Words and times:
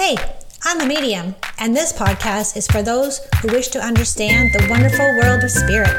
Hey, 0.00 0.16
I'm 0.64 0.80
a 0.80 0.86
medium, 0.86 1.34
and 1.58 1.76
this 1.76 1.92
podcast 1.92 2.56
is 2.56 2.66
for 2.66 2.82
those 2.82 3.20
who 3.42 3.52
wish 3.52 3.68
to 3.68 3.78
understand 3.78 4.48
the 4.54 4.66
wonderful 4.70 5.04
world 5.18 5.44
of 5.44 5.50
spirit. 5.50 5.92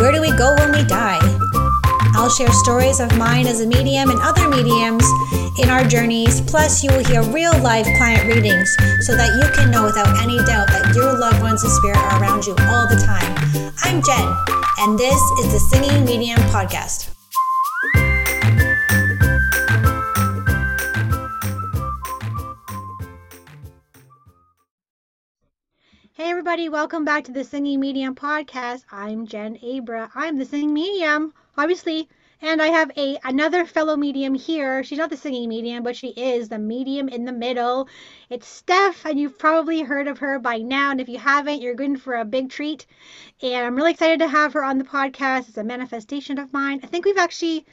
Where 0.00 0.10
do 0.10 0.20
we 0.20 0.36
go 0.36 0.56
when 0.56 0.72
we 0.72 0.82
die? 0.82 1.20
I'll 2.18 2.28
share 2.28 2.50
stories 2.50 2.98
of 2.98 3.16
mine 3.16 3.46
as 3.46 3.60
a 3.60 3.66
medium 3.68 4.10
and 4.10 4.18
other 4.20 4.48
mediums 4.48 5.06
in 5.62 5.70
our 5.70 5.84
journeys. 5.84 6.40
Plus, 6.40 6.82
you 6.82 6.90
will 6.90 7.04
hear 7.04 7.22
real 7.22 7.56
life 7.62 7.86
client 7.98 8.26
readings 8.26 8.68
so 9.06 9.14
that 9.14 9.30
you 9.38 9.48
can 9.54 9.70
know 9.70 9.84
without 9.84 10.20
any 10.20 10.38
doubt 10.38 10.66
that 10.66 10.92
your 10.96 11.16
loved 11.16 11.40
ones 11.40 11.62
in 11.62 11.70
spirit 11.70 11.98
are 11.98 12.20
around 12.20 12.44
you 12.46 12.56
all 12.66 12.88
the 12.88 13.00
time. 13.06 13.30
I'm 13.84 14.02
Jen, 14.02 14.26
and 14.80 14.98
this 14.98 15.22
is 15.38 15.52
the 15.52 15.60
Singing 15.70 16.04
Medium 16.04 16.40
Podcast. 16.50 17.15
Everybody, 26.56 26.72
welcome 26.72 27.04
back 27.04 27.22
to 27.22 27.32
the 27.32 27.44
Singing 27.44 27.78
Medium 27.78 28.14
Podcast. 28.14 28.82
I'm 28.90 29.26
Jen 29.26 29.58
Abra. 29.62 30.10
I'm 30.14 30.38
the 30.38 30.46
Singing 30.46 30.72
Medium, 30.72 31.34
obviously. 31.58 32.08
And 32.40 32.62
I 32.62 32.68
have 32.68 32.90
a 32.96 33.18
another 33.24 33.66
fellow 33.66 33.94
medium 33.94 34.32
here. 34.32 34.82
She's 34.82 34.96
not 34.96 35.10
the 35.10 35.18
singing 35.18 35.50
medium, 35.50 35.82
but 35.82 35.96
she 35.96 36.14
is 36.16 36.48
the 36.48 36.58
medium 36.58 37.10
in 37.10 37.26
the 37.26 37.32
middle. 37.32 37.90
It's 38.30 38.46
Steph, 38.48 39.04
and 39.04 39.20
you've 39.20 39.38
probably 39.38 39.82
heard 39.82 40.08
of 40.08 40.16
her 40.20 40.38
by 40.38 40.56
now. 40.56 40.92
And 40.92 40.98
if 40.98 41.10
you 41.10 41.18
haven't, 41.18 41.60
you're 41.60 41.74
good 41.74 42.00
for 42.00 42.14
a 42.14 42.24
big 42.24 42.48
treat. 42.48 42.86
And 43.42 43.66
I'm 43.66 43.76
really 43.76 43.90
excited 43.90 44.20
to 44.20 44.28
have 44.28 44.54
her 44.54 44.64
on 44.64 44.78
the 44.78 44.84
podcast. 44.84 45.50
It's 45.50 45.58
a 45.58 45.62
manifestation 45.64 46.38
of 46.38 46.54
mine. 46.54 46.80
I 46.82 46.86
think 46.86 47.04
we've 47.04 47.18
actually, 47.18 47.66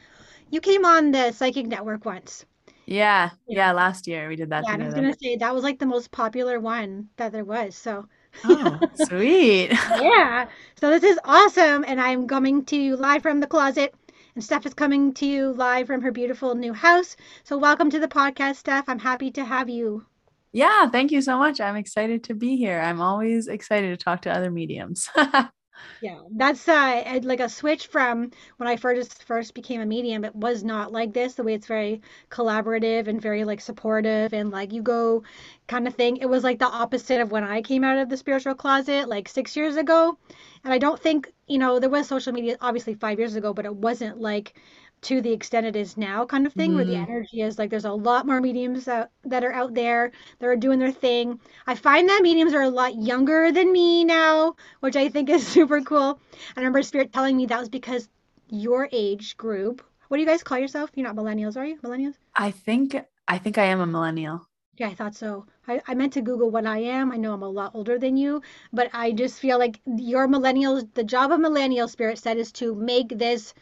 you 0.49 0.59
came 0.59 0.83
on 0.83 1.11
the 1.11 1.31
Psychic 1.31 1.67
Network 1.67 2.03
once. 2.03 2.45
Yeah, 2.85 3.29
yeah, 3.47 3.71
last 3.71 4.07
year 4.07 4.27
we 4.27 4.35
did 4.35 4.49
that 4.49 4.65
Yeah, 4.67 4.73
I 4.73 4.85
was 4.85 4.93
gonna 4.93 5.15
say 5.15 5.37
that 5.37 5.55
was 5.55 5.63
like 5.63 5.79
the 5.79 5.85
most 5.85 6.11
popular 6.11 6.59
one 6.59 7.07
that 7.15 7.31
there 7.31 7.45
was. 7.45 7.77
So 7.77 8.09
Oh, 8.43 8.79
sweet. 9.07 9.69
yeah. 10.01 10.47
So 10.79 10.89
this 10.89 11.03
is 11.03 11.19
awesome. 11.25 11.85
And 11.87 12.01
I'm 12.01 12.27
coming 12.27 12.65
to 12.65 12.75
you 12.75 12.95
live 12.95 13.21
from 13.21 13.39
the 13.39 13.47
closet. 13.47 13.93
And 14.35 14.43
Steph 14.43 14.65
is 14.65 14.73
coming 14.73 15.13
to 15.15 15.25
you 15.25 15.53
live 15.53 15.87
from 15.87 16.01
her 16.01 16.11
beautiful 16.11 16.55
new 16.55 16.73
house. 16.73 17.15
So 17.43 17.57
welcome 17.57 17.89
to 17.91 17.99
the 17.99 18.07
podcast, 18.07 18.55
Steph. 18.55 18.89
I'm 18.89 18.99
happy 18.99 19.31
to 19.31 19.45
have 19.45 19.69
you. 19.69 20.05
Yeah, 20.51 20.89
thank 20.89 21.11
you 21.11 21.21
so 21.21 21.37
much. 21.37 21.59
I'm 21.59 21.75
excited 21.75 22.23
to 22.25 22.35
be 22.35 22.57
here. 22.57 22.79
I'm 22.79 23.01
always 23.01 23.47
excited 23.47 23.97
to 23.97 24.03
talk 24.03 24.21
to 24.23 24.35
other 24.35 24.51
mediums. 24.51 25.09
Yeah, 25.99 26.19
that's 26.31 26.67
uh 26.67 27.19
like 27.23 27.39
a 27.39 27.47
switch 27.49 27.87
from 27.87 28.31
when 28.57 28.67
I 28.67 28.75
first 28.75 29.23
first 29.23 29.53
became 29.53 29.79
a 29.79 29.85
medium. 29.85 30.25
It 30.25 30.35
was 30.35 30.61
not 30.63 30.91
like 30.91 31.13
this, 31.13 31.35
the 31.35 31.43
way 31.43 31.53
it's 31.53 31.65
very 31.67 32.01
collaborative 32.29 33.07
and 33.07 33.21
very 33.21 33.45
like 33.45 33.61
supportive 33.61 34.33
and 34.33 34.51
like 34.51 34.73
you 34.73 34.81
go 34.81 35.23
kind 35.67 35.87
of 35.87 35.95
thing. 35.95 36.17
It 36.17 36.25
was 36.29 36.43
like 36.43 36.59
the 36.59 36.67
opposite 36.67 37.21
of 37.21 37.31
when 37.31 37.43
I 37.45 37.61
came 37.61 37.83
out 37.85 37.97
of 37.97 38.09
the 38.09 38.17
spiritual 38.17 38.53
closet 38.55 39.07
like 39.07 39.29
six 39.29 39.55
years 39.55 39.77
ago. 39.77 40.17
And 40.65 40.73
I 40.73 40.77
don't 40.77 40.99
think, 40.99 41.31
you 41.47 41.57
know, 41.57 41.79
there 41.79 41.89
was 41.89 42.07
social 42.07 42.33
media 42.33 42.57
obviously 42.59 42.95
five 42.95 43.17
years 43.19 43.35
ago, 43.35 43.53
but 43.53 43.65
it 43.65 43.75
wasn't 43.75 44.19
like 44.19 44.55
to 45.03 45.21
the 45.21 45.31
extent 45.31 45.65
it 45.65 45.75
is 45.75 45.97
now 45.97 46.25
kind 46.25 46.47
of 46.47 46.53
thing 46.53 46.71
mm. 46.71 46.75
where 46.75 46.85
the 46.85 46.93
mm-hmm. 46.93 47.11
energy 47.11 47.41
is 47.41 47.59
like 47.59 47.69
there's 47.69 47.85
a 47.85 47.91
lot 47.91 48.25
more 48.25 48.41
mediums 48.41 48.85
that, 48.85 49.11
that 49.25 49.43
are 49.43 49.51
out 49.51 49.73
there 49.73 50.11
that 50.39 50.47
are 50.47 50.55
doing 50.55 50.79
their 50.79 50.91
thing 50.91 51.39
i 51.67 51.75
find 51.75 52.09
that 52.09 52.21
mediums 52.23 52.53
are 52.53 52.61
a 52.61 52.69
lot 52.69 52.95
younger 52.95 53.51
than 53.51 53.71
me 53.71 54.03
now 54.03 54.55
which 54.79 54.95
i 54.95 55.09
think 55.09 55.29
is 55.29 55.45
super 55.55 55.81
cool 55.81 56.19
i 56.55 56.59
remember 56.59 56.81
spirit 56.81 57.13
telling 57.13 57.37
me 57.37 57.45
that 57.45 57.59
was 57.59 57.69
because 57.69 58.09
your 58.49 58.89
age 58.91 59.37
group 59.37 59.83
what 60.07 60.17
do 60.17 60.21
you 60.21 60.27
guys 60.27 60.43
call 60.43 60.57
yourself 60.57 60.89
you're 60.95 61.07
not 61.07 61.15
millennials 61.15 61.57
are 61.57 61.65
you 61.65 61.77
millennials 61.81 62.15
i 62.35 62.49
think 62.49 62.95
i 63.27 63.37
think 63.37 63.57
i 63.57 63.65
am 63.65 63.79
a 63.79 63.85
millennial 63.85 64.47
yeah, 64.75 64.87
I 64.87 64.95
thought 64.95 65.13
so. 65.13 65.45
I, 65.67 65.81
I 65.87 65.93
meant 65.93 66.13
to 66.13 66.21
Google 66.21 66.49
what 66.49 66.65
I 66.65 66.79
am. 66.79 67.11
I 67.11 67.17
know 67.17 67.31
I'm 67.31 67.43
a 67.43 67.47
lot 67.47 67.75
older 67.75 67.99
than 67.99 68.17
you, 68.17 68.41
but 68.71 68.89
I 68.91 69.11
just 69.11 69.39
feel 69.39 69.59
like 69.59 69.79
your 69.85 70.27
millennials, 70.27 70.91
the 70.95 71.03
job 71.03 71.31
of 71.31 71.39
millennial 71.39 71.87
spirit 71.87 72.17
said 72.17 72.37
is 72.37 72.51
to 72.53 72.73
make 72.73 73.09
this 73.09 73.53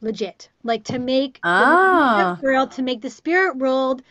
legit. 0.00 0.48
Like 0.62 0.84
to 0.84 0.98
make 0.98 1.38
ah. 1.42 2.36
the 2.40 2.46
world 2.46 2.72
to 2.72 2.82
make 2.82 3.00
the 3.00 3.10
spirit 3.10 3.56
world 3.56 4.02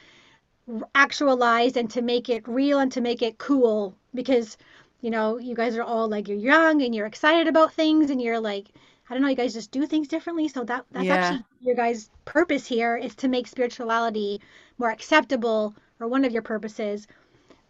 actualized 0.93 1.77
and 1.77 1.89
to 1.91 2.01
make 2.01 2.29
it 2.29 2.47
real 2.47 2.79
and 2.79 2.91
to 2.91 3.01
make 3.01 3.21
it 3.21 3.37
cool. 3.37 3.95
Because 4.13 4.57
you 5.01 5.09
know 5.09 5.37
you 5.37 5.55
guys 5.55 5.77
are 5.77 5.83
all 5.83 6.07
like 6.07 6.27
you're 6.27 6.37
young 6.37 6.81
and 6.81 6.93
you're 6.93 7.05
excited 7.05 7.47
about 7.47 7.73
things 7.73 8.09
and 8.09 8.21
you're 8.21 8.39
like 8.39 8.67
i 9.09 9.13
don't 9.13 9.23
know 9.23 9.29
you 9.29 9.35
guys 9.35 9.53
just 9.53 9.71
do 9.71 9.85
things 9.85 10.07
differently. 10.07 10.47
So 10.47 10.63
that 10.65 10.85
that's 10.91 11.05
yeah. 11.05 11.15
actually 11.15 11.45
your 11.61 11.75
guys 11.75 12.09
purpose 12.25 12.65
here 12.65 12.97
is 12.97 13.15
to 13.15 13.27
make 13.27 13.47
spirituality 13.47 14.41
more 14.77 14.91
acceptable 14.91 15.75
or 15.99 16.07
one 16.07 16.25
of 16.25 16.31
your 16.31 16.41
purposes. 16.41 17.07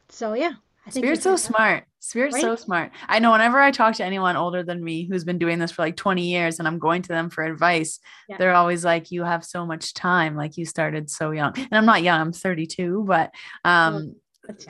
So 0.09 0.33
yeah 0.33 0.53
I 0.89 0.91
think 0.91 1.05
Spirit's 1.05 1.23
so 1.23 1.35
smart. 1.35 1.83
Spirit's 1.99 2.33
right? 2.33 2.41
so 2.41 2.55
smart. 2.55 2.91
I 3.07 3.19
know 3.19 3.31
whenever 3.31 3.59
I 3.59 3.69
talk 3.69 3.93
to 3.95 4.03
anyone 4.03 4.35
older 4.35 4.63
than 4.63 4.83
me 4.83 5.07
who's 5.07 5.23
been 5.23 5.37
doing 5.37 5.59
this 5.59 5.71
for 5.71 5.83
like 5.83 5.95
20 5.95 6.23
years 6.23 6.57
and 6.57 6.67
I'm 6.67 6.79
going 6.79 7.03
to 7.03 7.09
them 7.09 7.29
for 7.29 7.43
advice, 7.43 7.99
yeah. 8.27 8.37
they're 8.37 8.55
always 8.55 8.83
like, 8.83 9.11
You 9.11 9.23
have 9.23 9.45
so 9.45 9.67
much 9.67 9.93
time. 9.93 10.35
Like 10.35 10.57
you 10.57 10.65
started 10.65 11.11
so 11.11 11.29
young. 11.29 11.53
And 11.55 11.73
I'm 11.73 11.85
not 11.85 12.01
young, 12.01 12.19
I'm 12.19 12.33
32, 12.33 13.05
but 13.07 13.31
um 13.63 14.15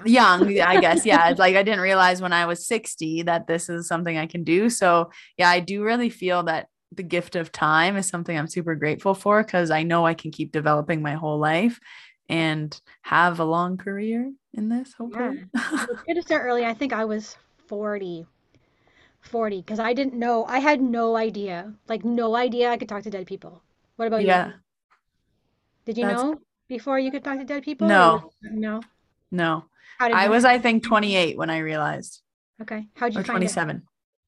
young. 0.03 0.51
young 0.51 0.59
I 0.59 0.81
guess. 0.81 1.05
Yeah. 1.05 1.29
It's 1.29 1.39
like 1.39 1.55
I 1.55 1.63
didn't 1.63 1.79
realize 1.79 2.21
when 2.21 2.33
I 2.33 2.47
was 2.47 2.67
60 2.67 3.23
that 3.23 3.47
this 3.47 3.69
is 3.69 3.87
something 3.87 4.17
I 4.17 4.25
can 4.25 4.43
do. 4.43 4.69
So 4.69 5.11
yeah, 5.37 5.49
I 5.49 5.61
do 5.61 5.83
really 5.83 6.09
feel 6.09 6.43
that 6.43 6.67
the 6.91 7.03
gift 7.03 7.37
of 7.37 7.53
time 7.53 7.95
is 7.95 8.07
something 8.07 8.37
I'm 8.37 8.47
super 8.47 8.75
grateful 8.75 9.13
for 9.13 9.41
because 9.41 9.71
I 9.71 9.83
know 9.83 10.05
I 10.05 10.15
can 10.15 10.31
keep 10.31 10.51
developing 10.51 11.01
my 11.01 11.13
whole 11.13 11.39
life 11.39 11.79
and 12.27 12.77
have 13.03 13.39
a 13.39 13.45
long 13.45 13.77
career 13.77 14.33
in 14.53 14.69
this 14.69 14.93
hopefully 14.93 15.43
yeah. 15.53 15.85
good 16.07 16.15
to 16.15 16.21
start 16.21 16.43
early. 16.45 16.65
I 16.65 16.73
think 16.73 16.93
i 16.93 17.05
was 17.05 17.37
40 17.67 18.25
40 19.21 19.61
because 19.61 19.79
i 19.79 19.93
didn't 19.93 20.13
know 20.13 20.45
i 20.45 20.59
had 20.59 20.81
no 20.81 21.15
idea 21.15 21.73
like 21.87 22.03
no 22.03 22.35
idea 22.35 22.69
i 22.69 22.77
could 22.77 22.89
talk 22.89 23.03
to 23.03 23.09
dead 23.09 23.27
people. 23.27 23.61
What 23.95 24.07
about 24.07 24.23
yeah. 24.23 24.47
you? 24.47 24.51
Yeah. 24.51 24.57
did 25.85 25.97
you 25.97 26.05
That's... 26.05 26.23
know 26.23 26.35
before 26.67 26.99
you 26.99 27.11
could 27.11 27.23
talk 27.23 27.37
to 27.37 27.45
dead 27.45 27.63
people 27.63 27.87
no. 27.87 28.31
no. 28.41 28.81
No 29.31 29.65
i 29.99 30.29
was 30.29 30.45
i 30.45 30.57
think 30.57 30.83
28 30.83 31.37
when 31.37 31.49
i 31.49 31.59
realized. 31.59 32.21
Okay. 32.61 32.87
How'd 32.95 33.13
you 33.13 33.21
or 33.21 33.23
find 33.23 33.37
27 33.37 33.83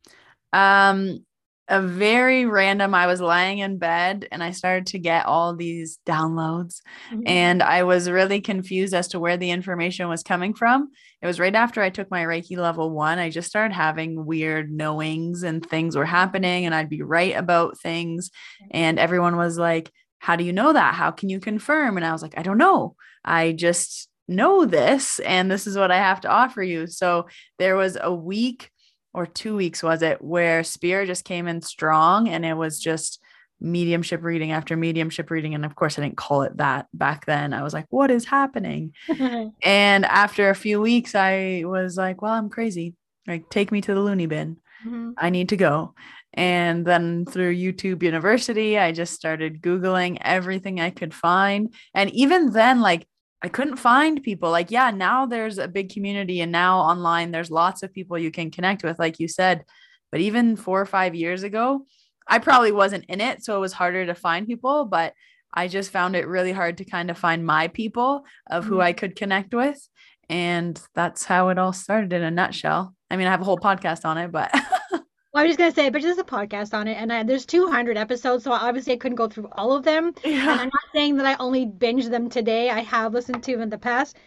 it? 0.06 0.14
um 0.54 1.26
a 1.72 1.82
very 1.82 2.46
random 2.46 2.94
i 2.94 3.08
was 3.08 3.22
lying 3.22 3.60
in 3.60 3.78
bed 3.78 4.28
and 4.32 4.44
i 4.44 4.52
started 4.52 4.86
to 4.86 5.00
get 5.00 5.26
all 5.26 5.56
these 5.56 6.00
downloads. 6.06 6.82
Mm-hmm. 7.10 7.22
and 7.26 7.64
i 7.64 7.84
was 7.84 8.10
really 8.10 8.42
confused 8.42 8.94
as 8.94 9.08
to 9.10 9.20
where 9.20 9.38
the 9.38 9.50
information 9.50 10.10
was 10.10 10.22
coming 10.22 10.54
from. 10.54 10.90
It 11.22 11.28
was 11.28 11.40
right 11.40 11.56
after 11.56 11.82
i 11.82 11.90
took 11.90 12.12
my 12.12 12.24
reiki 12.24 12.58
level 12.58 12.92
one 12.92 13.20
i 13.20 13.30
just 13.30 13.48
started 13.48 13.74
having 13.74 14.26
weird 14.26 14.72
knowings 14.72 15.44
and 15.44 15.66
things 15.66 15.96
were 15.96 16.06
happening 16.06 16.66
and 16.66 16.76
i'd 16.76 16.90
be 16.90 17.02
right 17.02 17.36
about 17.36 17.80
things. 17.80 18.30
And 18.70 19.00
everyone 19.00 19.38
was 19.38 19.58
like 19.58 19.92
how 20.20 20.36
do 20.36 20.44
you 20.44 20.54
know 20.54 20.72
that? 20.74 20.94
How 20.94 21.10
can 21.10 21.30
you 21.30 21.40
confirm? 21.40 21.96
And 21.96 22.06
i 22.06 22.12
was 22.12 22.22
like 22.22 22.38
i 22.38 22.44
don't 22.44 22.58
know. 22.58 22.96
I 23.24 23.54
just 23.54 24.10
know 24.28 24.66
this 24.66 25.20
and 25.20 25.50
this 25.50 25.68
is 25.68 25.78
what 25.78 25.92
i 25.92 25.98
have 25.98 26.22
to 26.22 26.30
offer 26.30 26.62
you. 26.62 26.88
So 26.88 27.28
there 27.60 27.78
was 27.78 27.98
a 28.00 28.14
week 28.14 28.70
or 29.14 29.26
two 29.26 29.56
weeks 29.56 29.84
was 29.84 30.02
it 30.02 30.22
where 30.22 30.64
Spirit 30.64 31.08
just 31.08 31.26
came 31.26 31.48
in 31.48 31.62
strong 31.62 32.30
and 32.30 32.46
it 32.46 32.56
was 32.56 32.80
just 32.80 33.22
mediumship 33.62 34.24
reading 34.24 34.52
after 34.52 34.76
mediumship 34.76 35.30
reading 35.30 35.54
and 35.54 35.64
of 35.64 35.76
course 35.76 35.98
i 35.98 36.02
didn't 36.02 36.18
call 36.18 36.42
it 36.42 36.58
that 36.58 36.88
back 36.94 37.26
then. 37.26 37.54
I 37.54 37.62
was 37.62 37.74
like 37.74 37.86
what 37.90 38.12
is 38.12 38.26
happening? 38.26 38.94
And 39.64 40.06
after 40.06 40.50
a 40.50 40.56
few 40.56 40.82
weeks 40.82 41.14
i 41.14 41.64
was 41.66 41.96
like 41.96 42.22
well 42.22 42.34
i'm 42.34 42.50
crazy. 42.50 42.96
Like 43.28 43.50
take 43.50 43.72
me 43.72 43.82
to 43.82 43.94
the 43.94 44.02
loony 44.02 44.26
bin. 44.26 44.58
Mm-hmm. 44.86 45.12
i 45.18 45.30
need 45.30 45.50
to 45.50 45.58
go. 45.58 45.94
And 46.34 46.86
then 46.86 47.26
through 47.26 47.56
youtube 47.56 48.02
university 48.02 48.80
i 48.80 48.92
just 48.92 49.14
started 49.14 49.62
googling 49.62 50.18
everything 50.22 50.80
i 50.80 50.90
could 50.90 51.14
find. 51.14 51.74
And 51.94 52.10
even 52.12 52.52
then 52.52 52.82
like 52.82 53.06
I 53.44 53.48
couldn't 53.48 53.78
find 53.78 54.22
people. 54.22 54.52
Like, 54.52 54.70
yeah, 54.70 54.92
now 54.92 55.26
there's 55.26 55.58
a 55.58 55.68
big 55.68 55.92
community, 55.92 56.42
and 56.42 56.52
now 56.52 56.80
online 56.80 57.32
there's 57.32 57.52
lots 57.52 57.84
of 57.84 57.94
people 57.94 58.18
you 58.18 58.32
can 58.32 58.52
connect 58.52 58.84
with, 58.84 59.00
like 59.00 59.20
you 59.20 59.28
said. 59.28 59.66
But 60.12 60.22
even 60.22 60.56
four 60.56 60.80
or 60.80 60.86
five 60.86 61.16
years 61.16 61.44
ago, 61.44 61.86
I 62.28 62.40
probably 62.40 62.72
wasn't 62.72 63.06
in 63.06 63.22
it. 63.22 63.44
So 63.44 63.56
it 63.56 63.62
was 63.62 63.74
harder 63.74 64.06
to 64.06 64.16
find 64.16 64.46
people. 64.46 64.86
But 64.86 65.14
I 65.54 65.68
just 65.68 65.92
found 65.92 66.16
it 66.16 66.28
really 66.28 66.52
hard 66.52 66.78
to 66.78 66.86
kind 66.86 67.10
of 67.10 67.18
find 67.18 67.46
my 67.46 67.68
people 67.68 68.26
of 68.50 68.66
who 68.66 68.76
mm-hmm. 68.76 68.82
I 68.82 68.94
could 68.94 69.16
connect 69.16 69.54
with. 69.54 69.88
And 70.30 70.80
that's 70.96 71.26
how 71.26 71.50
it 71.50 71.58
all 71.58 71.74
started 71.74 72.14
in 72.14 72.24
a 72.24 72.32
nutshell. 72.32 72.96
I 73.10 73.18
mean, 73.18 73.28
I 73.28 73.32
have 73.32 73.42
a 73.42 73.46
whole 73.46 73.58
podcast 73.58 74.06
on 74.06 74.18
it, 74.18 74.32
but 74.32 74.54
Well, 75.34 75.44
I 75.44 75.48
was 75.48 75.52
just 75.52 75.60
gonna 75.60 75.72
say, 75.72 75.90
but 75.90 76.02
there's 76.02 76.18
a 76.18 76.24
podcast 76.24 76.74
on 76.74 76.88
it, 76.88 76.96
and 76.96 77.12
I, 77.12 77.24
there's 77.24 77.46
200 77.46 77.96
episodes, 77.96 78.44
so 78.44 78.52
obviously 78.52 78.94
I 78.94 78.98
couldn't 78.98 79.16
go 79.16 79.30
through 79.30 79.48
all 79.54 79.74
of 79.74 79.84
them. 79.84 80.14
Yeah. 80.26 80.52
And 80.52 80.60
I'm 80.60 80.68
not 80.68 80.84
saying 80.94 81.16
that 81.18 81.26
I 81.26 81.36
only 81.40 81.66
binged 81.66 82.10
them 82.10 82.30
today. 82.30 82.70
I 82.70 82.82
have 82.82 83.14
listened 83.14 83.42
to 83.44 83.62
in 83.62 83.70
the 83.70 83.78
past, 83.78 84.18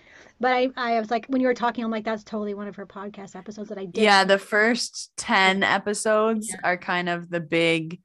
but 0.40 0.52
I, 0.52 0.68
I 0.76 0.98
was 0.98 1.10
like, 1.10 1.26
when 1.26 1.42
you 1.42 1.46
were 1.46 1.54
talking, 1.54 1.84
I'm 1.84 1.90
like, 1.90 2.04
that's 2.04 2.24
totally 2.24 2.54
one 2.54 2.68
of 2.68 2.76
her 2.76 2.86
podcast 2.86 3.36
episodes 3.36 3.68
that 3.68 3.78
I 3.78 3.84
did. 3.84 4.02
Yeah, 4.02 4.24
the 4.24 4.38
first 4.38 5.12
10 5.18 5.62
episodes 5.62 6.48
yeah. 6.50 6.60
are 6.64 6.76
kind 6.78 7.10
of 7.10 7.28
the 7.28 7.40
big 7.40 8.00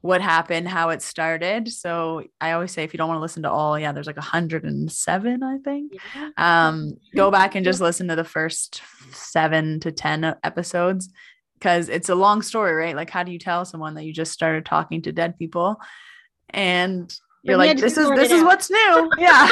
what 0.00 0.20
happened, 0.20 0.66
how 0.66 0.90
it 0.90 1.00
started. 1.00 1.68
So 1.68 2.24
I 2.40 2.52
always 2.52 2.72
say 2.72 2.82
if 2.82 2.92
you 2.92 2.98
don't 2.98 3.06
want 3.06 3.18
to 3.18 3.22
listen 3.22 3.44
to 3.44 3.50
all, 3.50 3.78
yeah, 3.78 3.92
there's 3.92 4.08
like 4.08 4.16
107, 4.16 5.42
I 5.44 5.58
think. 5.58 5.92
Yeah. 6.14 6.30
Um, 6.36 6.94
go 7.14 7.30
back 7.30 7.54
and 7.54 7.64
just 7.64 7.80
listen 7.80 8.08
to 8.08 8.16
the 8.16 8.24
first 8.24 8.82
seven 9.12 9.78
to 9.80 9.92
10 9.92 10.34
episodes 10.42 11.08
because 11.62 11.88
it's 11.88 12.08
a 12.08 12.14
long 12.16 12.42
story, 12.42 12.74
right? 12.74 12.96
Like, 12.96 13.08
how 13.08 13.22
do 13.22 13.30
you 13.30 13.38
tell 13.38 13.64
someone 13.64 13.94
that 13.94 14.02
you 14.04 14.12
just 14.12 14.32
started 14.32 14.66
talking 14.66 15.00
to 15.02 15.12
dead 15.12 15.38
people? 15.38 15.80
And 16.50 17.14
you're 17.44 17.56
But 17.56 17.68
like, 17.68 17.78
this 17.78 17.96
is 17.96 18.08
this 18.10 18.32
is 18.32 18.40
out. 18.42 18.46
what's 18.46 18.68
new. 18.68 19.10
Yeah. 19.18 19.48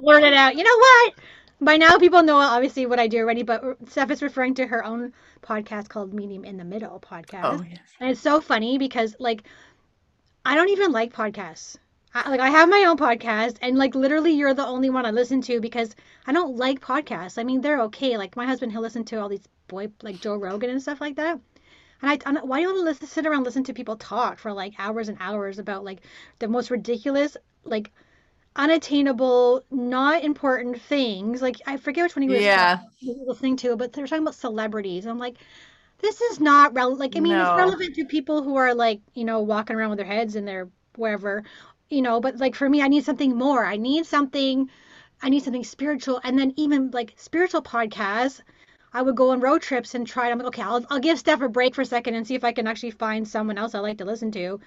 Blurt 0.00 0.24
it 0.24 0.32
out. 0.32 0.56
You 0.56 0.64
know 0.64 0.78
what? 0.78 1.14
By 1.60 1.76
now, 1.76 1.98
people 1.98 2.22
know 2.22 2.36
obviously 2.38 2.86
what 2.86 2.98
I 2.98 3.08
do 3.08 3.18
already, 3.18 3.42
but 3.42 3.62
Steph 3.90 4.10
is 4.10 4.22
referring 4.22 4.54
to 4.54 4.66
her 4.66 4.82
own 4.82 5.12
podcast 5.42 5.90
called 5.90 6.14
Medium 6.14 6.46
in 6.46 6.56
the 6.56 6.64
Middle 6.64 6.98
podcast. 6.98 7.44
oh 7.44 7.62
yes. 7.68 7.78
And 8.00 8.10
it's 8.10 8.20
so 8.20 8.40
funny 8.40 8.78
because 8.78 9.14
like 9.18 9.42
I 10.46 10.54
don't 10.54 10.70
even 10.70 10.92
like 10.92 11.12
podcasts. 11.12 11.76
I, 12.14 12.30
like 12.30 12.40
I 12.40 12.50
have 12.50 12.68
my 12.68 12.84
own 12.88 12.96
podcast 12.96 13.56
and 13.60 13.76
like 13.76 13.94
literally 13.94 14.32
you're 14.32 14.54
the 14.54 14.66
only 14.66 14.90
one 14.90 15.04
I 15.06 15.10
listen 15.10 15.40
to 15.42 15.60
because 15.60 15.94
I 16.26 16.32
don't 16.32 16.56
like 16.56 16.80
podcasts. 16.80 17.38
I 17.38 17.44
mean 17.44 17.60
they're 17.60 17.82
okay. 17.82 18.16
Like 18.16 18.36
my 18.36 18.46
husband 18.46 18.72
he'll 18.72 18.80
listen 18.80 19.04
to 19.06 19.20
all 19.20 19.28
these 19.28 19.46
boy 19.68 19.88
like 20.02 20.20
Joe 20.20 20.36
Rogan 20.36 20.70
and 20.70 20.80
stuff 20.82 21.00
like 21.00 21.16
that. 21.16 21.38
And 22.00 22.10
I, 22.10 22.14
I 22.14 22.32
don't- 22.32 22.46
why 22.46 22.58
do 22.58 22.62
you 22.62 22.68
want 22.68 22.78
to 22.78 22.84
listen, 22.84 23.06
sit 23.06 23.26
around 23.26 23.44
listen 23.44 23.64
to 23.64 23.74
people 23.74 23.96
talk 23.96 24.38
for 24.38 24.52
like 24.52 24.74
hours 24.78 25.08
and 25.08 25.18
hours 25.20 25.58
about 25.58 25.84
like 25.84 26.00
the 26.38 26.48
most 26.48 26.70
ridiculous 26.70 27.36
like 27.64 27.90
unattainable 28.56 29.62
not 29.70 30.24
important 30.24 30.80
things 30.82 31.40
like 31.40 31.56
I 31.66 31.76
forget 31.76 32.04
which 32.04 32.16
one 32.16 32.22
he 32.24 32.28
was 32.28 32.40
Yeah. 32.42 32.80
listening 33.02 33.56
to 33.58 33.76
but 33.76 33.92
they're 33.92 34.06
talking 34.06 34.22
about 34.24 34.34
celebrities. 34.34 35.06
I'm 35.06 35.18
like 35.18 35.36
this 36.00 36.20
is 36.20 36.38
not 36.38 36.74
relevant. 36.74 37.00
Like, 37.00 37.16
I 37.16 37.20
mean, 37.20 37.32
No. 37.32 37.42
it's 37.42 37.56
relevant 37.58 37.96
to 37.96 38.04
people 38.04 38.44
who 38.44 38.54
are 38.54 38.72
like, 38.72 39.00
you 39.14 39.24
know, 39.24 39.40
walking 39.40 39.74
around 39.74 39.90
with 39.90 39.96
their 39.98 40.06
heads 40.06 40.36
in 40.36 40.44
their 40.44 40.68
wherever, 40.94 41.42
you 41.90 42.02
know. 42.02 42.20
But 42.20 42.36
like 42.38 42.54
for 42.54 42.68
me, 42.68 42.82
I 42.82 42.88
need 42.88 43.04
something 43.04 43.36
more. 43.36 43.64
I 43.64 43.76
need 43.76 44.06
something. 44.06 44.68
I 45.22 45.28
need 45.28 45.42
something 45.42 45.64
spiritual. 45.64 46.20
And 46.24 46.38
then 46.38 46.52
even 46.56 46.90
like 46.92 47.14
spiritual 47.16 47.62
podcasts, 47.62 48.40
I 48.92 49.02
would 49.02 49.16
go 49.16 49.30
on 49.30 49.40
road 49.40 49.62
trips 49.62 49.94
and 49.94 50.06
try. 50.06 50.30
I'm 50.30 50.38
like, 50.38 50.48
okay, 50.48 50.62
I'll 50.62 50.84
I'll 50.90 51.00
give 51.00 51.18
Steph 51.18 51.42
a 51.42 51.48
break 51.48 51.74
for 51.74 51.82
a 51.82 51.86
second 51.86 52.14
and 52.14 52.26
see 52.26 52.34
if 52.34 52.44
I 52.44 52.52
can 52.52 52.66
actually 52.66 52.92
find 52.92 53.26
someone 53.26 53.58
else 53.58 53.74
I 53.74 53.80
like 53.80 53.98
to 53.98 54.04
listen 54.04 54.30
to. 54.32 54.60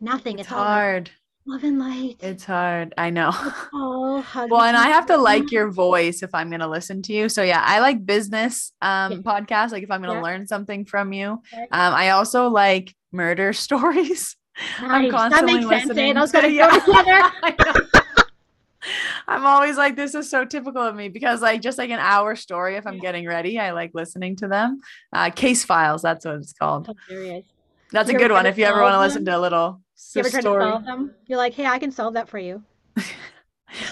Nothing. 0.00 0.38
It's 0.38 0.48
It's, 0.48 0.48
hard. 0.48 1.10
love 1.46 1.64
and 1.64 1.78
light. 1.78 2.16
It's 2.20 2.44
hard. 2.44 2.94
I 2.98 3.10
know. 3.10 3.32
oh, 3.74 4.24
Well, 4.50 4.62
and 4.62 4.76
I 4.76 4.88
have 4.88 5.06
to 5.06 5.16
like 5.16 5.50
your 5.52 5.70
voice 5.70 6.22
if 6.22 6.34
I'm 6.34 6.50
gonna 6.50 6.68
listen 6.68 7.02
to 7.02 7.12
you. 7.12 7.28
So 7.28 7.42
yeah, 7.42 7.62
I 7.64 7.80
like 7.80 8.04
business 8.04 8.72
um 8.82 9.12
Yeah. 9.12 9.18
podcasts. 9.18 9.72
Like 9.72 9.82
if 9.82 9.90
I'm 9.90 10.00
gonna 10.00 10.14
Yeah. 10.14 10.22
learn 10.22 10.46
something 10.46 10.84
from 10.84 11.12
you. 11.12 11.30
Um, 11.30 11.40
I 11.72 12.10
also 12.10 12.48
like 12.48 12.94
murder 13.12 13.52
stories. 13.66 14.36
I'm 14.78 14.88
Nice. 14.88 15.10
That 15.12 15.18
constantly 15.18 15.54
makes 15.54 15.68
sense. 15.68 15.88
listening. 15.88 16.14
Those 16.14 16.30
to- 16.30 16.36
gotta 16.38 16.50
yeah, 16.52 16.70
go 16.86 16.98
together. 17.02 17.86
I'm 19.28 19.44
always 19.44 19.76
like, 19.76 19.96
this 19.96 20.14
is 20.14 20.30
so 20.30 20.44
typical 20.44 20.80
of 20.82 20.94
me 20.94 21.08
because 21.08 21.42
like 21.42 21.60
just 21.60 21.76
like 21.78 21.90
an 21.90 21.98
hour 21.98 22.36
story, 22.36 22.76
if 22.76 22.86
I'm 22.86 22.94
Yeah. 22.94 23.00
getting 23.00 23.26
ready, 23.26 23.58
I 23.58 23.72
like 23.72 23.90
listening 23.94 24.36
to 24.36 24.48
them. 24.48 24.80
Uh, 25.12 25.30
case 25.30 25.64
files, 25.64 26.02
that's 26.02 26.24
what 26.24 26.36
it's 26.36 26.52
called. 26.52 26.94
That's 27.92 28.08
a 28.10 28.14
good 28.14 28.30
one 28.30 28.46
if 28.46 28.56
you 28.58 28.64
ever 28.64 28.80
want 28.82 28.94
to 28.94 29.00
listen 29.00 29.24
to 29.24 29.36
a 29.36 29.40
little 29.40 29.80
You 30.14 30.20
ever 30.20 30.30
try 30.30 30.40
to 30.40 30.42
story. 30.42 30.62
solve 30.64 30.84
them? 30.84 31.14
You're 31.26 31.38
like, 31.38 31.54
hey, 31.54 31.66
I 31.66 31.78
can 31.80 31.90
solve 31.90 32.14
that 32.14 32.28
for 32.28 32.38
you. 32.38 32.62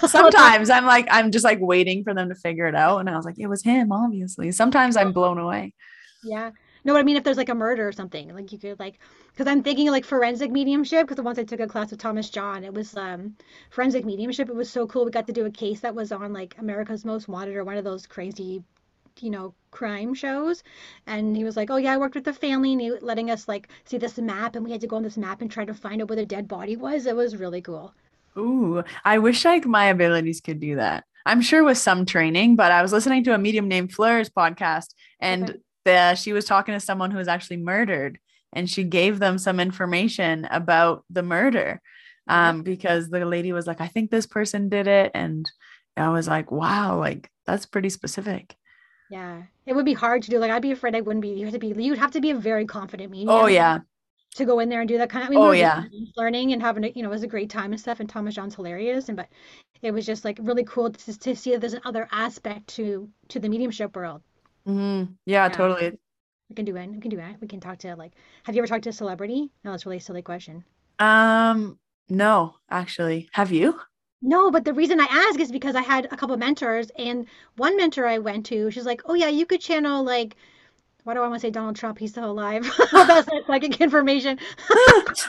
Sometimes 0.06 0.70
I'm 0.70 0.87
like, 0.87 1.06
I'm 1.11 1.31
just 1.32 1.44
like 1.44 1.58
waiting 1.61 2.05
for 2.05 2.14
them 2.14 2.28
to 2.28 2.34
figure 2.37 2.66
it 2.66 2.75
out. 2.76 2.99
And 2.99 3.11
I 3.11 3.16
was 3.16 3.25
like, 3.25 3.38
it 3.38 3.46
was 3.49 3.62
him, 3.62 3.90
obviously. 3.93 4.52
Sometimes 4.52 4.96
I'm 4.96 5.12
blown 5.12 5.38
away. 5.38 5.75
Yeah. 6.22 6.50
No, 6.84 6.92
but 6.94 7.00
I 7.00 7.02
mean, 7.02 7.16
if 7.16 7.25
there's 7.25 7.36
like 7.36 7.48
a 7.48 7.54
murder 7.54 7.86
or 7.88 7.92
something, 7.92 8.34
like 8.34 8.52
you 8.52 8.58
could 8.58 8.78
like, 8.78 8.98
because 9.32 9.46
I'm 9.46 9.62
thinking 9.62 9.90
like 9.90 10.04
forensic 10.04 10.50
mediumship. 10.50 11.06
Because 11.08 11.22
once 11.25 11.38
I 11.38 11.44
took 11.44 11.60
a 11.60 11.66
class 11.66 11.90
with 11.90 12.00
Thomas 12.00 12.31
John, 12.31 12.62
it 12.64 12.72
was 12.75 12.96
um 12.96 13.36
forensic 13.70 14.04
mediumship. 14.04 14.48
It 14.48 14.54
was 14.54 14.70
so 14.70 14.86
cool. 14.86 15.04
We 15.04 15.10
got 15.10 15.26
to 15.26 15.32
do 15.32 15.46
a 15.46 15.50
case 15.50 15.81
that 15.81 15.94
was 15.94 16.12
on 16.12 16.32
like 16.32 16.56
America's 16.58 17.04
Most 17.04 17.28
Wanted 17.28 17.56
or 17.56 17.64
one 17.64 17.76
of 17.76 17.84
those 17.84 18.06
crazy, 18.06 18.62
you 19.20 19.31
know, 19.31 19.54
crime 19.70 20.14
shows. 20.14 20.62
And 21.06 21.36
he 21.36 21.44
was 21.44 21.56
like, 21.56 21.70
"Oh 21.70 21.76
yeah, 21.76 21.94
I 21.94 21.98
worked 21.98 22.14
with 22.16 22.25
the 22.25 22.32
family, 22.34 22.72
and 22.72 22.81
he 22.81 22.90
letting 22.92 23.30
us 23.30 23.48
like 23.48 23.69
see 23.84 23.98
this 23.98 24.19
map, 24.19 24.56
and 24.56 24.64
we 24.64 24.72
had 24.72 24.80
to 24.82 24.87
go 24.87 24.96
on 24.96 25.02
this 25.04 25.16
map 25.19 25.40
and 25.42 25.50
try 25.50 25.64
to 25.64 25.75
find 25.75 26.02
out 26.02 26.08
where 26.08 26.16
the 26.16 26.26
dead 26.26 26.48
body 26.48 26.76
was. 26.76 27.06
It 27.06 27.16
was 27.16 27.37
really 27.37 27.62
cool." 27.62 27.94
Ooh, 28.37 28.82
I 29.04 29.19
wish 29.19 29.44
like 29.44 29.64
my 29.66 29.87
abilities 29.87 30.40
could 30.40 30.60
do 30.60 30.76
that. 30.76 31.04
I'm 31.26 31.40
sure 31.40 31.64
with 31.64 31.78
some 31.78 32.04
training, 32.04 32.56
but 32.56 32.72
I 32.72 32.82
was 32.82 32.92
listening 32.92 33.25
to 33.25 33.34
a 33.34 33.38
medium 33.38 33.69
named 33.69 33.92
Fleur's 33.92 34.28
podcast 34.28 34.94
and 35.20 35.50
Okay. 35.50 35.58
The 35.84 36.14
she 36.14 36.32
was 36.32 36.44
talking 36.44 36.75
to 36.75 36.81
someone 36.81 37.10
who 37.10 37.19
was 37.19 37.28
actually 37.28 37.58
murdered 37.58 38.19
and 38.52 38.69
she 38.70 38.84
gave 38.84 39.19
them 39.19 39.38
some 39.38 39.60
information 39.60 40.46
about 40.50 41.04
the 41.10 41.22
murder. 41.22 41.81
Um, 42.26 42.62
because 42.62 43.10
the 43.10 43.25
lady 43.26 43.52
was 43.52 43.66
like, 43.66 43.81
I 43.82 43.86
think 43.88 44.10
this 44.10 44.26
person 44.26 44.70
did 44.70 44.86
it. 44.86 45.10
And 45.14 45.50
I 45.96 46.08
was 46.08 46.26
like, 46.26 46.50
wow, 46.50 46.98
like 46.98 47.31
that's 47.46 47.66
pretty 47.66 47.90
specific. 47.90 48.56
Yeah, 49.08 49.44
it 49.66 49.75
would 49.75 49.84
be 49.84 49.92
hard 49.94 50.22
to 50.22 50.31
do. 50.31 50.38
Like 50.38 50.50
I'd 50.50 50.62
be 50.62 50.72
afraid 50.72 50.94
I 50.96 51.00
wouldn't 51.02 51.22
be. 51.22 51.31
You 51.31 51.44
have 51.46 51.52
to 51.54 51.58
be. 51.58 51.69
You'd 51.69 51.98
have 51.98 52.12
to 52.12 52.20
be 52.20 52.30
a 52.30 52.34
very 52.37 52.66
confident 52.66 53.10
medium. 53.10 53.40
Oh 53.40 53.46
yeah. 53.46 53.80
to 54.37 54.44
go 54.44 54.58
in 54.60 54.69
there 54.69 54.80
and 54.80 54.88
do 54.88 54.98
that 54.98 55.10
kind 55.10 55.22
of. 55.22 55.28
I 55.28 55.30
mean, 55.30 55.40
Oh, 55.40 55.50
we 55.50 55.60
yeah. 55.60 55.84
learning 56.16 56.52
and 56.52 56.62
having 56.62 56.84
a, 56.84 56.88
you 56.88 57.02
know, 57.02 57.08
it 57.08 57.12
was 57.12 57.22
a 57.22 57.28
great 57.28 57.50
time 57.50 57.72
and 57.72 57.80
stuff. 57.80 58.00
And 58.00 58.08
Thomas 58.08 58.34
John's 58.34 58.54
hilarious, 58.54 59.08
and 59.08 59.16
but 59.16 59.28
it 59.82 59.92
was 59.92 60.06
just 60.06 60.25
like 60.25 60.38
really 60.42 60.64
cool 60.64 60.90
to, 60.92 61.19
to 61.20 61.37
see 61.37 61.52
that 61.52 61.60
there's 61.60 61.75
another 61.75 62.08
aspect 62.12 62.69
to 62.76 63.08
to 63.28 63.40
the 63.40 63.48
mediumship 63.48 63.94
world. 63.96 64.22
Mhm. 64.66 65.16
Yeah, 65.26 65.44
Yeah. 65.44 65.49
totally. 65.49 65.99
We 66.49 66.55
can 66.55 66.64
do 66.64 66.76
it. 66.76 66.88
We 66.90 67.00
can 67.00 67.11
do 67.11 67.19
it. 67.19 67.37
We 67.40 67.49
can 67.49 67.61
talk 67.61 67.78
to 67.78 67.96
like. 67.96 68.12
Have 68.44 68.55
you 68.55 68.61
ever 68.61 68.66
talked 68.66 68.84
to 68.84 68.90
a 68.90 68.93
celebrity? 68.93 69.50
No, 69.64 69.70
that's 69.70 69.87
really 69.87 69.96
a 69.96 70.00
silly 70.00 70.22
question. 70.22 70.64
Um, 70.99 71.78
no, 72.08 72.55
actually. 72.70 73.28
Have 73.32 73.50
you? 73.50 73.81
No, 74.22 74.50
but 74.50 74.64
the 74.64 74.72
reason 74.72 75.00
I 75.00 75.06
ask 75.11 75.38
is 75.40 75.50
because 75.52 75.75
I 75.75 75.82
had 75.82 76.06
a 76.06 76.16
couple 76.16 76.37
mentors, 76.37 76.90
and 76.96 77.26
one 77.56 77.76
mentor 77.76 78.06
I 78.06 78.19
went 78.19 78.46
to, 78.46 78.70
she's 78.70 78.87
like, 78.87 79.02
"Oh 79.06 79.14
yeah, 79.14 79.28
you 79.28 79.46
could 79.46 79.61
channel 79.61 80.02
like." 80.05 80.37
Why 81.02 81.12
do 81.12 81.20
I 81.20 81.28
want 81.28 81.34
to 81.34 81.40
say 81.40 81.50
Donald 81.50 81.76
Trump? 81.76 81.99
He's 81.99 82.12
still 82.12 82.31
alive. 82.31 82.62
That's 82.93 83.28
like 83.28 83.44
psychic 83.46 83.78
information, 83.82 84.38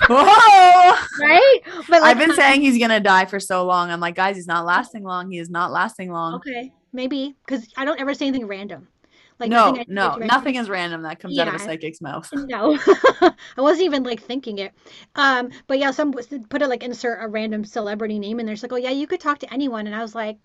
Whoa. 0.07 0.95
right? 1.21 1.59
But 1.89 2.01
like, 2.01 2.03
I've 2.03 2.17
been 2.17 2.33
saying 2.33 2.61
he's 2.61 2.79
gonna 2.79 3.01
die 3.01 3.25
for 3.25 3.41
so 3.41 3.65
long. 3.65 3.91
I'm 3.91 3.99
like, 3.99 4.15
guys, 4.15 4.37
he's 4.37 4.47
not 4.47 4.63
lasting 4.65 5.03
long. 5.03 5.29
He 5.29 5.37
is 5.37 5.49
not 5.49 5.73
lasting 5.73 6.13
long. 6.13 6.35
Okay, 6.35 6.71
maybe 6.93 7.35
because 7.45 7.67
I 7.75 7.83
don't 7.83 7.99
ever 7.99 8.13
say 8.13 8.27
anything 8.27 8.47
random. 8.47 8.87
Like 9.39 9.49
no, 9.49 9.71
nothing 9.71 9.85
no, 9.87 10.17
nothing 10.17 10.55
is 10.55 10.69
random 10.69 11.01
that 11.03 11.19
comes 11.19 11.37
out 11.37 11.47
of 11.47 11.55
a 11.55 11.59
psychic's 11.59 12.01
mouth. 12.01 12.29
No, 12.35 12.77
I 13.21 13.61
wasn't 13.61 13.85
even 13.85 14.03
like 14.03 14.21
thinking 14.21 14.59
it. 14.59 14.73
Um, 15.15 15.49
but 15.67 15.79
yeah, 15.79 15.91
some 15.91 16.11
put 16.13 16.61
it 16.61 16.67
like 16.67 16.83
insert 16.83 17.23
a 17.23 17.27
random 17.27 17.65
celebrity 17.65 18.19
name 18.19 18.39
in 18.39 18.45
there. 18.45 18.55
She's 18.55 18.63
like, 18.63 18.73
oh 18.73 18.77
yeah, 18.77 18.91
you 18.91 19.07
could 19.07 19.19
talk 19.19 19.39
to 19.39 19.53
anyone, 19.53 19.87
and 19.87 19.95
I 19.95 20.01
was 20.01 20.15
like, 20.15 20.37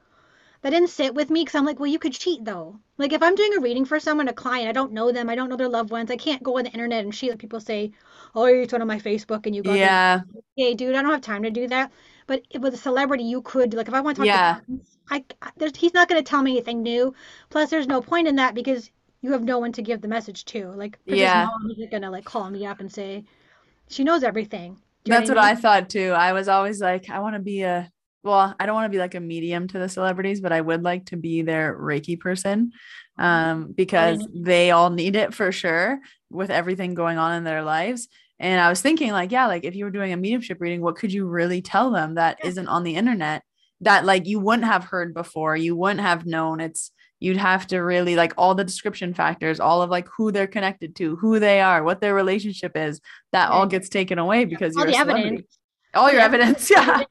that 0.63 0.71
didn't 0.71 0.91
sit 0.91 1.15
with 1.15 1.31
me 1.31 1.43
because 1.43 1.55
I'm 1.57 1.65
like, 1.65 1.81
well, 1.81 1.91
you 1.91 1.99
could 1.99 2.13
cheat 2.13 2.45
though. 2.45 2.79
Like 2.99 3.13
if 3.13 3.23
I'm 3.23 3.35
doing 3.35 3.55
a 3.57 3.61
reading 3.61 3.85
for 3.85 4.01
someone, 4.01 4.29
a 4.29 4.33
client, 4.33 4.69
I 4.69 4.73
don't 4.73 4.93
know 4.93 5.13
them, 5.13 5.31
I 5.31 5.35
don't 5.35 5.49
know 5.49 5.57
their 5.57 5.69
loved 5.69 5.91
ones, 5.91 6.11
I 6.11 6.17
can't 6.17 6.43
go 6.43 6.59
on 6.59 6.65
the 6.65 6.71
internet 6.71 7.05
and 7.05 7.13
cheat. 7.13 7.31
Like 7.31 7.39
people 7.39 7.61
say, 7.61 7.93
oh, 8.35 8.47
you're 8.47 8.67
one 8.67 8.83
on 8.83 8.89
my 8.89 8.99
Facebook 8.99 9.47
and 9.47 9.55
you 9.57 9.63
got 9.63 9.81
their 9.81 9.91
Yeah, 9.91 10.23
hey 10.57 10.75
dude 10.75 10.95
i 10.95 11.03
don't 11.03 11.11
have 11.13 11.21
time 11.21 11.43
to 11.43 11.51
do 11.51 11.67
that 11.69 11.91
but 12.31 12.43
it- 12.51 12.61
with 12.63 12.75
a 12.75 12.83
celebrity 12.89 13.25
you 13.25 13.43
could 13.43 13.75
like 13.75 13.89
if 13.89 13.95
i 13.95 14.01
want 14.01 14.17
to 14.17 14.21
talk 14.23 14.27
Yeah. 14.27 14.55
to 14.61 14.65
Prince, 14.67 14.97
I, 15.11 15.25
I 15.43 15.51
there's 15.57 15.77
he's 15.77 15.95
not 15.99 16.09
going 16.09 16.23
to 16.23 16.29
tell 16.31 16.43
me 16.43 16.53
anything 16.53 16.83
new 16.83 17.13
plus 17.51 17.71
there's 17.71 17.89
no 17.95 18.01
point 18.01 18.29
in 18.29 18.37
that 18.37 18.55
because 18.55 18.91
you 19.23 19.33
have 19.33 19.43
no 19.43 19.59
one 19.59 19.73
to 19.73 19.83
give 19.83 20.01
the 20.01 20.09
message 20.17 20.45
to 20.53 20.69
like 20.83 20.99
Yeah. 21.07 21.47
mom 21.47 21.71
isn't 21.73 21.91
going 21.91 22.03
to 22.09 22.11
like 22.11 22.25
call 22.25 22.49
me 22.49 22.65
up 22.67 22.79
and 22.81 22.91
say 22.91 23.25
she 23.89 24.05
knows 24.05 24.23
everything 24.23 24.79
you 25.05 25.13
that's 25.13 25.29
what 25.29 25.39
I 25.39 25.55
mean? 25.55 25.63
thought 25.63 25.89
too. 25.89 26.11
I 26.13 26.35
was 26.35 26.47
always 26.47 26.79
like, 26.81 27.09
I 27.09 27.21
want 27.21 27.35
to 27.35 27.41
be 27.41 27.63
a 27.63 27.91
well, 28.23 28.55
I 28.61 28.67
don't 28.67 28.75
want 28.75 28.85
to 28.85 28.95
be 28.95 28.99
like 28.99 29.15
a 29.15 29.21
medium 29.21 29.67
to 29.69 29.79
the 29.79 29.89
celebrities, 29.89 30.43
but 30.43 30.53
I 30.53 30.61
would 30.61 30.83
like 30.83 31.07
to 31.07 31.17
be 31.17 31.41
their 31.41 31.75
Reiki 31.75 32.21
person. 32.21 32.73
Um, 33.19 33.73
because 33.73 34.27
they 34.35 34.71
all 34.71 34.91
need 34.91 35.17
it 35.17 35.33
for 35.33 35.53
sure 35.53 35.99
with 36.31 36.51
everything 36.51 36.93
going 36.95 37.17
on 37.17 37.33
in 37.33 37.45
their 37.45 37.63
lives. 37.63 38.09
And 38.41 38.61
I 38.61 38.69
was 38.71 38.81
thinking, 38.81 39.13
like, 39.13 39.31
yeah, 39.31 39.47
like 39.47 39.65
if 39.65 39.77
you 39.77 39.85
were 39.85 39.91
doing 39.91 40.13
a 40.13 40.17
mediumship 40.17 40.61
reading, 40.61 40.81
what 40.81 40.97
could 40.97 41.13
you 41.13 41.27
really 41.27 41.61
tell 41.63 41.91
them 41.93 42.15
that 42.15 42.39
Yeah. 42.43 42.49
isn't 42.49 42.67
on 42.69 42.83
the 42.83 42.97
internet 42.97 43.43
that 43.83 44.05
like 44.07 44.27
you 44.27 44.41
wouldn't 44.41 44.65
have 44.67 44.85
heard 44.85 45.15
before, 45.15 45.57
you 45.57 45.77
wouldn't 45.77 46.01
have 46.01 46.27
known? 46.27 46.59
It's 46.61 46.91
you'd 47.21 47.37
have 47.37 47.67
to 47.67 47.79
really 47.81 48.17
like 48.17 48.33
all 48.39 48.55
the 48.55 48.65
description 48.65 49.13
factors, 49.13 49.61
all 49.61 49.83
of 49.83 49.91
like 49.91 50.09
who 50.17 50.33
they're 50.33 50.47
connected 50.47 50.97
to, 50.97 51.17
who 51.17 51.39
they 51.39 51.61
are, 51.61 51.83
what 51.85 52.01
their 52.01 52.15
relationship 52.15 52.73
is, 52.77 52.99
that 53.33 53.51
all 53.51 53.67
gets 53.67 53.91
taken 53.91 54.19
away 54.19 54.47
because 54.47 54.75
all 54.75 54.85
you're 54.85 54.93
the 54.93 54.99
evidence 54.99 55.59
All 55.93 56.11
your 56.11 56.21
the 56.21 56.25
evidence, 56.25 56.71
yeah. 56.71 57.03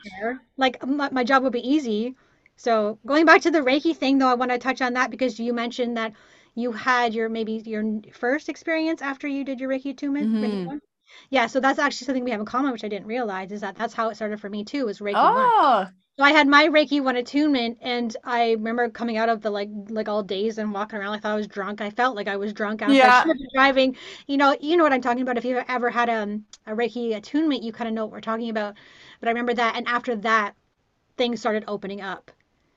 like 0.58 0.84
my, 0.88 1.10
my 1.12 1.24
job 1.24 1.44
would 1.44 1.54
be 1.54 1.68
easy 1.68 2.16
so 2.56 2.98
going 3.06 3.26
back 3.26 3.42
to 3.42 3.52
the 3.52 3.60
reiki 3.60 3.96
thing 3.96 4.18
though 4.18 4.28
i 4.28 4.34
want 4.34 4.52
to 4.52 4.58
touch 4.58 4.82
on 4.82 4.94
that 4.94 5.10
because 5.12 5.40
you 5.40 5.54
mentioned 5.54 5.96
that 5.96 6.12
you 6.56 6.72
had 6.72 7.14
your 7.14 7.30
maybe 7.30 7.54
your 7.66 7.84
first 8.14 8.50
experience 8.50 9.02
after 9.02 9.28
you 9.28 9.44
did 9.46 9.60
your 9.60 9.70
reiki 9.70 9.94
Mhm. 9.96 10.66
one. 10.66 10.80
Yeah, 11.30 11.48
so 11.48 11.60
that's 11.60 11.80
actually 11.80 12.06
something 12.06 12.24
we 12.24 12.32
have 12.32 12.40
in 12.40 12.46
common, 12.46 12.72
which 12.72 12.84
I 12.84 12.88
didn't 12.88 13.08
realize, 13.08 13.52
is 13.52 13.62
that 13.62 13.76
that's 13.76 13.94
how 13.94 14.10
it 14.10 14.16
started 14.16 14.40
for 14.40 14.50
me 14.50 14.64
too, 14.64 14.86
was 14.86 15.00
Reiki 15.00 15.30
1. 15.32 15.52
Oh, 15.54 15.92
So 16.18 16.24
I 16.26 16.32
had 16.32 16.48
my 16.48 16.68
Reiki 16.68 17.02
1 17.04 17.16
attunement, 17.16 17.78
and 17.82 18.16
I 18.24 18.52
remember 18.54 18.90
coming 18.90 19.18
out 19.18 19.30
of 19.30 19.42
the 19.42 19.50
like 19.52 19.70
like 19.90 20.08
all 20.10 20.24
days 20.24 20.58
and 20.58 20.74
walking 20.74 21.00
around. 21.00 21.14
I 21.16 21.20
thought 21.20 21.32
I 21.34 21.36
was 21.36 21.48
drunk. 21.48 21.82
I 21.82 21.90
felt 21.92 22.16
like 22.16 22.28
I 22.28 22.38
was 22.38 22.54
drunk 22.54 22.82
after 22.82 23.12
yeah. 23.12 23.26
driving. 23.56 23.96
You 24.28 24.38
know, 24.38 24.56
you 24.62 24.78
know 24.78 24.84
what 24.84 24.94
I'm 24.94 25.02
talking 25.02 25.22
about. 25.24 25.38
If 25.38 25.46
you've 25.46 25.64
ever 25.68 25.90
had 25.90 26.10
um, 26.10 26.46
a 26.68 26.72
Reiki 26.74 27.16
attunement, 27.16 27.64
you 27.64 27.72
kind 27.74 27.88
of 27.88 27.94
know 27.96 28.06
what 28.06 28.12
we're 28.14 28.22
talking 28.22 28.50
about. 28.50 28.76
But 29.20 29.30
I 29.30 29.32
remember 29.32 29.54
that, 29.56 29.76
and 29.78 29.88
after 29.88 30.16
that, 30.18 30.56
things 31.18 31.40
started 31.42 31.66
opening 31.68 32.02
up. 32.02 32.32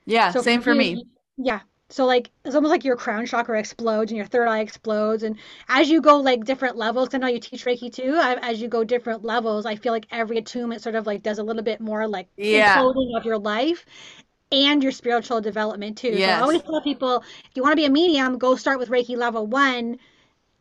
Yeah, 0.05 0.33
So 0.33 0.45
same 0.45 0.61
for 0.61 0.73
you, 0.73 0.75
me. 0.75 1.05
yeah. 1.37 1.61
So 1.93 2.05
like 2.05 2.31
it's 2.43 2.55
almost 2.55 2.71
like 2.71 2.83
your 2.83 2.97
crown 2.97 3.25
chakra 3.27 3.59
explodes 3.59 4.11
and 4.11 4.17
your 4.17 4.25
third 4.25 4.47
eye 4.47 4.61
explodes, 4.61 5.23
and 5.23 5.37
as 5.69 5.89
you 5.89 6.01
go 6.01 6.17
like 6.19 6.43
different 6.45 6.75
levels, 6.75 7.13
I 7.13 7.19
know 7.19 7.27
you 7.27 7.39
teach 7.39 7.65
Reiki 7.65 7.93
too. 7.93 8.15
I, 8.19 8.33
as 8.51 8.61
you 8.61 8.67
go 8.67 8.83
different 8.83 9.23
levels, 9.23 9.65
I 9.65 9.75
feel 9.75 9.93
like 9.93 10.07
every 10.11 10.37
attunement 10.39 10.81
sort 10.81 10.95
of 10.95 11.05
like 11.07 11.23
does 11.23 11.39
a 11.39 11.43
little 11.43 11.63
bit 11.63 11.79
more 11.81 12.07
like 12.07 12.27
Yeah. 12.37 12.87
encoding 12.87 13.15
of 13.17 13.25
your 13.25 13.37
life 13.37 13.85
and 14.51 14.83
your 14.83 14.91
spiritual 14.93 15.41
development 15.41 15.97
too. 15.99 16.21
So 16.21 16.31
I 16.31 16.39
always 16.39 16.63
tell 16.63 16.81
people 16.81 17.17
if 17.45 17.51
you 17.55 17.63
want 17.63 17.73
to 17.73 17.77
be 17.81 17.85
a 17.85 17.91
medium, 17.91 18.39
go 18.39 18.55
start 18.55 18.79
with 18.79 18.89
Reiki 18.89 19.15
level 19.17 19.47
one, 19.47 19.99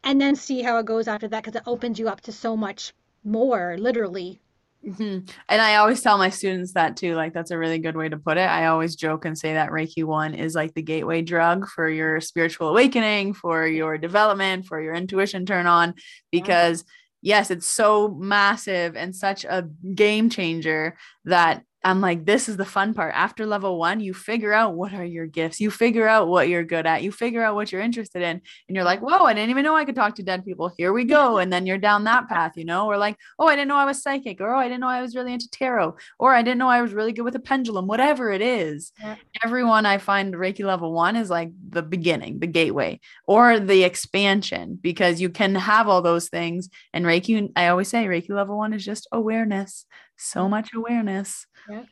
and 0.04 0.20
then 0.20 0.36
see 0.36 0.62
how 0.62 0.78
it 0.78 0.86
goes 0.86 1.08
after 1.08 1.28
that 1.28 1.44
because 1.44 1.56
it 1.56 1.64
opens 1.66 1.98
you 2.00 2.08
up 2.10 2.22
to 2.22 2.32
so 2.32 2.56
much 2.58 2.94
more, 3.24 3.78
literally. 3.78 4.41
Hmm 4.84 5.18
And 5.48 5.62
I 5.62 5.76
always 5.76 6.00
tell 6.02 6.18
my 6.18 6.30
students 6.30 6.72
that 6.72 6.96
too. 6.96 7.14
Like, 7.14 7.32
that's 7.32 7.50
a 7.52 7.58
really 7.58 7.78
good 7.78 7.96
way 7.96 8.08
to 8.08 8.16
put 8.16 8.36
it. 8.36 8.48
I 8.48 8.66
always 8.66 8.96
joke 8.96 9.24
and 9.24 9.38
say 9.38 9.54
that 9.54 9.70
Reiki 9.70 10.02
1 10.04 10.34
is 10.34 10.54
like 10.54 10.74
the 10.74 10.82
gateway 10.82 11.22
drug 11.22 11.68
for 11.68 11.88
your 11.88 12.20
spiritual 12.20 12.68
awakening, 12.68 13.34
for 13.34 13.66
your 13.66 13.96
development, 13.96 14.66
for 14.66 14.80
your 14.80 14.94
intuition 14.94 15.46
turn 15.46 15.66
on, 15.66 15.94
Yeah. 16.32 16.40
because 16.42 16.84
yes, 17.20 17.52
it's 17.52 17.66
so 17.68 18.08
massive 18.08 18.96
and 18.96 19.14
such 19.14 19.44
a 19.44 19.68
game 19.94 20.28
changer 20.28 20.96
that 21.26 21.62
I'm 21.84 22.00
like, 22.00 22.24
this 22.24 22.48
is 22.48 22.56
the 22.56 22.64
fun 22.64 22.94
part. 22.94 23.12
After 23.14 23.44
level 23.44 23.78
one, 23.78 24.00
you 24.00 24.14
figure 24.14 24.52
out 24.52 24.74
what 24.74 24.94
are 24.94 25.04
your 25.04 25.26
gifts, 25.26 25.60
you 25.60 25.70
figure 25.70 26.06
out 26.06 26.28
what 26.28 26.48
you're 26.48 26.62
good 26.62 26.86
at, 26.86 27.02
you 27.02 27.10
figure 27.10 27.42
out 27.42 27.54
what 27.54 27.72
you're 27.72 27.80
interested 27.80 28.22
in, 28.22 28.40
and 28.68 28.76
you're 28.76 28.84
like, 28.84 29.00
whoa, 29.00 29.24
I 29.24 29.34
didn't 29.34 29.50
even 29.50 29.64
know 29.64 29.74
I 29.74 29.84
could 29.84 29.96
talk 29.96 30.14
to 30.16 30.22
dead 30.22 30.44
people. 30.44 30.72
Here 30.76 30.92
we 30.92 31.04
go. 31.04 31.38
And 31.38 31.52
then 31.52 31.66
you're 31.66 31.78
down 31.78 32.04
that 32.04 32.28
path, 32.28 32.52
you 32.56 32.64
know, 32.64 32.86
or 32.86 32.98
like, 32.98 33.16
oh, 33.38 33.48
I 33.48 33.56
didn't 33.56 33.68
know 33.68 33.76
I 33.76 33.84
was 33.84 34.02
psychic, 34.02 34.40
or 34.40 34.54
oh, 34.54 34.58
I 34.58 34.68
didn't 34.68 34.80
know 34.80 34.88
I 34.88 35.02
was 35.02 35.16
really 35.16 35.32
into 35.32 35.50
tarot, 35.50 35.96
or 36.18 36.34
I 36.34 36.42
didn't 36.42 36.58
know 36.58 36.68
I 36.68 36.82
was 36.82 36.92
really 36.92 37.12
good 37.12 37.24
with 37.24 37.34
a 37.34 37.40
pendulum, 37.40 37.86
whatever 37.86 38.30
it 38.30 38.42
is. 38.42 38.92
Yeah. 39.00 39.16
Everyone 39.44 39.84
I 39.84 39.98
find 39.98 40.34
Reiki 40.34 40.64
level 40.64 40.92
one 40.92 41.16
is 41.16 41.30
like 41.30 41.50
the 41.68 41.82
beginning, 41.82 42.38
the 42.38 42.46
gateway, 42.46 43.00
or 43.26 43.58
the 43.58 43.82
expansion, 43.82 44.78
because 44.80 45.20
you 45.20 45.30
can 45.30 45.54
have 45.56 45.88
all 45.88 46.02
those 46.02 46.28
things. 46.28 46.68
And 46.92 47.04
Reiki, 47.04 47.50
I 47.56 47.68
always 47.68 47.88
say 47.88 48.04
Reiki 48.06 48.30
level 48.30 48.56
one 48.56 48.72
is 48.72 48.84
just 48.84 49.08
awareness, 49.10 49.84
so 50.16 50.48
much 50.48 50.70
awareness. 50.74 51.46
Yeah. 51.66 51.84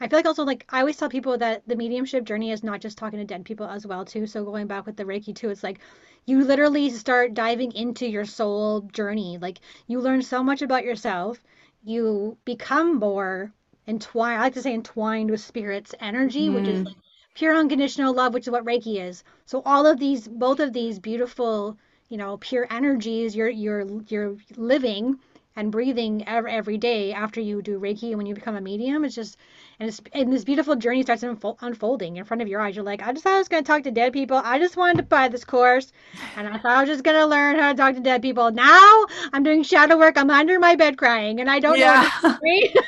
I 0.00 0.08
feel 0.08 0.18
like 0.18 0.26
also 0.26 0.44
like 0.44 0.64
I 0.70 0.80
always 0.80 0.96
tell 0.96 1.08
people 1.08 1.38
that 1.38 1.62
the 1.68 1.76
mediumship 1.76 2.24
journey 2.24 2.50
is 2.52 2.62
not 2.64 2.80
just 2.80 2.98
talking 2.98 3.18
to 3.18 3.24
dead 3.24 3.44
people 3.44 3.66
as 3.66 3.86
well 3.86 4.04
too. 4.04 4.26
So 4.26 4.44
going 4.44 4.66
back 4.66 4.86
with 4.86 4.96
the 4.96 5.04
Reiki 5.04 5.34
too, 5.34 5.50
it's 5.50 5.62
like 5.62 5.80
you 6.26 6.42
literally 6.44 6.90
start 6.90 7.34
diving 7.34 7.72
into 7.72 8.06
your 8.08 8.24
soul 8.24 8.82
journey. 8.82 9.38
Like 9.38 9.60
you 9.86 10.00
learn 10.00 10.22
so 10.22 10.42
much 10.42 10.62
about 10.62 10.84
yourself. 10.84 11.42
You 11.84 12.36
become 12.44 12.96
more 12.98 13.52
entwined. 13.86 14.38
I 14.40 14.44
like 14.44 14.54
to 14.54 14.62
say 14.62 14.74
entwined 14.74 15.30
with 15.30 15.40
spirit's 15.40 15.94
energy, 16.00 16.50
which 16.50 16.68
is 16.68 16.80
Mhm. 16.80 16.86
like 16.86 16.96
pure 17.34 17.54
unconditional 17.56 18.14
love, 18.14 18.34
which 18.34 18.46
is 18.46 18.50
what 18.52 18.64
Reiki 18.64 19.00
is. 19.02 19.24
So 19.46 19.62
all 19.64 19.86
of 19.86 19.98
these, 19.98 20.26
both 20.28 20.60
of 20.60 20.72
these 20.72 20.98
beautiful, 20.98 21.76
you 22.08 22.16
know, 22.16 22.36
pure 22.38 22.66
energies, 22.70 23.36
you're 23.36 23.48
you're 23.50 23.86
you're 24.08 24.36
living 24.56 25.18
and 25.56 25.72
breathing 25.72 26.26
every, 26.28 26.52
every 26.52 26.78
day 26.78 27.12
after 27.12 27.40
you 27.40 27.62
do 27.62 27.80
Reiki 27.80 28.08
and 28.08 28.18
when 28.18 28.26
you 28.26 28.34
become 28.34 28.56
a 28.56 28.60
medium. 28.60 29.04
It's 29.04 29.14
just 29.14 29.38
and 29.80 29.88
it's 29.88 30.00
and 30.12 30.32
this 30.32 30.44
beautiful 30.44 30.76
journey 30.76 31.02
starts 31.02 31.22
unfol- 31.22 31.56
unfolding 31.60 32.16
in 32.16 32.24
front 32.24 32.42
of 32.42 32.48
your 32.48 32.60
eyes. 32.60 32.76
You're 32.76 32.84
like, 32.84 33.02
I 33.02 33.12
just 33.12 33.24
thought 33.24 33.34
I 33.34 33.38
was 33.38 33.48
going 33.48 33.64
to 33.64 33.66
talk 33.66 33.82
to 33.84 33.90
dead 33.90 34.12
people. 34.12 34.40
I 34.44 34.58
just 34.58 34.76
wanted 34.76 34.98
to 34.98 35.02
buy 35.02 35.28
this 35.28 35.44
course, 35.44 35.92
and 36.36 36.46
I 36.46 36.58
thought 36.58 36.76
I 36.76 36.80
was 36.82 36.90
just 36.90 37.04
going 37.04 37.16
to 37.16 37.26
learn 37.26 37.58
how 37.58 37.72
to 37.72 37.76
talk 37.76 37.94
to 37.94 38.00
dead 38.00 38.22
people. 38.22 38.50
Now 38.50 39.04
I'm 39.32 39.42
doing 39.42 39.62
shadow 39.62 39.98
work. 39.98 40.16
I'm 40.16 40.30
under 40.30 40.60
my 40.60 40.76
bed 40.76 40.98
crying, 40.98 41.40
and 41.40 41.50
I 41.50 41.58
don't 41.58 41.80
know. 41.80 41.86
Yeah. 41.86 42.38
Say. 42.38 42.74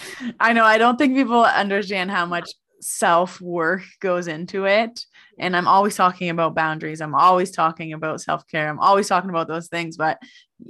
I 0.40 0.52
know. 0.52 0.64
I 0.64 0.78
don't 0.78 0.98
think 0.98 1.14
people 1.14 1.44
understand 1.44 2.10
how 2.10 2.26
much 2.26 2.50
self 2.80 3.40
work 3.40 3.82
goes 4.00 4.26
into 4.26 4.66
it. 4.66 5.04
And 5.38 5.56
I'm 5.56 5.66
always 5.66 5.96
talking 5.96 6.28
about 6.28 6.54
boundaries. 6.54 7.00
I'm 7.00 7.14
always 7.14 7.50
talking 7.50 7.92
about 7.92 8.20
self 8.20 8.46
care. 8.48 8.68
I'm 8.68 8.80
always 8.80 9.08
talking 9.08 9.30
about 9.30 9.48
those 9.48 9.68
things. 9.68 9.96
But 9.96 10.18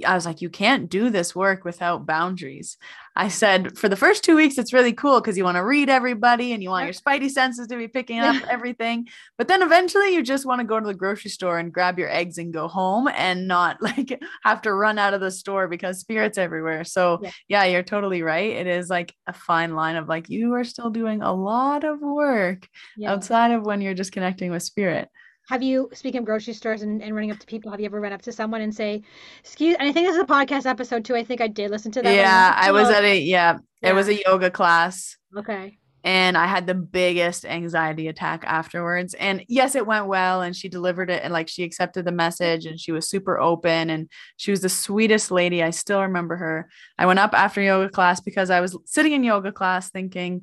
I 0.05 0.15
was 0.15 0.25
like, 0.25 0.41
you 0.41 0.49
can't 0.49 0.89
do 0.89 1.09
this 1.09 1.35
work 1.35 1.63
without 1.65 2.05
boundaries. 2.05 2.77
I 3.15 3.27
said, 3.27 3.77
for 3.77 3.87
the 3.87 3.95
first 3.95 4.23
two 4.23 4.35
weeks, 4.35 4.57
it's 4.57 4.73
really 4.73 4.93
cool 4.93 5.21
because 5.21 5.37
you 5.37 5.43
want 5.43 5.57
to 5.57 5.63
read 5.63 5.87
everybody 5.87 6.51
and 6.51 6.63
you 6.63 6.69
want 6.69 6.85
your 6.85 6.93
spidey 6.93 7.29
senses 7.29 7.67
to 7.67 7.77
be 7.77 7.87
picking 7.87 8.19
up 8.19 8.35
everything. 8.49 9.07
But 9.37 9.47
then 9.47 9.61
eventually 9.61 10.15
you 10.15 10.23
just 10.23 10.45
want 10.47 10.61
to 10.61 10.65
go 10.65 10.79
to 10.79 10.85
the 10.85 10.95
grocery 10.95 11.29
store 11.29 11.59
and 11.59 11.71
grab 11.71 11.99
your 11.99 12.09
eggs 12.09 12.39
and 12.39 12.51
go 12.51 12.67
home 12.67 13.07
and 13.07 13.47
not 13.47 13.81
like 13.81 14.19
have 14.43 14.61
to 14.63 14.73
run 14.73 14.97
out 14.97 15.13
of 15.13 15.21
the 15.21 15.29
store 15.31 15.67
because 15.67 15.99
spirits 15.99 16.37
everywhere. 16.39 16.83
So, 16.83 17.19
Yeah. 17.21 17.31
yeah, 17.47 17.63
you're 17.65 17.83
totally 17.83 18.23
right. 18.23 18.49
It 18.51 18.65
is 18.67 18.89
like 18.89 19.13
a 19.27 19.33
fine 19.33 19.75
line 19.75 19.95
of 19.95 20.07
like, 20.09 20.29
you 20.29 20.53
are 20.55 20.63
still 20.63 20.89
doing 20.89 21.21
a 21.21 21.33
lot 21.33 21.83
of 21.83 21.99
work 22.01 22.67
Yeah. 22.97 23.11
outside 23.11 23.51
of 23.51 23.63
when 23.63 23.81
you're 23.81 23.93
just 23.93 24.11
connecting 24.11 24.49
with 24.49 24.63
spirit. 24.63 25.09
Have 25.49 25.61
you, 25.61 25.89
speaking 25.93 26.19
of 26.19 26.25
grocery 26.25 26.53
stores 26.53 26.83
and, 26.83 27.01
and 27.03 27.13
running 27.13 27.31
up 27.31 27.39
to 27.39 27.45
people, 27.45 27.69
have 27.71 27.79
you 27.79 27.85
ever 27.85 27.99
run 27.99 28.13
up 28.13 28.21
to 28.23 28.31
someone 28.31 28.61
and 28.61 28.73
say, 28.73 29.01
excuse, 29.41 29.75
and 29.77 29.87
I 29.89 29.91
think 29.91 30.07
this 30.07 30.15
is 30.15 30.21
a 30.21 30.25
podcast 30.25 30.65
episode 30.65 31.03
too. 31.05 31.15
I 31.15 31.23
think 31.23 31.41
I 31.41 31.47
did 31.47 31.69
listen 31.71 31.91
to 31.93 32.01
that. 32.01 32.15
Yeah, 32.15 32.53
I 32.55 32.71
was 32.71 32.89
at 32.89 33.03
a, 33.03 33.19
yeah, 33.19 33.57
it 33.81 33.93
was 33.93 34.07
a 34.07 34.21
yoga 34.25 34.49
class. 34.49 35.17
Okay. 35.37 35.77
and 36.05 36.37
I 36.37 36.47
had 36.47 36.67
the 36.67 36.75
biggest 36.75 37.45
anxiety 37.45 38.09
attack 38.09 38.43
afterwards. 38.45 39.13
And 39.13 39.45
yes, 39.47 39.73
it 39.75 39.87
went 39.87 40.07
well 40.07 40.41
and 40.41 40.53
she 40.55 40.67
delivered 40.67 41.09
it 41.09 41.23
and 41.23 41.31
like 41.31 41.47
she 41.47 41.63
accepted 41.63 42.03
the 42.03 42.11
message 42.11 42.65
and 42.65 42.77
she 42.79 42.91
was 42.91 43.09
super 43.09 43.39
open 43.39 43.89
and 43.89 44.09
she 44.35 44.51
was 44.51 44.59
the 44.61 44.69
sweetest 44.69 45.31
lady. 45.31 45.63
I 45.63 45.69
still 45.69 46.01
remember 46.01 46.35
her. 46.35 46.69
I 46.97 47.05
went 47.05 47.19
up 47.19 47.33
after 47.33 47.61
yoga 47.61 47.89
class 47.89 48.19
because 48.19 48.49
I 48.49 48.59
was 48.59 48.77
sitting 48.85 49.13
in 49.13 49.23
yoga 49.23 49.53
class 49.53 49.89
thinking 49.89 50.41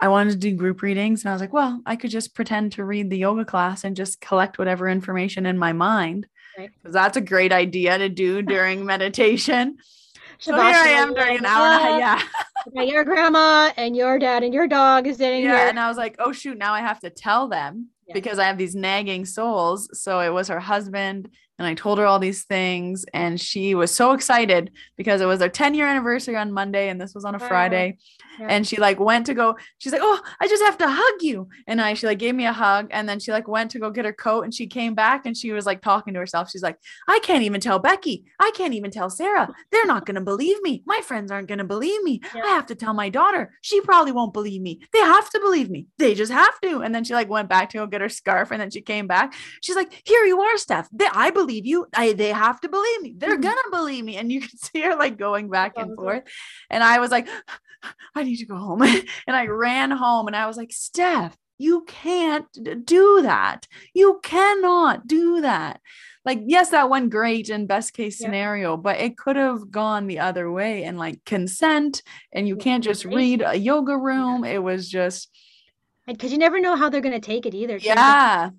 I 0.00 0.08
wanted 0.08 0.30
to 0.30 0.36
do 0.36 0.54
group 0.54 0.82
readings 0.82 1.22
and 1.24 1.30
I 1.30 1.32
was 1.34 1.40
like, 1.40 1.52
well, 1.52 1.80
I 1.84 1.96
could 1.96 2.10
just 2.10 2.34
pretend 2.34 2.72
to 2.72 2.84
read 2.84 3.10
the 3.10 3.18
yoga 3.18 3.44
class 3.44 3.84
and 3.84 3.96
just 3.96 4.20
collect 4.20 4.58
whatever 4.58 4.88
information 4.88 5.44
in 5.46 5.58
my 5.58 5.72
mind. 5.72 6.26
Right. 6.56 6.70
Because 6.82 6.94
that's 6.94 7.16
a 7.16 7.20
great 7.20 7.52
idea 7.52 7.98
to 7.98 8.08
do 8.08 8.42
during 8.54 8.84
meditation. 8.84 9.78
So 10.40 10.54
here 10.54 10.62
I 10.76 10.88
am 10.90 11.14
during 11.14 11.38
an 11.38 11.44
hour 11.46 11.66
and 11.66 12.02
a 12.02 12.06
half. 12.06 12.22
Yeah. 12.68 12.82
Yeah, 12.82 12.82
your 12.82 13.04
grandma 13.04 13.70
and 13.76 13.96
your 13.96 14.18
dad 14.18 14.42
and 14.42 14.52
your 14.52 14.66
dog 14.66 15.06
is 15.06 15.16
sitting 15.16 15.42
yeah 15.44 15.56
here. 15.58 15.68
and 15.68 15.80
i 15.80 15.88
was 15.88 15.96
like 15.96 16.16
oh 16.18 16.32
shoot 16.32 16.58
now 16.58 16.74
i 16.74 16.80
have 16.80 17.00
to 17.00 17.08
tell 17.08 17.48
them 17.48 17.86
Yeah. 18.06 18.14
because 18.14 18.38
i 18.38 18.44
have 18.44 18.58
these 18.58 18.74
nagging 18.74 19.24
souls 19.24 19.88
so 19.98 20.20
it 20.20 20.28
was 20.30 20.48
her 20.48 20.60
husband 20.60 21.30
and 21.58 21.66
i 21.66 21.74
told 21.74 21.98
her 21.98 22.06
all 22.06 22.18
these 22.18 22.44
things 22.44 23.04
and 23.12 23.40
she 23.40 23.74
was 23.74 23.90
so 23.90 24.12
excited 24.12 24.70
because 24.96 25.20
it 25.20 25.26
was 25.26 25.38
their 25.38 25.48
10 25.48 25.74
year 25.74 25.86
anniversary 25.86 26.36
on 26.36 26.52
monday 26.52 26.88
and 26.88 27.00
this 27.00 27.14
was 27.14 27.24
on 27.24 27.34
a 27.34 27.38
friday. 27.38 27.98
Yeah. 28.38 28.46
and 28.50 28.66
she 28.66 28.76
like 28.76 29.00
went 29.00 29.26
to 29.26 29.34
go 29.34 29.56
she's 29.78 29.92
like 29.92 30.00
oh 30.04 30.20
i 30.40 30.46
just 30.46 30.62
have 30.62 30.78
to 30.78 30.86
hug 30.88 31.22
you. 31.22 31.48
And 31.66 31.80
i 31.80 31.94
she 31.94 32.06
like 32.06 32.18
gave 32.18 32.36
me 32.36 32.46
a 32.46 32.52
hug 32.52 32.86
and 32.92 33.08
then 33.08 33.18
she 33.18 33.32
like 33.32 33.48
went 33.48 33.72
to 33.72 33.80
go 33.80 33.90
get 33.90 34.04
her 34.04 34.12
coat 34.12 34.42
and 34.42 34.54
she 34.54 34.68
came 34.68 34.94
back 34.94 35.26
and 35.26 35.36
she 35.36 35.50
was 35.50 35.66
like 35.66 35.82
talking 35.82 36.14
to 36.14 36.20
herself. 36.20 36.50
She's 36.50 36.62
like 36.62 36.78
i 37.08 37.18
can't 37.22 37.42
even 37.42 37.60
tell 37.60 37.80
becky. 37.80 38.24
I 38.38 38.52
can't 38.54 38.74
even 38.74 38.92
tell 38.92 39.10
sarah. 39.10 39.52
They're 39.72 39.86
not 39.86 40.06
going 40.06 40.14
to 40.14 40.20
believe 40.20 40.62
me. 40.62 40.82
My 40.86 41.00
friends 41.00 41.32
aren't 41.32 41.48
going 41.48 41.58
to 41.58 41.64
believe 41.64 42.02
me. 42.04 42.20
Yeah. 42.34 42.44
i 42.44 42.48
have 42.48 42.66
to 42.66 42.76
tell 42.76 42.94
my 42.94 43.08
daughter. 43.08 43.52
She 43.62 43.80
probably 43.80 44.12
won't 44.12 44.32
believe 44.32 44.62
me. 44.62 44.80
They 44.92 45.00
have 45.00 45.28
to 45.30 45.40
believe 45.40 45.68
me. 45.68 45.88
They 45.98 46.14
just 46.14 46.32
have 46.32 46.60
to. 46.60 46.82
And 46.82 46.94
then 46.94 47.02
she 47.02 47.14
like 47.14 47.28
went 47.28 47.48
back 47.48 47.70
to 47.70 47.78
go 47.78 47.86
get 47.86 48.00
her 48.00 48.08
scarf 48.08 48.52
and 48.52 48.60
then 48.60 48.70
she 48.70 48.80
came 48.80 49.08
back. 49.08 49.34
She's 49.62 49.76
like 49.76 50.00
here 50.04 50.24
you 50.24 50.40
are 50.40 50.56
steph. 50.56 50.88
I 51.12 51.30
believe 51.30 51.47
you 51.54 51.86
I, 51.94 52.12
they 52.12 52.28
have 52.32 52.60
to 52.60 52.68
believe 52.68 53.02
me 53.02 53.14
they're 53.16 53.38
Mhm. 53.38 53.42
gonna 53.42 53.70
believe 53.70 54.04
me 54.04 54.16
and 54.16 54.30
you 54.30 54.40
can 54.40 54.56
see 54.58 54.80
her 54.82 54.94
like 54.96 55.16
going 55.18 55.48
back 55.48 55.72
and 55.76 55.94
forth 55.96 56.24
and 56.70 56.82
I 56.84 56.98
was 57.00 57.10
like, 57.10 57.28
I 58.14 58.22
need 58.24 58.36
to 58.36 58.46
go 58.46 58.56
home. 58.56 58.82
and 59.26 59.36
I 59.36 59.46
ran 59.46 59.90
home 59.90 60.26
and 60.26 60.34
I 60.36 60.46
was 60.46 60.56
like, 60.56 60.72
Steph, 60.72 61.36
you 61.58 61.84
can't 61.86 62.46
do 62.84 63.22
that. 63.22 63.66
You 63.94 64.20
cannot 64.22 65.06
do 65.06 65.40
that. 65.42 65.80
Like, 66.24 66.40
yes, 66.46 66.70
that 66.70 66.90
went 66.90 67.10
great 67.10 67.48
in 67.48 67.66
best 67.66 67.94
case 67.94 68.20
Yeah. 68.20 68.26
scenario, 68.26 68.76
but 68.76 68.98
it 69.00 69.16
could 69.16 69.36
have 69.36 69.70
gone 69.70 70.06
the 70.08 70.18
other 70.18 70.50
way 70.50 70.82
and 70.84 70.98
like 70.98 71.24
consent. 71.24 72.02
And 72.32 72.46
you 72.48 72.56
can't 72.56 72.84
just 72.84 73.04
read 73.04 73.42
a 73.46 73.54
yoga 73.56 73.96
room. 73.96 74.44
It 74.44 74.62
was 74.62 74.88
just, 74.88 75.30
Because 76.06 76.32
you 76.32 76.38
never 76.38 76.60
know 76.60 76.74
how 76.76 76.90
they're 76.90 77.00
going 77.00 77.18
to 77.20 77.26
take 77.26 77.46
it 77.46 77.54
either. 77.54 77.78
yeah. 77.78 78.50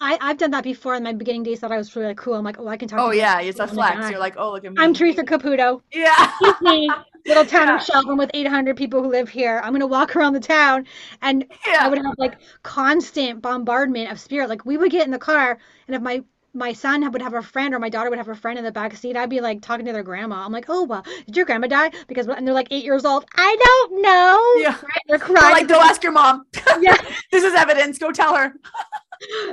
I, 0.00 0.16
I've 0.20 0.38
done 0.38 0.50
that 0.52 0.64
before 0.64 0.94
in 0.94 1.02
my 1.02 1.12
beginning 1.12 1.42
days. 1.42 1.60
Thought 1.60 1.72
I 1.72 1.76
was 1.76 1.94
really 1.96 2.14
cool. 2.14 2.34
I'm 2.34 2.44
like, 2.44 2.58
oh, 2.60 2.68
I 2.68 2.76
can 2.76 2.88
talk. 2.88 3.00
Oh, 3.00 3.10
yeah. 3.10 3.40
It's 3.40 3.58
a 3.58 3.64
people 3.64 3.74
flex. 3.76 3.96
die. 3.98 4.10
You're 4.10 4.20
like, 4.20 4.34
oh, 4.36 4.52
look 4.52 4.64
at 4.64 4.72
me. 4.72 4.76
I'm 4.78 4.94
Theresa 4.94 5.24
Caputo. 5.24 5.82
Yeah. 5.92 6.32
Me, 6.60 6.88
little 7.26 7.44
town 7.46 7.66
Yeah. 7.68 7.76
of 7.76 7.82
Shelburne 7.82 8.16
with 8.16 8.30
800 8.34 8.76
people 8.76 9.02
who 9.02 9.08
live 9.10 9.28
here. 9.28 9.60
I'm 9.64 9.72
gonna 9.72 9.86
walk 9.86 10.14
around 10.16 10.34
the 10.34 10.40
town, 10.40 10.86
and 11.22 11.44
I 11.80 11.88
would 11.88 11.98
have 11.98 12.14
like 12.18 12.38
constant 12.62 13.42
bombardment 13.42 14.10
of 14.12 14.20
spirit. 14.20 14.48
Like 14.48 14.64
we 14.64 14.76
would 14.76 14.90
get 14.92 15.04
in 15.04 15.10
the 15.10 15.18
car, 15.18 15.58
and 15.88 15.96
if 15.96 16.02
my 16.02 16.22
my 16.54 16.72
son 16.72 17.08
would 17.12 17.20
have 17.22 17.34
a 17.34 17.42
friend 17.42 17.74
or 17.74 17.78
my 17.78 17.88
daughter 17.90 18.08
would 18.08 18.18
have 18.18 18.28
a 18.28 18.34
friend 18.34 18.58
in 18.58 18.64
the 18.64 18.72
back 18.72 18.96
seat, 18.96 19.16
I'd 19.16 19.28
be 19.30 19.40
like 19.40 19.60
talking 19.60 19.84
to 19.86 19.92
their 19.92 20.02
grandma. 20.02 20.44
I'm 20.44 20.52
like, 20.52 20.66
oh 20.68 20.84
well, 20.84 21.04
did 21.26 21.36
your 21.36 21.44
grandma 21.44 21.66
die? 21.66 21.90
Because 22.06 22.26
and 22.28 22.46
they're 22.46 22.54
like 22.54 22.68
eight 22.70 22.84
years 22.84 23.04
old. 23.04 23.24
I 23.36 23.56
don't 23.64 24.02
know. 24.02 24.54
Yeah. 24.62 24.70
Right? 24.70 25.02
They're 25.08 25.18
They're 25.18 25.26
crying. 25.26 25.52
like, 25.54 25.68
go 25.68 25.80
ask 25.80 26.02
your 26.02 26.12
mom. 26.12 26.44
yeah. 26.80 26.96
this 27.32 27.44
is 27.44 27.54
evidence. 27.54 27.98
Go 27.98 28.12
tell 28.12 28.34
her. 28.36 28.54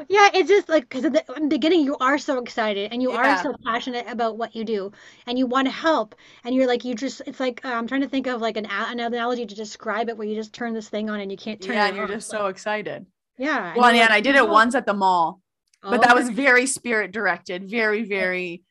Yeah, 0.08 0.30
it's 0.34 0.50
just 0.50 0.70
like 0.70 0.84
because 0.88 1.04
in 1.06 1.14
the 1.14 1.48
beginning 1.50 1.82
you 1.82 1.98
are 1.98 2.18
so 2.18 2.40
excited 2.40 2.92
and 2.92 3.02
you 3.02 3.12
are 3.12 3.36
so 3.36 3.56
passionate 3.66 4.08
about 4.08 4.38
what 4.38 4.56
you 4.56 4.64
do 4.64 4.92
and 5.26 5.38
you 5.40 5.48
want 5.48 5.68
to 5.68 5.72
help 5.72 6.16
and 6.44 6.54
you're 6.54 6.68
like 6.68 6.86
you 6.86 6.94
just 6.96 7.22
it's 7.26 7.40
like 7.40 7.64
uh, 7.66 7.70
I'm 7.70 7.88
trying 7.88 8.02
to 8.02 8.08
think 8.10 8.28
of 8.28 8.42
like 8.42 8.58
an, 8.58 8.68
an 8.68 9.00
analogy 9.00 9.46
to 9.46 9.56
describe 9.56 10.10
it 10.10 10.18
where 10.18 10.28
you 10.28 10.36
just 10.36 10.54
turn 10.54 10.74
this 10.74 10.90
thing 10.90 11.10
on 11.10 11.20
and 11.20 11.32
you 11.32 11.38
can't 11.38 11.62
turn 11.62 11.76
Yeah, 11.76 11.88
and 11.88 11.96
you're 11.96 12.06
off. 12.06 12.12
just 12.12 12.30
so 12.30 12.48
excited. 12.48 13.06
yeah. 13.38 13.76
Well, 13.76 13.90
you're 13.90 13.98
yeah, 13.98 14.02
like, 14.04 14.10
and 14.12 14.14
I 14.14 14.22
did 14.22 14.36
it 14.36 14.42
"Oh, 14.44 14.52
once 14.52 14.76
at 14.76 14.86
the 14.86 14.94
mall, 14.94 15.42
but 15.82 16.02
that 16.02 16.16
was 16.16 16.30
very 16.30 16.66
spirit 16.68 17.12
directed, 17.12 17.70
very, 17.70 18.04
very, 18.04 18.64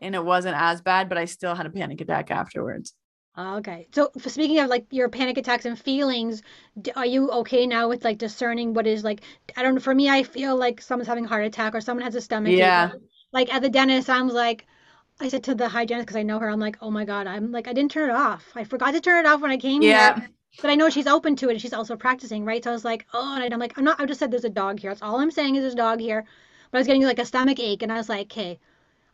and 0.00 0.14
it 0.14 0.24
wasn't 0.24 0.56
as 0.56 0.80
bad, 0.82 1.08
but 1.08 1.18
I 1.18 1.24
still 1.24 1.54
had 1.54 1.66
a 1.66 1.70
panic 1.70 2.00
attack 2.00 2.30
afterwards. 2.30 2.92
Okay. 3.36 3.88
So 3.94 4.10
speaking 4.26 4.58
of 4.58 4.68
like 4.68 4.86
your 4.90 5.08
panic 5.08 5.38
attacks 5.38 5.64
and 5.64 5.78
feelings, 5.78 6.42
d- 6.80 6.92
are 6.96 7.06
you 7.06 7.30
okay 7.30 7.66
now 7.66 7.88
with 7.88 8.04
like 8.04 8.18
discerning 8.18 8.72
what 8.74 8.86
is 8.86 9.04
like 9.04 9.20
I 9.56 9.62
don't 9.62 9.74
know, 9.74 9.80
for 9.80 9.94
me 9.94 10.08
I 10.10 10.22
feel 10.22 10.54
like 10.56 10.80
someone's 10.82 11.08
having 11.08 11.24
a 11.24 11.28
heart 11.28 11.44
attack 11.46 11.74
or 11.74 11.80
someone 11.80 12.04
has 12.04 12.14
a 12.14 12.20
stomach 12.22 12.58
ache. 12.60 12.78
Yeah. 12.78 12.92
Like 13.32 13.52
at 13.52 13.62
the 13.62 13.70
dentist, 13.70 14.10
I'm 14.10 14.28
like 14.28 14.66
I 15.20 15.28
said 15.28 15.44
to 15.44 15.54
the 15.54 15.68
hygienist 15.68 16.06
because 16.06 16.16
I 16.18 16.22
know 16.24 16.38
her, 16.40 16.48
I'm 16.50 16.60
like, 16.60 16.78
"Oh 16.82 16.90
my 16.90 17.04
God, 17.06 17.26
I'm 17.26 17.52
like 17.52 17.68
I 17.68 17.72
didn't 17.74 17.90
turn 17.92 18.10
it 18.10 18.16
off. 18.16 18.52
I 18.56 18.64
forgot 18.64 18.92
to 18.92 19.00
turn 19.02 19.24
it 19.24 19.28
off 19.28 19.42
when 19.42 19.50
I 19.52 19.58
came 19.58 19.82
Yeah. 19.82 20.14
here." 20.16 20.30
But 20.62 20.70
I 20.70 20.74
know 20.76 20.90
she's 20.90 21.06
open 21.06 21.36
to 21.36 21.48
it 21.48 21.52
and 21.52 21.60
she's 21.62 21.72
also 21.74 21.96
practicing, 21.96 22.44
right? 22.46 22.64
So 22.64 22.70
I 22.70 22.74
was 22.74 22.84
like, 22.84 23.06
"Oh," 23.14 23.36
and 23.42 23.52
I'm 23.54 23.60
like, 23.60 23.78
"I'm 23.78 23.84
not 23.84 24.00
I 24.00 24.06
just 24.06 24.20
said 24.20 24.30
there's 24.30 24.44
a 24.44 24.50
dog 24.50 24.80
here. 24.80 24.90
That's 24.90 25.02
all 25.02 25.20
I'm 25.20 25.30
saying 25.30 25.56
is 25.56 25.62
there's 25.62 25.74
a 25.74 25.76
dog 25.76 26.00
here." 26.00 26.24
But 26.70 26.78
I 26.78 26.80
was 26.80 26.86
getting 26.88 27.04
like 27.04 27.18
a 27.18 27.24
stomach 27.26 27.60
ache 27.60 27.82
and 27.82 27.92
I 27.92 27.96
was 27.98 28.08
like, 28.08 28.26
"Okay, 28.32 28.58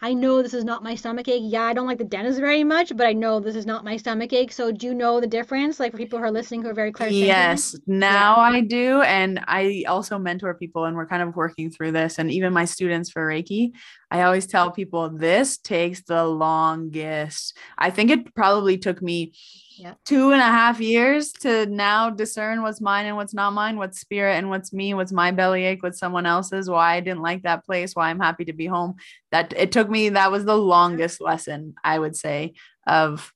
I 0.00 0.14
know 0.14 0.42
this 0.42 0.54
is 0.54 0.64
not 0.64 0.84
my 0.84 0.94
stomach 0.94 1.26
ache. 1.26 1.42
Yeah, 1.44 1.64
I 1.64 1.72
don't 1.72 1.86
like 1.86 1.98
the 1.98 2.04
dentist 2.04 2.38
very 2.38 2.62
much, 2.62 2.96
but 2.96 3.06
I 3.06 3.12
know 3.12 3.40
this 3.40 3.56
is 3.56 3.66
not 3.66 3.84
my 3.84 3.96
stomach 3.96 4.32
ache. 4.32 4.52
So 4.52 4.70
do 4.70 4.86
you 4.86 4.94
know 4.94 5.20
the 5.20 5.26
difference? 5.26 5.80
Like 5.80 5.90
for 5.92 5.98
people 5.98 6.18
who 6.18 6.24
are 6.24 6.30
listening 6.30 6.62
who 6.62 6.68
are 6.68 6.74
very 6.74 6.92
clear. 6.92 7.08
Yes, 7.08 7.74
now 7.86 8.36
I 8.36 8.60
do. 8.60 9.02
And 9.02 9.40
I 9.48 9.84
also 9.88 10.18
mentor 10.18 10.54
people, 10.54 10.84
and 10.84 10.96
we're 10.96 11.06
kind 11.06 11.22
of 11.22 11.34
working 11.34 11.70
through 11.70 11.92
this. 11.92 12.18
And 12.18 12.30
even 12.30 12.52
my 12.52 12.64
students 12.64 13.10
for 13.10 13.26
Reiki, 13.26 13.72
I 14.10 14.22
always 14.22 14.46
tell 14.46 14.70
people 14.70 15.10
this 15.10 15.58
takes 15.58 16.02
the 16.02 16.24
longest. 16.24 17.56
I 17.76 17.90
think 17.90 18.10
it 18.10 18.34
probably 18.34 18.78
took 18.78 19.02
me 19.02 19.32
Yeah. 19.78 19.94
two 20.04 20.32
and 20.32 20.40
a 20.40 20.44
half 20.44 20.80
years 20.80 21.32
to 21.40 21.66
now 21.66 22.10
discern 22.10 22.62
what's 22.62 22.80
mine 22.80 23.06
and 23.06 23.16
what's 23.16 23.34
not 23.34 23.52
mine, 23.52 23.76
what's 23.76 24.00
spirit 24.00 24.34
and 24.34 24.50
what's 24.50 24.72
me, 24.72 24.92
what's 24.94 25.12
my 25.12 25.30
bellyache, 25.30 25.82
what's 25.82 25.98
someone 25.98 26.26
else's, 26.26 26.68
why 26.68 26.96
I 26.96 27.00
didn't 27.00 27.22
like 27.22 27.42
that 27.42 27.64
place, 27.64 27.94
why 27.94 28.10
I'm 28.10 28.20
happy 28.20 28.44
to 28.46 28.52
be 28.52 28.66
home. 28.66 28.96
That 29.30 29.54
it 29.56 29.70
took 29.72 29.88
me, 29.88 30.10
that 30.10 30.32
was 30.32 30.44
the 30.44 30.56
longest 30.56 31.20
lesson, 31.20 31.74
I 31.84 31.98
would 31.98 32.16
say, 32.16 32.54
of 32.86 33.32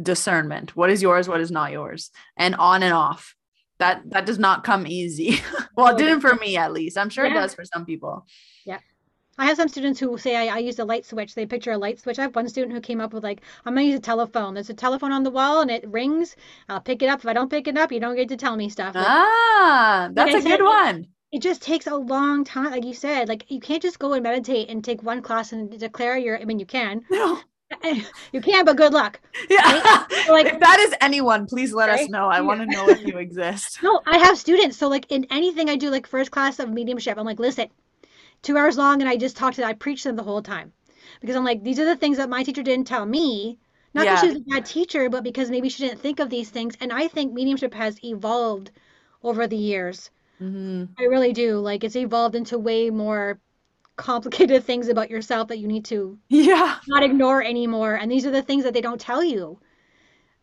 discernment. 0.00 0.76
What 0.76 0.90
is 0.90 1.00
yours, 1.02 1.28
what 1.28 1.40
is 1.40 1.50
not 1.50 1.72
yours, 1.72 2.10
and 2.36 2.54
on 2.56 2.82
and 2.82 2.92
off. 2.92 3.34
That 3.78 4.02
that 4.10 4.26
does 4.26 4.38
not 4.38 4.64
come 4.64 4.86
easy. 4.86 5.40
well, 5.76 5.94
it 5.94 5.98
didn't 5.98 6.20
for 6.20 6.34
me 6.34 6.56
at 6.56 6.72
least. 6.72 6.96
I'm 6.96 7.10
sure 7.10 7.24
it 7.24 7.34
does 7.34 7.54
for 7.54 7.64
some 7.64 7.84
people. 7.84 8.26
I 9.38 9.46
have 9.46 9.56
some 9.56 9.68
students 9.68 9.98
who 10.00 10.16
say 10.18 10.36
I, 10.36 10.56
I 10.56 10.58
use 10.58 10.78
a 10.78 10.84
light 10.84 11.04
switch. 11.04 11.34
They 11.34 11.46
picture 11.46 11.72
a 11.72 11.78
light 11.78 11.98
switch. 12.00 12.18
I 12.18 12.22
have 12.22 12.34
one 12.36 12.48
student 12.48 12.72
who 12.72 12.80
came 12.80 13.00
up 13.00 13.12
with 13.12 13.24
like, 13.24 13.40
I'm 13.64 13.74
gonna 13.74 13.86
use 13.86 13.98
a 13.98 14.02
telephone. 14.02 14.54
There's 14.54 14.70
a 14.70 14.74
telephone 14.74 15.12
on 15.12 15.22
the 15.24 15.30
wall 15.30 15.60
and 15.60 15.70
it 15.70 15.86
rings. 15.88 16.36
I'll 16.68 16.80
pick 16.80 17.02
it 17.02 17.08
up. 17.08 17.20
If 17.20 17.26
I 17.26 17.32
don't 17.32 17.50
pick 17.50 17.66
it 17.68 17.76
up, 17.76 17.90
you 17.92 18.00
don't 18.00 18.16
get 18.16 18.28
to 18.28 18.36
tell 18.36 18.56
me 18.56 18.68
stuff. 18.68 18.94
Like, 18.94 19.06
Ah, 19.08 20.08
that's 20.12 20.34
I 20.34 20.38
a 20.38 20.42
good 20.42 20.62
one. 20.62 21.06
it 21.32 21.42
just 21.42 21.62
takes 21.62 21.86
a 21.88 21.96
long 21.96 22.44
time, 22.44 22.70
like 22.70 22.84
you 22.84 22.94
said. 22.94 23.28
Like 23.28 23.50
you 23.50 23.60
can't 23.60 23.82
just 23.82 23.98
go 23.98 24.12
and 24.12 24.22
meditate 24.22 24.70
and 24.70 24.84
take 24.84 25.02
one 25.02 25.20
class 25.22 25.52
and 25.52 25.78
declare 25.78 26.16
your. 26.16 26.38
I 26.40 26.44
mean, 26.44 26.58
you 26.60 26.66
can, 26.66 27.02
No. 27.10 27.40
you 28.32 28.40
can, 28.40 28.64
but 28.64 28.76
good 28.76 28.92
luck. 28.92 29.20
Yeah. 29.50 30.04
Like- 30.28 30.46
if 30.46 30.60
that 30.60 30.78
is 30.80 30.94
anyone, 31.00 31.46
please 31.46 31.72
let 31.74 31.88
us 31.90 32.08
know. 32.08 32.28
I 32.28 32.40
want 32.40 32.60
to 32.60 32.66
know 32.66 32.88
if 32.88 33.02
you 33.06 33.18
exist. 33.26 33.82
No, 33.82 34.00
I 34.06 34.18
have 34.18 34.38
students. 34.38 34.76
So 34.76 34.88
like 34.88 35.10
in 35.10 35.26
anything 35.30 35.68
I 35.68 35.76
do, 35.76 35.90
like 35.90 36.06
first 36.06 36.30
class 36.30 36.58
of 36.60 36.70
mediumship, 36.70 37.18
I'm 37.18 37.26
like, 37.26 37.38
listen, 37.40 37.68
two 38.44 38.56
hours 38.58 38.78
long, 38.78 39.02
and 39.02 39.08
I 39.10 39.16
just 39.16 39.36
talked 39.36 39.56
to 39.56 39.62
them. 39.62 39.70
I 39.70 39.74
preached 39.74 40.04
them 40.04 40.16
the 40.16 40.22
whole 40.24 40.42
time, 40.42 40.72
because 41.20 41.36
I'm 41.36 41.44
like, 41.44 41.62
these 41.64 41.78
are 41.80 41.84
the 41.86 41.96
things 41.96 42.18
that 42.18 42.28
my 42.30 42.44
teacher 42.44 42.62
didn't 42.62 42.86
tell 42.88 43.06
me. 43.06 43.58
Not 43.94 44.08
that 44.08 44.18
she 44.18 44.26
was 44.28 44.36
a 44.36 44.40
bad 44.40 44.66
teacher, 44.66 45.08
but 45.10 45.24
because 45.24 45.50
maybe 45.50 45.68
she 45.70 45.86
didn't 45.86 46.00
think 46.00 46.20
of 46.20 46.30
these 46.30 46.50
things. 46.50 46.76
And 46.80 46.92
I 46.92 47.08
think 47.08 47.32
mediumship 47.32 47.74
has 47.74 48.02
evolved 48.04 48.70
over 49.22 49.46
the 49.48 49.56
years. 49.56 50.10
Mhm. 50.40 50.96
I 50.98 51.04
really 51.04 51.32
do. 51.32 51.58
Like 51.60 51.84
it's 51.84 51.96
evolved 51.96 52.34
into 52.36 52.58
way 52.58 52.90
more 52.90 53.40
complicated 53.96 54.64
things 54.66 54.88
about 54.88 55.10
yourself 55.10 55.48
that 55.48 55.58
you 55.58 55.68
need 55.68 55.84
to 55.86 56.18
Yeah. 56.28 56.80
not 56.86 57.02
ignore 57.04 57.42
anymore. 57.42 57.94
And 57.96 58.10
these 58.10 58.26
are 58.26 58.30
the 58.32 58.42
things 58.42 58.64
that 58.64 58.74
they 58.74 58.80
don't 58.82 59.00
tell 59.00 59.24
you. 59.24 59.60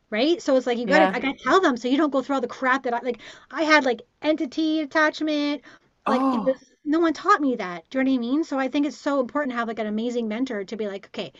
Right? 0.09 0.41
So 0.41 0.55
it's 0.57 0.67
like 0.67 0.77
you 0.77 0.85
gotta 0.87 1.05
Yeah. 1.05 1.11
I 1.13 1.19
gotta 1.19 1.37
tell 1.43 1.61
them 1.61 1.77
so 1.77 1.87
you 1.87 1.97
don't 1.97 2.11
go 2.11 2.21
through 2.21 2.35
all 2.35 2.41
the 2.41 2.47
crap 2.47 2.83
that 2.83 2.93
I 2.93 2.99
like 3.01 3.19
I 3.51 3.63
had 3.63 3.85
like 3.85 4.01
entity 4.21 4.81
attachment. 4.81 5.61
Like 6.07 6.21
Oh. 6.21 6.45
No 6.83 6.99
one 6.99 7.13
taught 7.13 7.41
me 7.41 7.55
that. 7.55 7.83
Do 7.89 7.97
you 7.97 8.03
know 8.03 8.11
what 8.11 8.17
I 8.17 8.19
mean? 8.19 8.43
So 8.43 8.59
I 8.59 8.67
think 8.67 8.85
it's 8.85 8.97
so 8.97 9.19
important 9.19 9.51
to 9.51 9.57
have 9.57 9.67
like 9.67 9.79
an 9.79 9.87
amazing 9.87 10.27
mentor 10.27 10.63
to 10.63 10.75
be 10.75 10.87
like, 10.87 11.07
okay, 11.07 11.31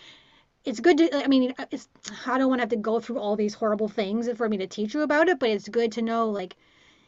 it's 0.64 0.80
good 0.80 0.98
to 1.00 1.24
I 1.24 1.28
mean 1.28 1.54
uh, 1.58 1.66
it's 1.72 1.88
I 2.26 2.38
don't 2.38 2.50
want 2.50 2.60
to 2.60 2.64
have 2.64 2.70
to 2.70 2.76
go 2.76 3.00
through 3.00 3.20
all 3.20 3.36
these 3.36 3.54
horrible 3.54 3.88
things 3.88 4.30
for 4.36 4.48
me 4.48 4.58
to 4.58 4.68
teach 4.68 4.94
you 4.94 5.02
about 5.02 5.30
it, 5.30 5.40
but 5.40 5.50
it's 5.50 5.68
good 5.68 5.92
to 5.94 6.02
know 6.02 6.30
like 6.30 6.56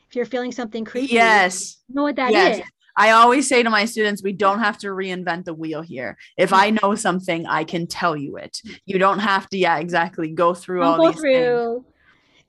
if 0.09 0.15
you're 0.15 0.25
feeling 0.25 0.51
something 0.51 0.85
creepy, 0.85 1.13
Yes. 1.13 1.77
know 1.89 2.03
what 2.03 2.15
that 2.15 2.29
is. 2.29 2.57
Yes. 2.59 2.67
I 2.95 3.11
always 3.11 3.47
say 3.47 3.63
to 3.63 3.69
my 3.71 3.85
students, 3.85 4.21
we 4.21 4.33
don't 4.33 4.59
have 4.59 4.77
to 4.79 4.87
reinvent 4.87 5.45
the 5.45 5.53
wheel 5.53 5.81
here. 5.81 6.17
If 6.37 6.53
I 6.53 6.69
mm-hmm. 6.69 6.85
know 6.85 6.93
something, 6.93 7.47
I 7.47 7.63
can 7.63 7.87
tell 7.87 8.15
you 8.15 8.37
it. 8.37 8.61
You 8.85 8.99
don't 8.99 9.17
have 9.17 9.49
to, 9.49 9.57
yeah, 9.57 9.79
exactly, 9.79 10.29
go 10.29 10.53
through 10.53 10.81
Don't 10.81 10.87
all 10.87 10.97
go 10.97 11.11
these 11.11 11.21
things. 11.21 11.83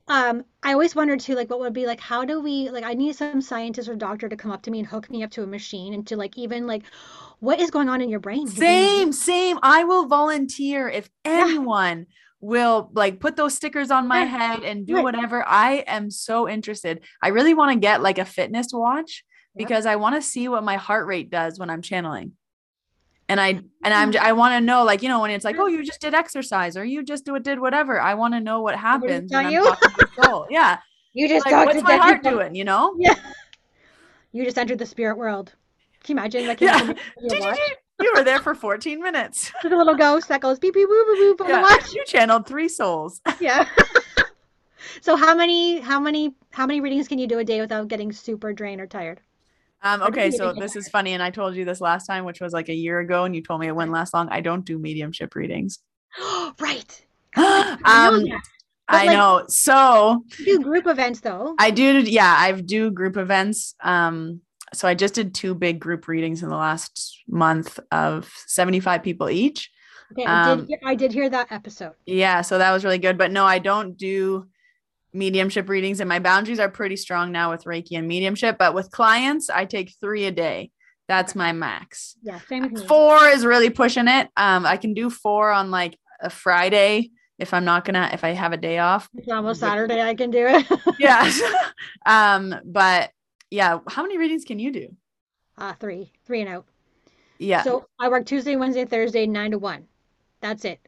Um, 0.06 0.44
I 0.62 0.72
always 0.72 0.94
wondered 0.94 1.20
too, 1.20 1.34
like, 1.34 1.48
what 1.48 1.60
would 1.60 1.72
be 1.72 1.86
like, 1.86 2.00
how 2.00 2.24
do 2.26 2.40
we, 2.40 2.68
like, 2.68 2.84
I 2.84 2.92
need 2.92 3.16
some 3.16 3.40
scientist 3.40 3.88
or 3.88 3.96
doctor 3.96 4.28
to 4.28 4.36
come 4.36 4.50
up 4.50 4.62
to 4.62 4.70
me 4.70 4.80
and 4.80 4.86
hook 4.88 5.10
me 5.10 5.22
up 5.22 5.30
to 5.32 5.42
a 5.42 5.46
machine 5.46 5.94
and 5.94 6.06
to, 6.08 6.16
like, 6.16 6.36
even, 6.36 6.66
like, 6.66 6.82
what 7.40 7.58
is 7.58 7.70
going 7.70 7.88
on 7.88 8.02
in 8.02 8.10
your 8.10 8.20
brain? 8.20 8.46
Same, 8.46 9.12
same. 9.12 9.58
I 9.62 9.84
will 9.84 10.06
volunteer 10.06 10.88
if 10.88 11.08
anyone 11.24 12.06
will 12.40 12.90
like 12.92 13.20
put 13.20 13.36
those 13.36 13.54
stickers 13.54 13.90
on 13.90 14.06
my 14.06 14.20
head 14.24 14.62
and 14.64 14.86
do 14.86 15.02
whatever. 15.02 15.42
I 15.46 15.84
am 15.86 16.10
so 16.10 16.46
interested. 16.46 17.02
I 17.22 17.28
really 17.28 17.54
want 17.54 17.72
to 17.72 17.78
get 17.78 18.02
like 18.02 18.18
a 18.18 18.26
fitness 18.26 18.66
watch 18.72 19.24
Yeah. 19.54 19.64
because 19.64 19.86
I 19.86 19.96
want 19.96 20.16
to 20.16 20.22
see 20.22 20.48
what 20.48 20.62
my 20.62 20.76
heart 20.76 21.06
rate 21.06 21.30
does 21.30 21.58
when 21.58 21.70
I'm 21.70 21.80
channeling. 21.80 22.32
And 23.28 23.40
I 23.40 23.48
and 23.48 23.94
I'm 23.94 24.12
Mm. 24.12 24.18
I 24.18 24.32
want 24.32 24.52
to 24.52 24.60
know 24.60 24.84
like 24.84 25.02
you 25.02 25.08
know 25.08 25.20
when 25.20 25.30
it's 25.30 25.44
like 25.44 25.56
oh 25.58 25.66
you 25.66 25.82
just 25.82 26.00
did 26.00 26.12
exercise 26.14 26.76
or 26.76 26.84
you 26.84 27.02
just 27.02 27.24
do 27.24 27.38
did 27.38 27.58
whatever. 27.58 28.00
I 28.00 28.14
want 28.14 28.34
to 28.34 28.40
know 28.40 28.60
what 28.60 28.74
Somebody 28.74 29.12
happens 29.12 29.30
tell 29.30 29.38
when 29.40 29.46
I'm 29.46 29.52
you? 29.52 29.64
talking 29.64 29.90
to 29.90 29.96
your 30.16 30.24
soul. 30.24 30.46
Yeah. 30.50 30.78
You 31.14 31.28
just 31.28 31.46
Like 31.46 31.66
what's 31.66 31.78
to 31.78 31.84
my 31.84 31.96
heart 31.96 32.22
people. 32.22 32.38
doing, 32.38 32.54
you 32.54 32.64
know? 32.64 32.94
Yeah. 32.98 33.14
You 34.32 34.44
just 34.44 34.58
entered 34.58 34.78
the 34.78 34.86
spirit 34.86 35.16
world. 35.16 35.54
Can 36.02 36.16
you 36.16 36.20
imagine? 36.20 36.46
Like, 36.48 36.60
Yeah. 36.60 36.82
you 36.86 36.94
you 38.00 38.12
were 38.16 38.24
there 38.24 38.40
for 38.40 38.54
14 38.54 39.00
minutes. 39.00 39.52
A 39.64 39.68
little 39.68 39.94
ghost 39.94 40.28
that 40.28 40.40
goes 40.40 40.58
beep 40.58 40.74
beep 40.74 40.88
boop 40.88 41.16
boop 41.16 41.36
boop 41.36 41.48
Yeah. 41.48 41.62
watch. 41.62 41.94
You 41.94 42.04
channeled 42.04 42.46
three 42.46 42.68
souls. 42.68 43.20
Yeah. 43.40 43.66
So 45.00 45.16
how 45.16 45.34
many 45.34 45.80
how 45.80 45.98
many 45.98 46.34
how 46.50 46.66
many 46.66 46.80
readings 46.80 47.08
can 47.08 47.18
you 47.18 47.26
do 47.26 47.38
a 47.38 47.44
day 47.44 47.60
without 47.60 47.88
getting 47.88 48.12
super 48.12 48.52
drained 48.52 48.80
or 48.80 48.86
tired? 48.86 49.20
Um, 49.84 50.02
okay, 50.02 50.30
so 50.30 50.54
this 50.54 50.76
is 50.76 50.88
funny, 50.88 51.12
and 51.12 51.22
I 51.22 51.30
told 51.30 51.54
you 51.54 51.66
this 51.66 51.80
last 51.80 52.06
time, 52.06 52.24
which 52.24 52.40
was 52.40 52.54
like 52.54 52.70
a 52.70 52.74
year 52.74 53.00
ago, 53.00 53.24
and 53.24 53.36
you 53.36 53.42
told 53.42 53.60
me 53.60 53.68
it 53.68 53.76
wouldn't 53.76 53.92
last 53.92 54.14
long. 54.14 54.28
I 54.30 54.40
don't 54.40 54.64
do 54.64 54.78
mediumship 54.78 55.34
readings. 55.34 55.78
right. 56.58 57.06
I 57.36 58.10
know 58.10 58.32
um, 58.34 58.40
I 58.88 59.06
like- 59.06 59.16
know. 59.16 59.44
So 59.48 60.24
You 60.38 60.58
do 60.58 60.64
group 60.64 60.86
events 60.86 61.20
though. 61.20 61.54
I 61.58 61.70
do, 61.70 62.00
yeah, 62.00 62.34
I 62.36 62.52
do 62.52 62.90
group 62.90 63.16
events. 63.16 63.74
Um, 63.82 64.40
so 64.72 64.88
I 64.88 64.94
just 64.94 65.14
did 65.14 65.34
two 65.34 65.54
big 65.54 65.80
group 65.80 66.08
readings 66.08 66.42
in 66.42 66.48
the 66.48 66.56
last 66.56 67.22
month 67.28 67.78
of 67.92 68.32
75 68.46 69.02
people 69.02 69.30
each. 69.30 69.70
Okay, 70.12 70.24
I 70.24 70.50
um, 70.50 70.60
did 70.60 70.68
hear, 70.68 70.78
I 70.84 70.94
did 70.94 71.12
hear 71.12 71.28
that 71.30 71.50
episode. 71.50 71.92
Yeah, 72.06 72.42
so 72.42 72.58
that 72.58 72.72
was 72.72 72.84
really 72.84 72.98
good. 72.98 73.18
But 73.18 73.32
no, 73.32 73.44
I 73.44 73.58
don't 73.58 73.96
do 73.96 74.46
mediumship 75.14 75.68
readings, 75.68 76.00
and 76.00 76.08
my 76.08 76.18
boundaries 76.18 76.58
are 76.58 76.68
pretty 76.68 76.96
strong 76.96 77.32
now 77.32 77.50
with 77.50 77.64
Reiki 77.64 77.96
and 77.96 78.06
mediumship. 78.06 78.58
But 78.58 78.74
with 78.74 78.90
clients, 78.90 79.48
I 79.48 79.64
take 79.64 79.94
three 80.00 80.26
a 80.26 80.30
day. 80.32 80.70
That's 81.08 81.34
my 81.34 81.52
max. 81.52 82.16
Yeah, 82.22 82.40
same 82.48 82.64
with 82.64 82.82
me. 82.82 82.86
four 82.86 83.16
is 83.28 83.44
really 83.44 83.70
pushing 83.70 84.08
it. 84.08 84.28
Um, 84.36 84.66
I 84.66 84.76
can 84.76 84.94
do 84.94 85.10
four 85.10 85.50
on 85.50 85.70
like 85.70 85.98
a 86.20 86.30
Friday 86.30 87.10
if 87.38 87.54
I'm 87.54 87.64
not 87.64 87.84
gonna 87.84 88.10
if 88.12 88.24
I 88.24 88.30
have 88.30 88.52
a 88.52 88.56
day 88.56 88.78
off. 88.78 89.08
It's 89.14 89.28
almost 89.28 89.60
Saturday. 89.60 90.02
I 90.02 90.14
can 90.14 90.30
do 90.30 90.46
it. 90.46 90.66
Yeah. 90.98 91.30
um, 92.06 92.54
but 92.64 93.10
yeah, 93.50 93.78
how 93.88 94.02
many 94.02 94.18
readings 94.18 94.44
can 94.44 94.58
you 94.58 94.72
do? 94.72 94.88
uh, 95.58 95.72
three, 95.74 96.12
three 96.24 96.40
and 96.40 96.48
out. 96.48 96.66
Yeah. 97.38 97.62
So 97.62 97.86
I 97.98 98.08
work 98.08 98.26
Tuesday, 98.26 98.56
Wednesday, 98.56 98.84
Thursday, 98.84 99.26
nine 99.26 99.52
to 99.52 99.58
one. 99.58 99.86
That's 100.40 100.64
it. 100.64 100.80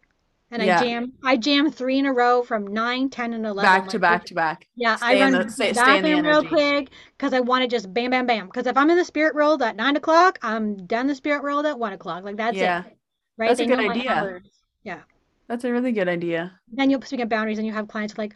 And 0.50 0.62
Yeah. 0.62 0.78
I 0.80 0.82
jam 0.84 1.12
I 1.24 1.36
jam 1.36 1.70
three 1.70 1.98
in 1.98 2.06
a 2.06 2.12
row 2.12 2.42
from 2.42 2.66
9, 2.66 3.10
10, 3.10 3.32
and 3.34 3.44
11. 3.46 3.62
back 3.62 3.88
to 3.88 3.96
Like, 3.96 4.00
back 4.00 4.24
to 4.26 4.34
back. 4.34 4.68
Yeah, 4.76 4.96
Stay 4.96 5.20
I 5.20 5.24
run 5.24 5.32
the- 5.32 5.50
stay- 5.50 5.72
the 5.72 5.74
stay 5.80 5.96
in 5.98 6.02
the 6.04 6.10
bathroom 6.14 6.26
real 6.26 6.44
quick 6.44 6.90
because 7.16 7.32
I 7.32 7.40
want 7.40 7.62
to 7.62 7.68
just 7.68 7.92
bam, 7.92 8.10
bam, 8.10 8.26
bam. 8.26 8.46
Because 8.46 8.66
if 8.66 8.76
I'm 8.76 8.88
in 8.90 8.96
the 8.96 9.04
spirit 9.04 9.34
world 9.34 9.62
at 9.62 9.76
nine 9.76 9.96
o'clock, 9.96 10.38
I'm 10.42 10.86
done 10.86 11.06
the 11.06 11.14
spirit 11.14 11.42
world 11.42 11.66
at 11.66 11.78
one 11.78 11.92
o'clock. 11.92 12.24
Like 12.24 12.36
that's 12.36 12.56
Yeah. 12.56 12.84
it. 12.84 12.96
Right? 13.38 13.48
That's 13.48 13.60
a 13.60 13.66
good 13.66 13.78
idea. 13.80 14.40
Yeah. 14.82 15.00
That's 15.48 15.64
a 15.64 15.72
really 15.72 15.92
good 15.92 16.08
idea. 16.08 16.58
Then 16.72 16.90
you'll 16.90 17.02
speak 17.02 17.20
of 17.20 17.28
boundaries 17.28 17.58
and 17.58 17.66
you 17.66 17.72
have 17.72 17.86
clients 17.88 18.16
like, 18.18 18.34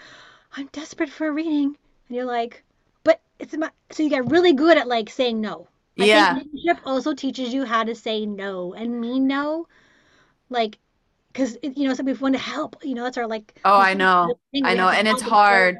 I'm 0.56 0.68
desperate 0.72 1.10
for 1.10 1.28
a 1.28 1.32
reading. 1.32 1.76
And 2.08 2.16
you're 2.16 2.24
like, 2.24 2.62
but 3.04 3.20
it's 3.38 3.56
my 3.56 3.70
so 3.90 4.02
you 4.02 4.10
get 4.10 4.30
really 4.30 4.52
good 4.52 4.76
at 4.76 4.86
like 4.88 5.10
saying 5.10 5.40
no. 5.40 5.68
I 5.98 6.04
Yeah. 6.04 6.38
leadership 6.52 6.78
also 6.84 7.14
teaches 7.14 7.52
you 7.54 7.64
how 7.64 7.84
to 7.84 7.94
say 7.94 8.26
no 8.26 8.74
and 8.74 9.00
mean 9.00 9.26
no. 9.26 9.66
Like, 10.50 10.78
because, 11.32 11.56
you 11.62 11.88
know, 11.88 11.94
some 11.94 12.06
people 12.06 12.24
want 12.24 12.34
to 12.34 12.40
help. 12.40 12.76
You 12.82 12.94
know, 12.94 13.04
that's 13.04 13.18
our 13.18 13.26
like. 13.26 13.58
Oh, 13.64 13.78
I 13.78 13.94
know. 13.94 14.34
I 14.64 14.74
know, 14.74 14.88
and 14.88 15.06
it's 15.08 15.22
hard. 15.22 15.76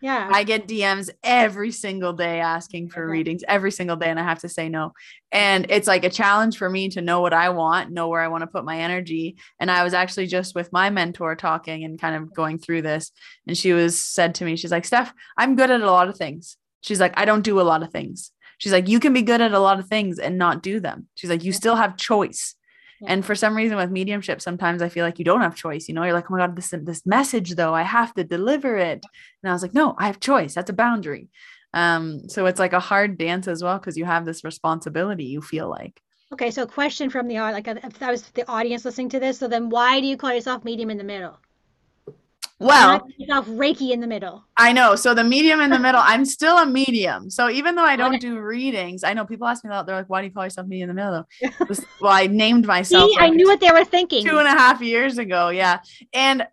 Yeah. 0.00 0.28
I 0.30 0.44
get 0.44 0.68
DMs 0.68 1.08
every 1.22 1.72
single 1.72 2.12
day 2.12 2.38
asking 2.40 2.90
for 2.90 3.04
Okay. 3.04 3.12
readings 3.12 3.42
every 3.48 3.72
single 3.72 3.96
day, 3.96 4.10
and 4.10 4.20
I 4.20 4.22
have 4.22 4.40
to 4.40 4.50
say 4.50 4.68
no. 4.68 4.92
And 5.32 5.64
it's 5.70 5.88
like 5.88 6.04
a 6.04 6.10
challenge 6.10 6.58
for 6.58 6.68
me 6.68 6.90
to 6.90 7.00
know 7.00 7.22
what 7.22 7.32
I 7.32 7.48
want, 7.48 7.90
know 7.90 8.08
where 8.08 8.20
I 8.20 8.28
want 8.28 8.42
to 8.42 8.46
put 8.46 8.66
my 8.66 8.80
energy. 8.80 9.36
And 9.58 9.70
I 9.70 9.82
was 9.82 9.94
actually 9.94 10.26
just 10.26 10.54
with 10.54 10.70
my 10.74 10.90
mentor 10.90 11.34
talking 11.36 11.84
and 11.84 11.98
kind 11.98 12.16
of 12.16 12.34
going 12.34 12.58
through 12.58 12.82
this. 12.82 13.12
And 13.46 13.56
she 13.56 13.72
was 13.72 13.98
said 13.98 14.34
to 14.36 14.44
me, 14.44 14.56
she's 14.56 14.70
like, 14.70 14.84
Steph, 14.84 15.14
I'm 15.38 15.56
good 15.56 15.70
at 15.70 15.80
a 15.80 15.90
lot 15.90 16.10
of 16.10 16.18
things. 16.18 16.58
She's 16.82 17.00
like, 17.00 17.14
I 17.16 17.24
don't 17.24 17.40
do 17.42 17.58
a 17.58 17.62
lot 17.62 17.82
of 17.82 17.90
things. 17.90 18.30
She's 18.58 18.72
like, 18.72 18.88
you 18.88 19.00
can 19.00 19.14
be 19.14 19.22
good 19.22 19.40
at 19.40 19.52
a 19.52 19.58
lot 19.58 19.78
of 19.78 19.88
things 19.88 20.18
and 20.18 20.36
not 20.36 20.62
do 20.62 20.80
them. 20.80 21.08
She's 21.14 21.30
like, 21.30 21.44
you 21.44 21.52
still 21.52 21.76
have 21.76 21.96
choice. 21.96 22.56
Yeah. 23.04 23.12
And 23.12 23.24
for 23.24 23.34
some 23.34 23.56
reason 23.56 23.76
with 23.76 23.90
mediumship, 23.90 24.40
sometimes 24.40 24.82
I 24.82 24.88
feel 24.88 25.04
like 25.04 25.18
you 25.18 25.24
don't 25.24 25.42
have 25.42 25.54
choice. 25.54 25.88
You 25.88 25.94
know, 25.94 26.02
you're 26.04 26.12
like, 26.12 26.30
oh 26.30 26.34
my 26.34 26.40
God, 26.40 26.56
this 26.56 26.74
this 26.82 27.06
message 27.06 27.54
though, 27.54 27.74
I 27.74 27.82
have 27.82 28.14
to 28.14 28.24
deliver 28.24 28.76
it. 28.76 29.04
And 29.42 29.50
I 29.50 29.52
was 29.52 29.62
like, 29.62 29.74
no, 29.74 29.94
I 29.98 30.06
have 30.06 30.20
choice. 30.20 30.54
That's 30.54 30.70
a 30.70 30.74
boundary. 30.74 31.28
Um, 31.74 32.28
so 32.28 32.46
it's 32.46 32.60
like 32.60 32.72
a 32.72 32.80
hard 32.80 33.18
dance 33.18 33.48
as 33.48 33.62
well 33.62 33.78
because 33.78 33.96
you 33.96 34.04
have 34.04 34.24
this 34.24 34.44
responsibility, 34.44 35.24
you 35.24 35.42
feel 35.42 35.68
like. 35.68 36.00
Okay, 36.32 36.50
so 36.50 36.66
question 36.66 37.10
from 37.10 37.28
the 37.28 37.38
like 37.40 37.68
if 37.68 37.98
that 37.98 38.10
was 38.10 38.22
the 38.30 38.48
audience 38.48 38.84
listening 38.84 39.10
to 39.10 39.20
this, 39.20 39.38
so 39.38 39.48
then 39.48 39.68
why 39.68 40.00
do 40.00 40.06
you 40.06 40.16
call 40.16 40.32
yourself 40.32 40.64
medium 40.64 40.90
in 40.90 40.98
the 40.98 41.04
middle? 41.04 41.38
Well, 42.60 43.06
yourself 43.18 43.46
Reiki 43.46 43.90
in 43.90 44.00
the 44.00 44.06
middle. 44.06 44.44
I 44.56 44.72
know. 44.72 44.94
So 44.94 45.12
the 45.12 45.24
medium 45.24 45.60
in 45.60 45.70
the 45.70 45.78
middle, 45.78 46.00
I'm 46.04 46.24
still 46.24 46.58
a 46.58 46.66
medium. 46.66 47.28
So 47.28 47.50
even 47.50 47.74
though 47.74 47.84
I 47.84 47.96
don't 47.96 48.10
Okay. 48.14 48.18
do 48.18 48.38
readings, 48.38 49.02
I 49.04 49.12
know 49.12 49.24
people 49.26 49.46
ask 49.46 49.64
me 49.64 49.70
that. 49.70 49.86
They're 49.86 49.96
like, 49.96 50.08
why 50.08 50.20
do 50.22 50.28
you 50.28 50.32
call 50.32 50.44
yourself 50.44 50.66
medium 50.68 50.90
in 50.90 50.96
the 50.96 51.02
middle? 51.02 51.24
Well, 52.00 52.12
I 52.12 52.26
named 52.26 52.66
myself. 52.66 53.10
See, 53.10 53.16
I 53.18 53.30
knew 53.30 53.46
what 53.46 53.60
they 53.60 53.70
were 53.70 53.84
thinking. 53.84 54.24
two 54.24 54.38
and 54.38 54.46
a 54.46 54.50
half 54.52 54.80
years 54.82 55.18
ago. 55.18 55.48
Yeah. 55.48 55.80
And 56.12 56.46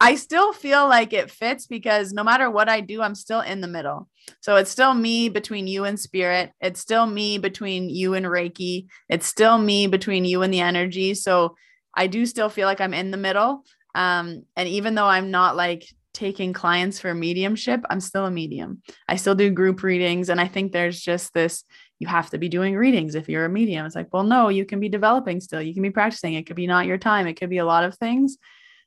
I 0.00 0.16
still 0.16 0.52
feel 0.52 0.86
like 0.88 1.12
it 1.14 1.30
fits 1.30 1.66
because 1.66 2.12
no 2.12 2.22
matter 2.22 2.50
what 2.50 2.68
I 2.68 2.80
do, 2.80 3.00
I'm 3.00 3.14
still 3.14 3.40
in 3.40 3.60
the 3.62 3.68
middle. 3.68 4.08
So 4.40 4.56
it's 4.56 4.70
still 4.70 4.92
me 4.92 5.28
between 5.30 5.66
you 5.66 5.84
and 5.84 5.98
spirit. 5.98 6.50
It's 6.60 6.80
still 6.80 7.06
me 7.06 7.38
between 7.38 7.88
you 7.88 8.14
and 8.14 8.26
Reiki. 8.26 8.86
It's 9.08 9.26
still 9.26 9.56
me 9.56 9.86
between 9.86 10.24
you 10.26 10.42
and 10.42 10.52
the 10.52 10.60
energy. 10.60 11.14
So 11.14 11.54
I 11.96 12.08
do 12.08 12.26
still 12.26 12.50
feel 12.50 12.66
like 12.66 12.80
I'm 12.80 12.92
in 12.92 13.10
the 13.10 13.16
middle. 13.16 13.64
Um, 13.96 14.44
and 14.54 14.68
even 14.68 14.94
though 14.94 15.06
I'm 15.06 15.30
not 15.30 15.56
like 15.56 15.88
taking 16.12 16.52
clients 16.52 17.00
for 17.00 17.14
mediumship, 17.14 17.80
I'm 17.88 18.00
still 18.00 18.26
a 18.26 18.30
medium. 18.30 18.82
I 19.08 19.16
still 19.16 19.34
do 19.34 19.50
group 19.50 19.82
readings. 19.82 20.28
And 20.28 20.40
I 20.40 20.46
think 20.46 20.70
there's 20.70 21.00
just 21.00 21.32
this 21.32 21.64
you 21.98 22.06
have 22.06 22.28
to 22.30 22.38
be 22.38 22.50
doing 22.50 22.76
readings 22.76 23.14
if 23.14 23.26
you're 23.26 23.46
a 23.46 23.48
medium. 23.48 23.86
It's 23.86 23.96
like, 23.96 24.12
well, 24.12 24.22
no, 24.22 24.50
you 24.50 24.66
can 24.66 24.80
be 24.80 24.90
developing 24.90 25.40
still. 25.40 25.62
You 25.62 25.72
can 25.72 25.82
be 25.82 25.90
practicing. 25.90 26.34
It 26.34 26.46
could 26.46 26.56
be 26.56 26.66
not 26.66 26.84
your 26.84 26.98
time. 26.98 27.26
It 27.26 27.40
could 27.40 27.48
be 27.48 27.56
a 27.56 27.64
lot 27.64 27.84
of 27.84 27.96
things. 27.96 28.36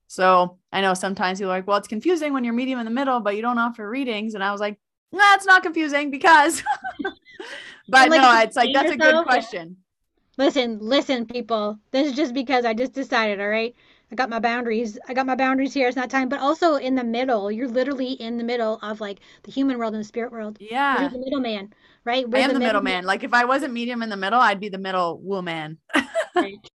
So 0.08 0.60
I 0.72 0.82
know 0.82 0.94
sometimes 0.94 1.40
you're 1.40 1.50
like, 1.50 1.66
well, 1.66 1.78
it's 1.78 1.88
confusing 1.88 2.34
when 2.34 2.44
you're 2.44 2.54
medium 2.54 2.78
in 2.78 2.86
the 2.86 2.92
middle, 2.92 3.20
but 3.20 3.36
you 3.36 3.42
don't 3.42 3.58
offer 3.58 3.90
readings. 3.90 4.36
And 4.36 4.44
I 4.44 4.52
was 4.52 4.62
like, 4.62 4.80
nah, 5.12 5.38
not 5.46 5.64
confusing 5.64 6.12
because, 6.12 6.64
but 7.88 8.10
like, 8.10 8.22
no, 8.22 8.40
it's 8.42 8.56
like, 8.56 8.70
that's 8.76 8.92
a 8.92 8.98
good 8.98 9.24
question. 9.26 9.78
Listen, 10.38 10.78
listen, 10.80 11.26
people. 11.26 11.80
This 11.92 12.08
is 12.08 12.14
just 12.14 12.34
because 12.36 12.64
I 12.64 12.76
just 12.76 12.94
decided, 12.94 13.42
all 13.42 13.50
right? 13.50 13.76
I 14.12 14.16
got 14.16 14.30
my 14.30 14.40
boundaries. 14.40 14.98
I 15.08 15.14
got 15.14 15.26
my 15.28 15.36
boundaries 15.36 15.74
here. 15.74 15.88
It's 15.88 15.96
not 15.96 16.10
time. 16.10 16.30
But 16.30 16.40
also 16.40 16.76
in 16.76 16.96
the 16.96 17.04
middle, 17.04 17.52
you're 17.52 17.68
literally 17.68 18.14
in 18.14 18.38
the 18.38 18.44
middle 18.44 18.80
of 18.82 19.00
like 19.00 19.20
the 19.44 19.52
human 19.52 19.78
world 19.78 19.94
and 19.94 20.02
the 20.02 20.08
spirit 20.08 20.32
world. 20.32 20.58
Yeah. 20.60 21.02
You're 21.02 21.10
the 21.12 21.20
middleman, 21.20 21.74
right? 22.06 22.26
I 22.26 22.28
We're 22.28 22.38
am 22.40 22.54
the 22.54 22.60
middle- 22.60 22.82
middleman. 22.82 23.06
Like 23.06 23.24
if 23.24 23.34
I 23.34 23.46
wasn't 23.46 23.74
medium 23.74 24.02
in 24.02 24.10
the 24.10 24.18
middle, 24.18 24.40
I'd 24.40 24.60
be 24.60 24.70
the 24.70 24.78
middle 24.78 25.20
woman. 25.20 25.78
Right. 26.36 26.70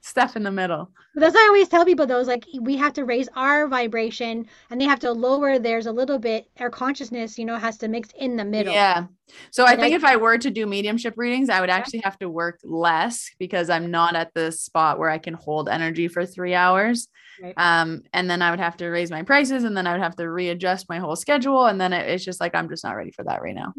Steph 0.00 0.34
in 0.36 0.42
the 0.42 0.50
middle. 0.50 0.90
But 1.14 1.20
that's 1.20 1.34
what 1.34 1.44
I 1.44 1.46
always 1.46 1.68
tell 1.68 1.84
people 1.84 2.06
those 2.06 2.26
like 2.26 2.44
we 2.60 2.76
have 2.76 2.92
to 2.94 3.04
raise 3.04 3.28
our 3.36 3.68
vibration 3.68 4.46
and 4.70 4.80
they 4.80 4.84
have 4.84 4.98
to 5.00 5.12
lower 5.12 5.60
theirs 5.60 5.86
a 5.86 5.92
little 5.92 6.18
bit. 6.18 6.48
Our 6.58 6.70
consciousness, 6.70 7.38
you 7.38 7.44
know, 7.44 7.56
has 7.56 7.78
to 7.78 7.88
mix 7.88 8.10
in 8.18 8.36
the 8.36 8.44
middle. 8.44 8.74
Yeah. 8.74 9.06
So 9.52 9.64
I 9.64 9.72
And 9.72 9.80
think 9.80 9.92
I- 9.92 9.96
if 9.96 10.04
I 10.04 10.16
were 10.16 10.36
to 10.38 10.50
do 10.50 10.66
mediumship 10.66 11.14
readings, 11.16 11.48
I 11.50 11.60
would 11.60 11.70
actually 11.70 12.00
have 12.00 12.18
to 12.18 12.28
work 12.28 12.58
less 12.64 13.30
because 13.38 13.70
I'm 13.70 13.90
not 13.92 14.16
at 14.16 14.34
the 14.34 14.50
spot 14.50 14.98
where 14.98 15.08
I 15.08 15.18
can 15.18 15.34
hold 15.34 15.68
energy 15.68 16.08
for 16.08 16.26
three 16.26 16.54
hours. 16.54 17.08
Right. 17.40 17.54
Um, 17.56 18.02
and 18.12 18.28
then 18.28 18.42
I 18.42 18.50
would 18.50 18.60
have 18.60 18.76
to 18.78 18.88
raise 18.88 19.10
my 19.10 19.22
prices 19.22 19.64
and 19.64 19.76
then 19.76 19.86
I 19.86 19.92
would 19.92 20.02
have 20.02 20.16
to 20.16 20.28
readjust 20.28 20.88
my 20.88 20.98
whole 20.98 21.16
schedule. 21.16 21.66
And 21.66 21.80
then 21.80 21.92
it, 21.92 22.08
it's 22.08 22.24
just 22.24 22.40
like, 22.40 22.54
I'm 22.56 22.68
just 22.68 22.82
not 22.84 22.96
ready 22.96 23.12
for 23.12 23.22
that 23.24 23.40
right 23.40 23.54
now. 23.54 23.72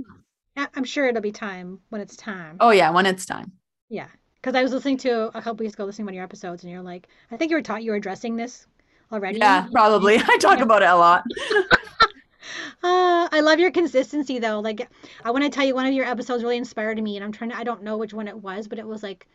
I'm 0.74 0.86
sure 0.86 1.06
it'll 1.08 1.22
be 1.22 1.34
time 1.34 1.80
when 1.90 2.00
it's 2.00 2.16
time. 2.16 2.56
Oh, 2.62 2.70
yeah. 2.72 2.90
When 2.92 3.06
it's 3.06 3.26
time. 3.26 3.52
Yeah. 3.90 4.08
Because 4.46 4.56
I 4.56 4.62
was 4.62 4.72
listening 4.74 4.98
to 4.98 5.36
a 5.36 5.42
couple 5.42 5.64
weeks 5.64 5.74
ago, 5.74 5.86
listening 5.86 6.04
to 6.04 6.10
one 6.10 6.14
of 6.14 6.18
your 6.18 6.24
episodes, 6.24 6.62
and 6.62 6.72
you're 6.72 6.84
like, 6.84 7.08
I 7.32 7.36
think 7.36 7.50
you 7.50 7.58
were 7.58 7.64
taught 7.64 7.82
you 7.82 7.90
were 7.90 7.98
addressing 7.98 8.36
this 8.36 8.68
already. 9.12 9.40
Yeah, 9.40 9.66
probably. 9.72 10.18
I 10.24 10.38
talk 10.38 10.60
about 10.60 10.84
it 10.84 10.90
a 10.90 10.96
lot. 10.96 11.24
Uh, 12.84 13.28
I 13.32 13.40
love 13.42 13.60
your 13.60 13.72
consistency 13.72 14.38
though. 14.38 14.60
Like, 14.60 14.88
I 15.24 15.32
want 15.32 15.44
to 15.46 15.50
tell 15.50 15.66
you, 15.66 15.74
one 15.74 15.88
of 15.88 15.94
your 15.94 16.06
episodes 16.06 16.44
really 16.44 16.58
inspired 16.58 17.02
me, 17.02 17.18
and 17.18 17.26
I'm 17.26 17.32
trying 17.32 17.50
to, 17.50 17.58
I 17.58 17.64
don't 17.64 17.82
know 17.82 17.98
which 17.98 18.14
one 18.14 18.28
it 18.28 18.38
was, 18.38 18.68
but 18.68 18.78
it 18.78 18.86
was 18.86 19.02
like 19.02 19.28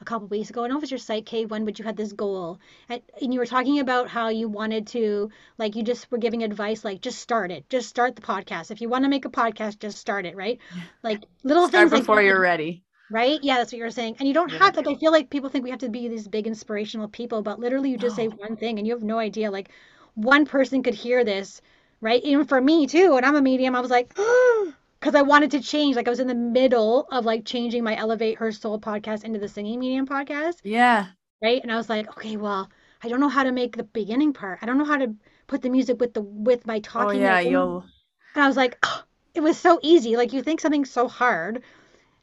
a 0.00 0.04
couple 0.04 0.26
weeks 0.26 0.50
ago. 0.50 0.64
I 0.64 0.64
don't 0.64 0.74
know 0.74 0.78
if 0.78 0.82
it's 0.82 0.90
your 0.90 0.98
Site 0.98 1.26
Cave 1.26 1.52
one, 1.52 1.64
but 1.64 1.78
you 1.78 1.84
had 1.84 1.96
this 1.96 2.12
goal, 2.12 2.58
and, 2.88 3.00
and 3.22 3.32
you 3.32 3.38
were 3.38 3.46
talking 3.46 3.78
about 3.78 4.08
how 4.08 4.30
you 4.30 4.48
wanted 4.48 4.88
to, 4.88 5.30
like, 5.58 5.76
you 5.76 5.84
just 5.84 6.10
were 6.10 6.18
giving 6.18 6.42
advice, 6.42 6.84
like, 6.84 7.00
just 7.00 7.20
start 7.20 7.52
it, 7.52 7.68
just 7.70 7.88
start 7.88 8.16
the 8.16 8.22
podcast. 8.22 8.72
If 8.72 8.80
you 8.80 8.88
want 8.88 9.04
to 9.04 9.10
make 9.10 9.24
a 9.26 9.30
podcast, 9.30 9.78
just 9.78 9.98
start 9.98 10.26
it, 10.26 10.34
right? 10.34 10.58
Like 11.04 11.24
little 11.44 11.68
Start 11.68 11.82
things 11.82 11.92
like 11.92 12.02
before 12.02 12.16
that. 12.16 12.24
you're 12.24 12.40
ready. 12.40 12.82
Right? 13.10 13.38
Yeah, 13.42 13.56
that's 13.58 13.72
what 13.72 13.78
you're 13.78 13.90
saying. 13.90 14.16
And 14.18 14.26
you 14.28 14.34
don't 14.34 14.50
Yeah. 14.52 14.58
have 14.58 14.76
like 14.76 14.88
I 14.88 14.94
feel 14.96 15.12
like 15.12 15.30
people 15.30 15.48
think 15.48 15.64
we 15.64 15.70
have 15.70 15.78
to 15.80 15.88
be 15.88 16.08
these 16.08 16.26
big 16.28 16.46
inspirational 16.46 17.08
people, 17.08 17.42
but 17.42 17.60
literally 17.60 17.90
you 17.90 17.98
just 17.98 18.16
say 18.16 18.26
one 18.28 18.56
thing 18.56 18.78
and 18.78 18.86
you 18.86 18.94
have 18.94 19.02
no 19.04 19.18
idea. 19.18 19.50
Like 19.50 19.70
one 20.14 20.44
person 20.44 20.82
could 20.82 20.94
hear 20.94 21.24
this, 21.24 21.60
right? 22.00 22.22
Even 22.24 22.46
for 22.46 22.60
me 22.60 22.86
too, 22.86 23.16
and 23.16 23.24
I'm 23.24 23.36
a 23.36 23.42
medium, 23.42 23.76
I 23.76 23.80
was 23.80 23.90
like, 23.90 24.08
because 25.00 25.14
I 25.14 25.22
wanted 25.22 25.52
to 25.52 25.60
change. 25.60 25.94
Like 25.96 26.08
I 26.08 26.10
was 26.10 26.20
in 26.20 26.26
the 26.26 26.34
middle 26.34 27.06
of 27.10 27.24
like 27.24 27.44
changing 27.44 27.84
my 27.84 27.96
Elevate 27.96 28.38
Her 28.38 28.50
Soul 28.52 28.80
podcast 28.80 29.24
into 29.24 29.38
the 29.38 29.48
singing 29.48 29.78
medium 29.78 30.06
podcast, 30.06 30.56
Yeah. 30.64 31.06
right? 31.42 31.62
And 31.62 31.70
I 31.72 31.76
was 31.76 31.88
like, 31.88 32.08
okay, 32.16 32.36
well, 32.36 32.68
I 33.02 33.08
don't 33.08 33.20
know 33.20 33.28
how 33.28 33.44
to 33.44 33.52
make 33.52 33.76
the 33.76 33.84
beginning 33.84 34.32
part. 34.32 34.58
I 34.62 34.66
don't 34.66 34.78
know 34.78 34.84
how 34.84 34.96
to 34.96 35.14
put 35.46 35.62
the 35.62 35.70
music 35.70 36.00
with 36.00 36.12
the 36.14 36.22
with 36.22 36.66
my 36.66 36.80
talking. 36.80 37.00
Oh, 37.02 37.04
talking. 37.04 37.20
yeah. 37.20 37.34
like, 37.34 37.46
You'll, 37.50 37.84
and 38.34 38.44
I 38.44 38.48
was 38.48 38.56
like, 38.56 38.78
"Oh, 38.82 39.02
it 39.34 39.40
was 39.42 39.58
so 39.58 39.78
easy. 39.82 40.16
Like 40.16 40.32
you 40.32 40.42
think 40.42 40.60
something's 40.60 40.90
so 40.90 41.08
hard, 41.08 41.62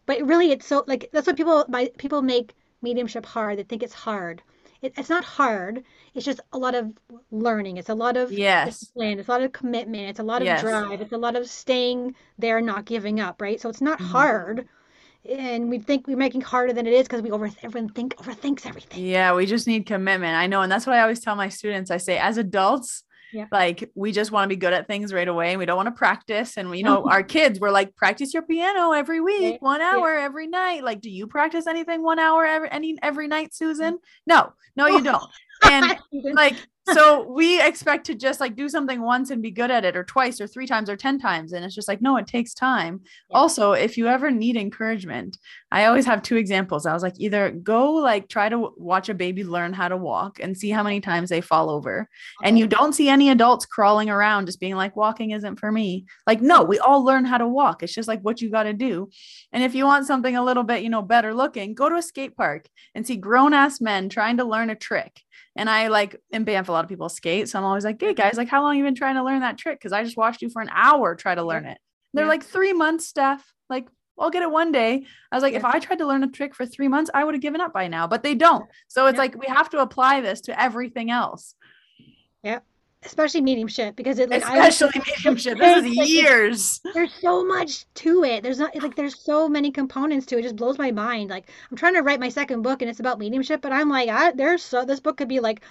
but 0.05 0.21
really 0.21 0.51
it's 0.51 0.67
so 0.67 0.83
like 0.87 1.09
that's 1.13 1.27
what 1.27 1.37
people 1.37 1.65
my 1.69 1.89
people 1.97 2.21
make 2.21 2.53
mediumship 2.81 3.25
hard. 3.25 3.57
They 3.57 3.63
think 3.63 3.83
it's 3.83 3.93
hard. 3.93 4.41
It, 4.81 4.93
it's 4.97 5.09
not 5.09 5.23
hard. 5.23 5.83
It's 6.13 6.25
just 6.25 6.41
a 6.51 6.57
lot 6.57 6.75
of 6.75 6.91
learning. 7.31 7.77
It's 7.77 7.89
a 7.89 7.95
lot 7.95 8.17
of 8.17 8.31
yes. 8.31 8.79
discipline. 8.79 9.17
It's 9.19 9.29
a 9.29 9.31
lot 9.31 9.41
of 9.41 9.53
commitment. 9.53 10.09
It's 10.09 10.19
a 10.19 10.23
lot 10.23 10.41
of 10.41 10.45
Yes. 10.45 10.61
drive. 10.61 10.99
It's 10.99 11.13
a 11.13 11.17
lot 11.17 11.35
of 11.37 11.47
staying 11.49 12.15
there, 12.37 12.59
not 12.59 12.85
giving 12.85 13.19
up. 13.21 13.41
Right. 13.41 13.61
So 13.61 13.69
it's 13.69 13.81
not 13.81 13.99
Mhm. 13.99 14.05
hard. 14.07 14.67
And 15.29 15.69
we 15.69 15.79
think 15.79 16.05
we're 16.05 16.17
making 16.17 16.41
harder 16.41 16.73
than 16.73 16.85
it 16.85 16.91
is 16.93 17.03
because 17.03 17.21
we 17.21 17.31
over 17.31 17.49
everyone 17.61 17.89
think 17.93 18.17
overthinks 18.17 18.65
everything. 18.65 19.05
Yeah, 19.05 19.33
we 19.33 19.45
just 19.45 19.67
need 19.67 19.85
commitment. 19.85 20.35
I 20.35 20.47
know. 20.47 20.61
And 20.61 20.69
that's 20.71 20.85
what 20.85 20.97
I 20.97 21.01
always 21.01 21.21
tell 21.21 21.37
my 21.37 21.47
students. 21.47 21.89
I 21.89 21.95
say, 21.97 22.17
as 22.17 22.37
adults, 22.37 23.05
Yeah. 23.33 23.47
like 23.51 23.91
we 23.95 24.11
just 24.11 24.31
want 24.31 24.45
to 24.45 24.49
be 24.49 24.59
good 24.59 24.73
at 24.73 24.87
things 24.87 25.11
right 25.11 25.27
away. 25.27 25.49
And 25.49 25.59
we 25.59 25.65
don't 25.65 25.75
want 25.75 25.87
to 25.87 25.91
practice. 25.91 26.57
And 26.57 26.69
we, 26.69 26.77
you 26.77 26.83
know, 26.83 27.09
our 27.09 27.23
kids, 27.23 27.59
we're 27.59 27.71
like, 27.71 27.95
practice 27.95 28.33
your 28.33 28.43
piano 28.43 28.91
every 28.91 29.21
week, 29.21 29.61
one 29.61 29.81
Yeah. 29.81 29.95
hour 29.95 30.13
every 30.15 30.47
night. 30.47 30.83
Like, 30.83 31.01
do 31.01 31.09
you 31.09 31.25
practice 31.27 31.67
anything 31.67 32.03
one 32.03 32.19
hour 32.19 32.45
every 32.45 32.71
any 32.71 32.97
every 33.01 33.27
night, 33.27 33.49
mm. 33.49 33.53
Susan? 33.55 33.99
No, 34.27 34.53
no, 34.75 34.87
you 34.87 34.99
oh. 34.99 35.01
don't. 35.01 35.31
And 35.71 35.97
like 36.33 36.55
so 36.91 37.29
we 37.29 37.61
expect 37.61 38.05
to 38.05 38.15
just 38.15 38.39
like 38.39 38.55
do 38.55 38.67
something 38.67 39.01
once 39.01 39.29
and 39.29 39.41
be 39.41 39.51
good 39.51 39.71
at 39.71 39.85
it 39.85 39.95
or 39.95 40.03
twice 40.03 40.41
or 40.41 40.47
three 40.47 40.67
times 40.67 40.89
or 40.89 40.97
10 40.97 41.19
times 41.19 41.53
and 41.53 41.63
it's 41.63 41.75
just 41.75 41.87
like 41.87 42.01
no 42.01 42.17
it 42.17 42.27
takes 42.27 42.53
time. 42.53 43.01
Yeah. 43.29 43.37
also 43.37 43.71
if 43.71 43.97
you 43.97 44.07
ever 44.07 44.31
need 44.31 44.57
encouragement 44.57 45.37
i 45.71 45.85
always 45.85 46.05
have 46.05 46.21
two 46.21 46.35
examples. 46.35 46.85
I 46.85 46.93
was 46.93 47.03
like 47.03 47.15
either 47.17 47.51
go 47.51 47.93
like 47.93 48.27
try 48.27 48.49
to 48.49 48.71
watch 48.77 49.09
a 49.09 49.13
baby 49.13 49.43
learn 49.43 49.73
how 49.73 49.87
to 49.87 49.97
walk 49.97 50.39
and 50.39 50.57
see 50.57 50.69
how 50.69 50.83
many 50.83 50.99
times 50.99 51.29
they 51.29 51.41
fall 51.41 51.69
over 51.69 52.09
okay. 52.41 52.49
and 52.49 52.59
you 52.59 52.67
don't 52.67 52.93
see 52.93 53.09
any 53.09 53.29
adults 53.29 53.65
crawling 53.65 54.09
around 54.09 54.47
just 54.47 54.59
being 54.59 54.75
like 54.75 54.95
walking 54.95 55.31
isn't 55.31 55.59
for 55.59 55.71
me. 55.71 56.05
Like 56.27 56.41
no 56.41 56.63
we 56.63 56.79
all 56.79 57.03
learn 57.03 57.25
how 57.25 57.37
to 57.37 57.47
walk. 57.47 57.83
It's 57.83 57.93
just 57.93 58.07
like 58.07 58.21
what 58.21 58.41
you 58.41 58.49
got 58.49 58.63
to 58.63 58.73
do. 58.73 59.09
And 59.51 59.63
if 59.63 59.73
you 59.75 59.85
want 59.85 60.07
something 60.07 60.35
a 60.35 60.43
little 60.43 60.63
bit 60.63 60.83
you 60.83 60.89
know 60.89 61.01
better 61.01 61.33
looking 61.33 61.73
go 61.73 61.89
to 61.89 61.95
a 61.95 62.01
skate 62.01 62.35
park 62.35 62.67
and 62.93 63.05
see 63.05 63.15
grown 63.15 63.53
ass 63.53 63.79
men 63.79 64.09
trying 64.09 64.37
to 64.37 64.45
learn 64.45 64.69
a 64.69 64.75
trick 64.75 65.21
and 65.55 65.69
I 65.69 65.87
like 65.87 66.19
in 66.31 66.43
Banff, 66.43 66.69
a 66.69 66.71
lot 66.71 66.83
of 66.83 66.89
people 66.89 67.09
skate. 67.09 67.49
So 67.49 67.59
I'm 67.59 67.65
always 67.65 67.83
like, 67.83 67.99
hey 67.99 68.07
mm-hmm. 68.07 68.15
guys, 68.15 68.37
like, 68.37 68.49
how 68.49 68.61
long 68.61 68.77
you 68.77 68.83
been 68.83 68.95
trying 68.95 69.15
to 69.15 69.23
learn 69.23 69.41
that 69.41 69.57
trick? 69.57 69.79
Cause 69.81 69.91
I 69.91 70.03
just 70.03 70.17
watched 70.17 70.41
you 70.41 70.49
for 70.49 70.61
an 70.61 70.69
hour 70.71 71.15
try 71.15 71.35
to 71.35 71.43
learn 71.43 71.65
it. 71.65 71.77
They're 72.13 72.25
yeah. 72.25 72.29
like, 72.29 72.43
three 72.43 72.73
months, 72.73 73.07
Steph. 73.07 73.43
Like, 73.69 73.87
I'll 74.19 74.29
get 74.29 74.43
it 74.43 74.51
one 74.51 74.71
day. 74.71 75.05
I 75.31 75.35
was 75.35 75.41
like, 75.41 75.53
yeah. 75.53 75.59
if 75.59 75.65
I 75.65 75.79
tried 75.79 75.99
to 75.99 76.07
learn 76.07 76.23
a 76.23 76.29
trick 76.29 76.53
for 76.53 76.65
three 76.65 76.87
months, 76.87 77.09
I 77.13 77.23
would 77.23 77.33
have 77.33 77.41
given 77.41 77.61
up 77.61 77.73
by 77.73 77.87
now, 77.87 78.07
but 78.07 78.23
they 78.23 78.35
don't. 78.35 78.69
So 78.87 79.07
it's 79.07 79.15
yeah. 79.15 79.21
like 79.21 79.35
we 79.39 79.47
have 79.47 79.69
to 79.71 79.79
apply 79.79 80.21
this 80.21 80.41
to 80.41 80.59
everything 80.59 81.09
else. 81.09 81.55
Yeah 82.43 82.59
especially 83.05 83.41
mediumship 83.41 83.95
because 83.95 84.19
it 84.19 84.29
like 84.29 84.43
especially 84.43 85.01
I, 85.01 85.09
mediumship 85.09 85.57
this 85.57 85.85
is 85.85 86.09
years. 86.09 86.81
there's 86.93 87.13
so 87.13 87.43
much 87.43 87.85
to 87.95 88.23
it. 88.23 88.43
There's 88.43 88.59
not 88.59 88.75
like 88.81 88.95
there's 88.95 89.19
so 89.19 89.47
many 89.49 89.71
components 89.71 90.25
to 90.27 90.35
it. 90.35 90.39
it 90.39 90.43
just 90.43 90.55
blows 90.55 90.77
my 90.77 90.91
mind. 90.91 91.29
Like 91.29 91.49
i'm 91.69 91.77
trying 91.77 91.95
to 91.95 92.01
write 92.01 92.19
my 92.19 92.29
second 92.29 92.61
book 92.61 92.81
and 92.81 92.89
it's 92.89 92.99
about 92.99 93.19
mediumship 93.19 93.61
but 93.61 93.71
i'm 93.71 93.89
like 93.89 94.09
I, 94.09 94.31
there's 94.31 94.63
so 94.63 94.85
this 94.85 94.99
book 94.99 95.17
could 95.17 95.27
be 95.27 95.39
like 95.39 95.61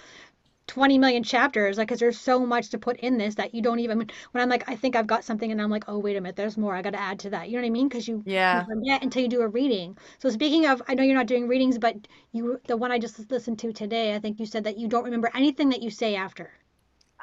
20 0.67 0.97
million 0.97 1.23
chapters 1.23 1.77
like 1.77 1.87
because 1.87 1.99
there's 1.99 2.19
so 2.19 2.45
much 2.45 2.69
to 2.69 2.77
put 2.77 2.97
in 2.97 3.17
this 3.17 3.35
that 3.35 3.53
you 3.53 3.61
don't 3.61 3.79
even 3.79 3.97
when 3.97 4.41
i'm 4.41 4.49
like 4.49 4.67
i 4.69 4.75
think 4.75 4.95
i've 4.95 5.07
got 5.07 5.23
something 5.23 5.51
and 5.51 5.61
i'm 5.61 5.69
like 5.69 5.83
oh 5.87 5.97
wait 5.97 6.15
a 6.15 6.21
minute 6.21 6.35
there's 6.37 6.57
more 6.57 6.73
i 6.73 6.81
got 6.81 6.91
to 6.91 6.99
add 6.99 7.19
to 7.19 7.29
that. 7.29 7.49
You 7.49 7.57
know 7.57 7.63
what 7.63 7.67
i 7.67 7.71
mean? 7.71 7.89
Because 7.89 8.07
you 8.07 8.23
yeah. 8.25 8.63
forget 8.65 9.03
until 9.03 9.21
you 9.23 9.27
do 9.27 9.41
a 9.41 9.47
reading. 9.47 9.97
So 10.19 10.29
speaking 10.29 10.65
of 10.65 10.81
i 10.87 10.93
know 10.93 11.03
you're 11.03 11.15
not 11.15 11.27
doing 11.27 11.47
readings 11.47 11.77
but 11.77 11.95
you 12.31 12.59
the 12.67 12.77
one 12.77 12.91
i 12.91 12.99
just 12.99 13.29
listened 13.29 13.59
to 13.59 13.73
today 13.73 14.15
i 14.15 14.19
think 14.19 14.39
you 14.39 14.45
said 14.45 14.63
that 14.63 14.77
you 14.77 14.87
don't 14.87 15.03
remember 15.03 15.29
anything 15.33 15.69
that 15.69 15.81
you 15.81 15.89
say 15.89 16.15
after 16.15 16.51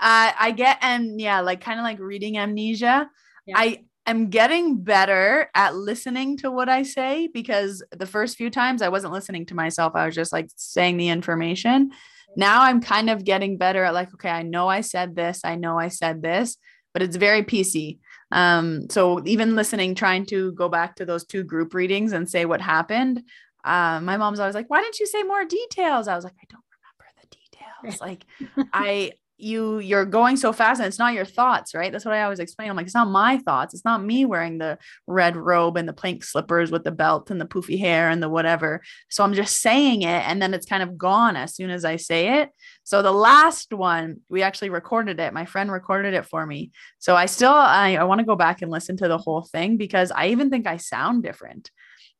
uh, 0.00 0.32
I 0.38 0.52
get 0.52 0.78
and 0.80 1.20
yeah, 1.20 1.40
like 1.40 1.60
kind 1.60 1.78
of 1.78 1.84
like 1.84 1.98
reading 1.98 2.38
amnesia. 2.38 3.08
Yeah. 3.46 3.54
I 3.56 3.84
am 4.06 4.30
getting 4.30 4.82
better 4.82 5.50
at 5.54 5.74
listening 5.76 6.38
to 6.38 6.50
what 6.50 6.68
I 6.68 6.82
say 6.82 7.28
because 7.32 7.84
the 7.92 8.06
first 8.06 8.36
few 8.36 8.50
times 8.50 8.82
I 8.82 8.88
wasn't 8.88 9.12
listening 9.12 9.46
to 9.46 9.54
myself. 9.54 9.92
I 9.94 10.06
was 10.06 10.14
just 10.14 10.32
like 10.32 10.48
saying 10.56 10.96
the 10.96 11.08
information. 11.08 11.90
Now 12.36 12.62
I'm 12.62 12.80
kind 12.80 13.10
of 13.10 13.24
getting 13.24 13.58
better 13.58 13.84
at 13.84 13.94
like, 13.94 14.12
okay, 14.14 14.30
I 14.30 14.42
know 14.42 14.68
I 14.68 14.80
said 14.80 15.16
this, 15.16 15.40
I 15.44 15.56
know 15.56 15.78
I 15.78 15.88
said 15.88 16.22
this, 16.22 16.56
but 16.92 17.02
it's 17.02 17.16
very 17.16 17.42
PC. 17.42 17.98
Um, 18.32 18.88
so 18.88 19.22
even 19.26 19.56
listening, 19.56 19.94
trying 19.94 20.26
to 20.26 20.52
go 20.52 20.68
back 20.68 20.96
to 20.96 21.04
those 21.04 21.26
two 21.26 21.42
group 21.42 21.74
readings 21.74 22.12
and 22.12 22.28
say 22.28 22.44
what 22.44 22.60
happened. 22.60 23.22
Uh, 23.64 24.00
my 24.00 24.16
mom's 24.16 24.40
always 24.40 24.54
like, 24.54 24.70
why 24.70 24.80
didn't 24.80 25.00
you 25.00 25.06
say 25.06 25.22
more 25.24 25.44
details? 25.44 26.08
I 26.08 26.14
was 26.14 26.24
like, 26.24 26.36
I 26.40 26.46
don't 26.48 26.64
remember 26.70 27.20
the 27.20 27.26
details. 27.26 28.00
Like 28.00 28.26
I 28.72 29.12
you 29.42 29.78
you're 29.78 30.04
going 30.04 30.36
so 30.36 30.52
fast 30.52 30.80
and 30.80 30.86
it's 30.86 30.98
not 30.98 31.14
your 31.14 31.24
thoughts 31.24 31.74
right? 31.74 31.92
That's 31.92 32.04
what 32.04 32.14
i 32.14 32.22
always 32.22 32.38
explain. 32.38 32.70
I'm 32.70 32.76
like 32.76 32.86
it's 32.86 32.94
not 32.94 33.08
my 33.08 33.38
thoughts. 33.38 33.74
It's 33.74 33.84
not 33.84 34.02
me 34.02 34.24
wearing 34.24 34.58
the 34.58 34.78
red 35.06 35.36
robe 35.36 35.76
and 35.76 35.88
the 35.88 35.92
plank 35.92 36.24
slippers 36.24 36.70
with 36.70 36.84
the 36.84 36.90
belt 36.90 37.30
and 37.30 37.40
the 37.40 37.46
poofy 37.46 37.78
hair 37.78 38.08
and 38.08 38.22
the 38.22 38.28
whatever. 38.28 38.82
So 39.08 39.24
i'm 39.24 39.34
just 39.34 39.60
saying 39.60 40.02
it 40.02 40.28
and 40.28 40.40
then 40.40 40.54
it's 40.54 40.66
kind 40.66 40.82
of 40.82 40.98
gone 40.98 41.36
as 41.36 41.54
soon 41.54 41.70
as 41.70 41.84
i 41.84 41.96
say 41.96 42.40
it. 42.40 42.50
So 42.84 43.02
the 43.02 43.12
last 43.12 43.72
one 43.72 44.20
we 44.28 44.42
actually 44.42 44.70
recorded 44.70 45.20
it. 45.20 45.32
My 45.32 45.44
friend 45.44 45.70
recorded 45.70 46.14
it 46.14 46.26
for 46.26 46.46
me. 46.46 46.70
So 46.98 47.16
i 47.16 47.26
still 47.26 47.52
i, 47.52 47.96
I 47.96 48.04
want 48.04 48.20
to 48.20 48.26
go 48.26 48.36
back 48.36 48.62
and 48.62 48.70
listen 48.70 48.96
to 48.98 49.08
the 49.08 49.18
whole 49.18 49.42
thing 49.42 49.76
because 49.76 50.10
i 50.12 50.28
even 50.28 50.50
think 50.50 50.66
i 50.66 50.76
sound 50.76 51.22
different. 51.22 51.70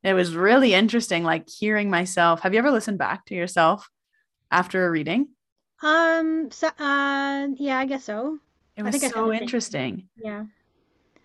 It 0.03 0.15
was 0.15 0.35
really 0.35 0.73
interesting 0.73 1.25
like 1.25 1.49
hearing 1.49 1.91
myself. 1.91 2.41
Have 2.41 2.55
you 2.55 2.59
ever 2.59 2.71
listened 2.71 2.99
back 2.99 3.27
to 3.27 3.35
yourself 3.35 3.89
after 4.51 4.87
a 4.87 4.91
reading 4.91 5.29
um. 5.83 6.51
So, 6.51 6.69
uh. 6.79 7.49
Yeah, 7.57 7.79
I 7.79 7.87
guess 7.87 8.05
so. 8.05 8.39
It 8.77 8.83
was 8.83 9.01
so 9.11 9.33
interesting. 9.33 10.09
Yeah. 10.17 10.45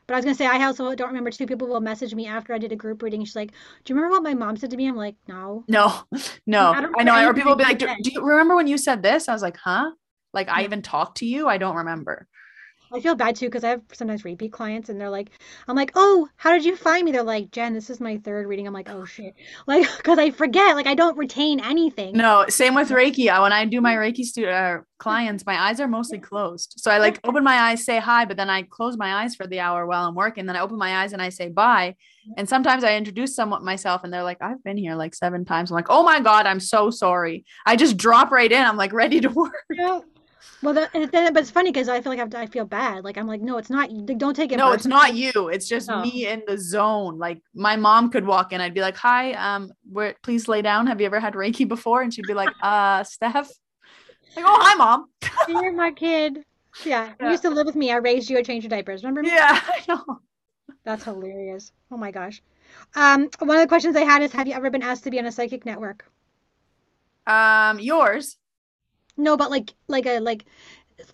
But 0.07 0.13
I 0.13 0.17
was 0.17 0.25
gonna 0.25 0.35
say 0.35 0.45
I 0.45 0.63
also 0.65 0.93
don't 0.93 1.07
remember. 1.07 1.31
Two 1.31 1.47
people 1.47 1.67
will 1.67 1.81
message 1.81 2.13
me 2.13 2.27
after 2.27 2.53
I 2.53 2.57
did 2.57 2.71
a 2.71 2.75
group 2.75 3.01
reading. 3.01 3.23
She's 3.25 3.35
like, 3.35 3.51
"Do 3.51 3.93
you 3.93 3.95
remember 3.95 4.15
what 4.17 4.23
my 4.23 4.33
mom 4.33 4.55
said 4.55 4.69
to 4.71 4.77
me?" 4.77 4.87
I'm 4.87 4.95
like, 4.95 5.15
"No." 5.27 5.63
No, 5.67 6.03
no. 6.45 6.73
I, 6.73 6.85
I 6.99 7.03
know. 7.03 7.27
Or 7.27 7.33
people 7.33 7.51
will 7.51 7.57
be 7.57 7.63
like, 7.63 7.79
do, 7.79 7.87
"Do 7.87 8.11
you 8.11 8.21
remember 8.21 8.55
when 8.55 8.67
you 8.67 8.77
said 8.77 9.01
this?" 9.01 9.27
I 9.27 9.33
was 9.33 9.41
like, 9.41 9.57
"Huh?" 9.57 9.91
Like 10.33 10.47
yeah. 10.47 10.55
I 10.57 10.63
even 10.63 10.81
talked 10.81 11.17
to 11.19 11.25
you. 11.25 11.47
I 11.47 11.57
don't 11.57 11.75
remember. 11.75 12.27
I 12.91 12.99
feel 12.99 13.15
bad 13.15 13.35
too 13.35 13.47
because 13.47 13.63
I 13.63 13.69
have 13.69 13.81
sometimes 13.93 14.23
repeat 14.23 14.51
clients 14.51 14.89
and 14.89 14.99
they're 14.99 15.09
like, 15.09 15.29
I'm 15.67 15.75
like, 15.75 15.91
oh, 15.95 16.27
how 16.37 16.51
did 16.51 16.63
you 16.63 16.75
find 16.75 17.05
me? 17.05 17.11
They're 17.11 17.23
like, 17.23 17.51
Jen, 17.51 17.73
this 17.73 17.89
is 17.89 17.99
my 17.99 18.17
third 18.17 18.47
reading. 18.47 18.67
I'm 18.67 18.73
like, 18.73 18.89
oh 18.89 19.05
shit, 19.05 19.33
like 19.67 19.87
because 19.97 20.19
I 20.19 20.31
forget, 20.31 20.75
like 20.75 20.87
I 20.87 20.95
don't 20.95 21.17
retain 21.17 21.59
anything. 21.59 22.15
No, 22.15 22.45
same 22.49 22.75
with 22.75 22.89
Reiki. 22.89 23.25
When 23.41 23.53
I 23.53 23.65
do 23.65 23.81
my 23.81 23.95
Reiki 23.95 24.23
stu- 24.23 24.47
uh, 24.47 24.79
clients, 24.97 25.45
my 25.45 25.59
eyes 25.59 25.79
are 25.79 25.87
mostly 25.87 26.19
closed, 26.19 26.75
so 26.77 26.91
I 26.91 26.97
like 26.97 27.19
open 27.23 27.43
my 27.43 27.55
eyes, 27.55 27.85
say 27.85 27.99
hi, 27.99 28.25
but 28.25 28.37
then 28.37 28.49
I 28.49 28.63
close 28.63 28.97
my 28.97 29.23
eyes 29.23 29.35
for 29.35 29.47
the 29.47 29.59
hour 29.59 29.85
while 29.85 30.07
I'm 30.07 30.15
working. 30.15 30.45
Then 30.45 30.55
I 30.55 30.61
open 30.61 30.77
my 30.77 31.03
eyes 31.03 31.13
and 31.13 31.21
I 31.21 31.29
say 31.29 31.49
bye. 31.49 31.95
And 32.37 32.49
sometimes 32.49 32.83
I 32.83 32.95
introduce 32.95 33.35
someone 33.35 33.63
myself 33.63 34.03
and 34.03 34.11
they're 34.11 34.23
like, 34.23 34.41
I've 34.41 34.63
been 34.63 34.77
here 34.77 34.95
like 34.95 35.13
seven 35.13 35.45
times. 35.45 35.69
I'm 35.69 35.75
like, 35.75 35.87
oh 35.89 36.03
my 36.03 36.19
God, 36.19 36.47
I'm 36.47 36.59
so 36.59 36.89
sorry. 36.89 37.45
I 37.65 37.75
just 37.75 37.97
drop 37.97 38.31
right 38.31 38.51
in. 38.51 38.61
I'm 38.65 38.77
like 38.77 38.93
ready 38.93 39.21
to 39.21 39.29
work. 39.41 39.63
Yeah. 39.69 39.99
Well, 40.65 40.73
that, 40.73 40.91
then, 40.93 41.31
but 41.31 41.43
it's 41.43 41.51
funny 41.51 41.71
because 41.71 41.87
I 41.87 42.01
feel 42.01 42.11
like 42.11 42.33
I, 42.33 42.41
I, 42.41 42.45
feel 42.47 42.65
bad. 42.65 43.03
Like 43.03 43.17
I'm 43.17 43.27
like, 43.27 43.39
no, 43.39 43.59
it's 43.59 43.69
not. 43.69 43.87
Don't 44.17 44.35
take 44.35 44.51
it. 44.51 44.57
No, 44.57 44.71
it's 44.71 44.87
not 44.87 45.13
you. 45.13 45.49
It's 45.49 45.67
just 45.67 45.87
no. 45.87 46.01
me 46.01 46.25
in 46.27 46.41
the 46.47 46.57
zone. 46.57 47.19
Like 47.19 47.39
my 47.53 47.75
mom 47.75 48.09
could 48.09 48.25
walk 48.25 48.51
in. 48.51 48.61
I'd 48.61 48.73
be 48.73 48.81
like, 48.81 48.97
hi, 48.97 49.33
um, 49.33 49.71
where? 49.87 50.15
Please 50.23 50.47
lay 50.47 50.63
down. 50.63 50.87
Have 50.87 50.99
you 50.99 51.05
ever 51.05 51.19
had 51.19 51.35
Reiki 51.35 51.67
before? 51.67 52.01
And 52.01 52.11
she'd 52.11 52.25
be 52.25 52.33
like, 52.33 52.49
uh, 52.63 53.03
Steph. 53.03 53.51
Like, 54.35 54.45
oh, 54.47 54.57
hi, 54.59 54.73
mom. 54.73 55.09
You're 55.47 55.71
my 55.71 55.91
kid. 55.91 56.43
Yeah, 56.83 57.13
yeah, 57.19 57.25
you 57.25 57.31
used 57.31 57.43
to 57.43 57.51
live 57.51 57.67
with 57.67 57.75
me. 57.75 57.91
I 57.91 57.97
raised 57.97 58.27
you. 58.31 58.39
I 58.39 58.41
changed 58.41 58.63
your 58.63 58.69
diapers. 58.69 59.03
Remember 59.03 59.21
me? 59.21 59.29
Yeah, 59.29 59.59
I 59.67 59.83
know. 59.87 60.19
That's 60.83 61.03
hilarious. 61.03 61.71
Oh 61.91 61.97
my 61.97 62.09
gosh. 62.09 62.41
Um, 62.95 63.29
one 63.37 63.55
of 63.55 63.61
the 63.61 63.67
questions 63.67 63.95
I 63.95 64.01
had 64.01 64.23
is, 64.23 64.33
have 64.33 64.47
you 64.47 64.55
ever 64.55 64.71
been 64.71 64.81
asked 64.81 65.03
to 65.03 65.11
be 65.11 65.19
on 65.19 65.27
a 65.27 65.31
psychic 65.31 65.63
network? 65.63 66.09
Um, 67.27 67.79
yours. 67.79 68.37
No, 69.17 69.37
but 69.37 69.51
like 69.51 69.73
like 69.87 70.05
a 70.05 70.19
like 70.19 70.45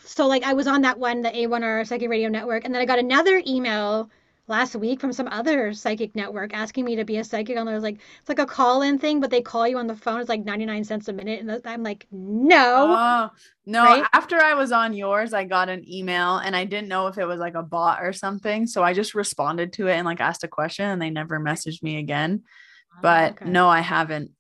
so 0.05 0.27
like 0.27 0.43
I 0.43 0.53
was 0.53 0.67
on 0.67 0.81
that 0.81 0.99
one, 0.99 1.21
the 1.21 1.29
A1R 1.29 1.87
Psychic 1.87 2.09
Radio 2.09 2.29
Network, 2.29 2.65
and 2.65 2.73
then 2.73 2.81
I 2.81 2.85
got 2.85 2.99
another 2.99 3.41
email 3.47 4.09
last 4.51 4.75
week 4.75 4.99
from 4.99 5.13
some 5.13 5.27
other 5.29 5.73
psychic 5.73 6.13
network 6.15 6.53
asking 6.53 6.83
me 6.83 6.95
to 6.97 7.05
be 7.05 7.17
a 7.17 7.23
psychic 7.23 7.57
on 7.57 7.65
there. 7.65 7.73
was 7.73 7.83
like 7.83 7.99
it's 8.19 8.29
like 8.29 8.39
a 8.39 8.45
call-in 8.45 8.99
thing, 8.99 9.19
but 9.19 9.31
they 9.31 9.41
call 9.41 9.67
you 9.67 9.77
on 9.77 9.87
the 9.87 9.95
phone. 9.95 10.19
It's 10.19 10.29
like 10.29 10.43
99 10.43 10.83
cents 10.83 11.07
a 11.07 11.13
minute. 11.13 11.39
And 11.39 11.61
I'm 11.65 11.83
like, 11.83 12.05
no. 12.11 12.95
Oh, 12.99 13.29
no. 13.65 13.83
Right? 13.83 14.03
After 14.13 14.37
I 14.37 14.53
was 14.53 14.71
on 14.71 14.93
yours, 14.93 15.33
I 15.33 15.45
got 15.45 15.69
an 15.69 15.89
email 15.89 16.37
and 16.37 16.55
I 16.55 16.65
didn't 16.65 16.89
know 16.89 17.07
if 17.07 17.17
it 17.17 17.25
was 17.25 17.39
like 17.39 17.55
a 17.55 17.63
bot 17.63 18.03
or 18.03 18.13
something. 18.13 18.67
So 18.67 18.83
I 18.83 18.93
just 18.93 19.15
responded 19.15 19.73
to 19.73 19.87
it 19.87 19.93
and 19.93 20.05
like 20.05 20.19
asked 20.19 20.43
a 20.43 20.49
question 20.49 20.85
and 20.85 21.01
they 21.01 21.09
never 21.09 21.39
messaged 21.39 21.81
me 21.81 21.97
again. 21.97 22.43
Oh, 22.93 22.99
but 23.01 23.31
okay. 23.33 23.49
no, 23.49 23.69
I 23.69 23.79
haven't. 23.79 24.31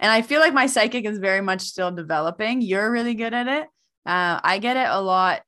And 0.00 0.10
I 0.10 0.22
feel 0.22 0.40
like 0.40 0.54
my 0.54 0.66
psychic 0.66 1.04
is 1.04 1.18
very 1.18 1.40
much 1.40 1.62
still 1.62 1.90
developing. 1.90 2.60
You're 2.60 2.90
really 2.90 3.14
good 3.14 3.34
at 3.34 3.46
it. 3.46 3.68
Uh, 4.06 4.40
I 4.42 4.58
get 4.58 4.76
it 4.76 4.88
a 4.88 5.00
lot, 5.00 5.42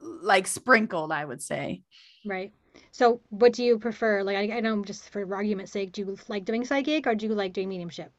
like 0.00 0.46
sprinkled, 0.46 1.12
I 1.12 1.24
would 1.24 1.42
say. 1.42 1.82
Right. 2.24 2.52
So, 2.92 3.20
what 3.28 3.52
do 3.52 3.64
you 3.64 3.78
prefer? 3.78 4.22
Like, 4.22 4.36
I, 4.36 4.56
I 4.56 4.60
know 4.60 4.82
just 4.84 5.10
for 5.10 5.34
argument's 5.34 5.72
sake, 5.72 5.92
do 5.92 6.02
you 6.02 6.16
like 6.28 6.44
doing 6.44 6.64
psychic 6.64 7.06
or 7.06 7.14
do 7.14 7.26
you 7.26 7.34
like 7.34 7.52
doing 7.52 7.68
mediumship? 7.68 8.12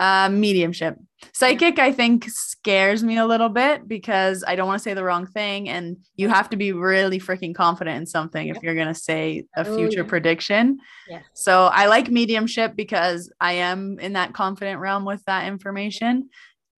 Uh, 0.00 0.28
mediumship. 0.30 0.96
Psychic, 1.32 1.80
I 1.80 1.90
think, 1.90 2.28
scares 2.28 3.02
me 3.02 3.18
a 3.18 3.26
little 3.26 3.48
bit 3.48 3.88
because 3.88 4.44
I 4.46 4.54
don't 4.54 4.68
want 4.68 4.78
to 4.78 4.82
say 4.82 4.94
the 4.94 5.02
wrong 5.02 5.26
thing. 5.26 5.68
And 5.68 5.96
you 6.16 6.28
have 6.28 6.48
to 6.50 6.56
be 6.56 6.72
really 6.72 7.18
freaking 7.18 7.54
confident 7.54 7.96
in 7.96 8.06
something 8.06 8.46
yeah. 8.46 8.54
if 8.54 8.62
you're 8.62 8.76
going 8.76 8.86
to 8.86 8.94
say 8.94 9.44
a 9.56 9.66
oh, 9.66 9.76
future 9.76 10.02
yeah. 10.02 10.08
prediction. 10.08 10.78
Yeah. 11.08 11.22
So 11.34 11.66
I 11.66 11.86
like 11.86 12.10
mediumship 12.10 12.76
because 12.76 13.32
I 13.40 13.54
am 13.54 13.98
in 13.98 14.12
that 14.12 14.34
confident 14.34 14.80
realm 14.80 15.04
with 15.04 15.24
that 15.24 15.48
information. 15.48 16.30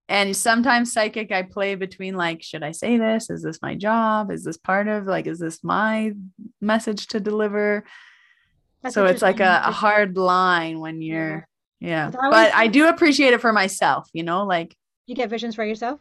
And 0.08 0.34
sometimes 0.36 0.92
psychic, 0.92 1.30
I 1.30 1.42
play 1.42 1.76
between 1.76 2.16
like, 2.16 2.42
should 2.42 2.64
I 2.64 2.72
say 2.72 2.98
this? 2.98 3.30
Is 3.30 3.42
this 3.42 3.62
my 3.62 3.76
job? 3.76 4.32
Is 4.32 4.42
this 4.42 4.56
part 4.56 4.88
of 4.88 5.06
like, 5.06 5.26
is 5.26 5.38
this 5.38 5.62
my 5.62 6.12
message 6.60 7.06
to 7.08 7.20
deliver? 7.20 7.84
That's 8.82 8.94
so 8.94 9.06
it's 9.06 9.22
like 9.22 9.40
a, 9.40 9.62
a, 9.66 9.70
hard 9.70 10.16
line 10.16 10.80
when 10.80 11.02
you're 11.02 11.46
yeah. 11.80 12.10
But 12.10 12.54
I 12.54 12.66
do 12.68 12.88
appreciate 12.88 13.32
it 13.32 13.40
for 13.40 13.52
myself, 13.52 14.08
you 14.12 14.22
know, 14.22 14.44
like 14.44 14.76
you 15.06 15.14
get 15.14 15.30
visions 15.30 15.54
for 15.54 15.64
yourself? 15.64 16.00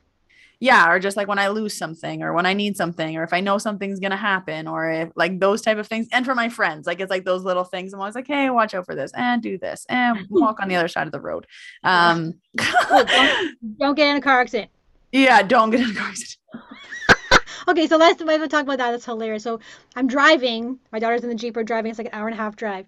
Yeah, 0.62 0.92
or 0.92 1.00
just 1.00 1.16
like 1.16 1.30
when 1.30 1.40
I 1.40 1.48
lose 1.48 1.78
something 1.78 2.22
or 2.22 2.34
when 2.34 2.46
I 2.46 2.52
need 2.52 2.76
something 2.76 3.16
or 3.16 3.24
if 3.24 3.32
I 3.32 3.40
know 3.40 3.58
something's 3.58 4.02
going 4.02 4.12
to 4.12 4.18
happen 4.18 4.68
or 4.68 4.92
if 4.92 5.10
like 5.16 5.40
those 5.40 5.62
type 5.62 5.78
of 5.78 5.88
things 5.88 6.08
and 6.12 6.26
for 6.26 6.36
my 6.36 6.50
friends, 6.50 6.86
like 6.86 7.00
it's 7.00 7.10
like 7.10 7.24
those 7.24 7.44
little 7.44 7.64
things 7.64 7.94
I'm 7.94 8.02
always 8.02 8.16
like, 8.16 8.28
"Hey, 8.28 8.50
watch 8.50 8.74
out 8.74 8.86
for 8.86 8.94
this 8.94 9.12
and 9.16 9.42
do 9.42 9.58
this 9.58 9.86
and 9.88 10.20
walk 10.30 10.60
on 10.62 10.68
the 10.68 10.76
other 10.76 10.90
side 10.90 11.08
of 11.08 11.14
the 11.14 11.22
road." 11.22 11.48
Um 11.84 12.34
don't, 12.58 13.58
don't 13.80 13.96
get 13.96 14.10
in 14.10 14.18
a 14.18 14.22
car 14.22 14.42
accident. 14.42 14.70
Yeah, 15.14 15.42
don't 15.44 15.70
get 15.70 15.80
in 15.80 15.92
a 15.92 15.94
car 15.94 16.10
accident. 16.10 16.38
okay, 17.70 17.88
so 17.88 17.96
let's 17.96 18.22
we 18.22 18.34
have 18.34 18.42
to 18.42 18.50
talk 18.50 18.64
about 18.64 18.80
that. 18.80 18.92
That's 18.92 19.06
hilarious. 19.06 19.44
So 19.44 19.62
I'm 19.96 20.08
driving. 20.08 20.78
My 20.92 21.00
daughter's 21.00 21.24
in 21.24 21.30
the 21.30 21.36
Jeep. 21.36 21.56
We're 21.56 21.64
driving. 21.64 21.90
It's 21.90 22.00
like 22.00 22.08
an 22.08 22.20
hour 22.20 22.28
and 22.28 22.38
a 22.38 22.42
half 22.42 22.58
drive, 22.58 22.86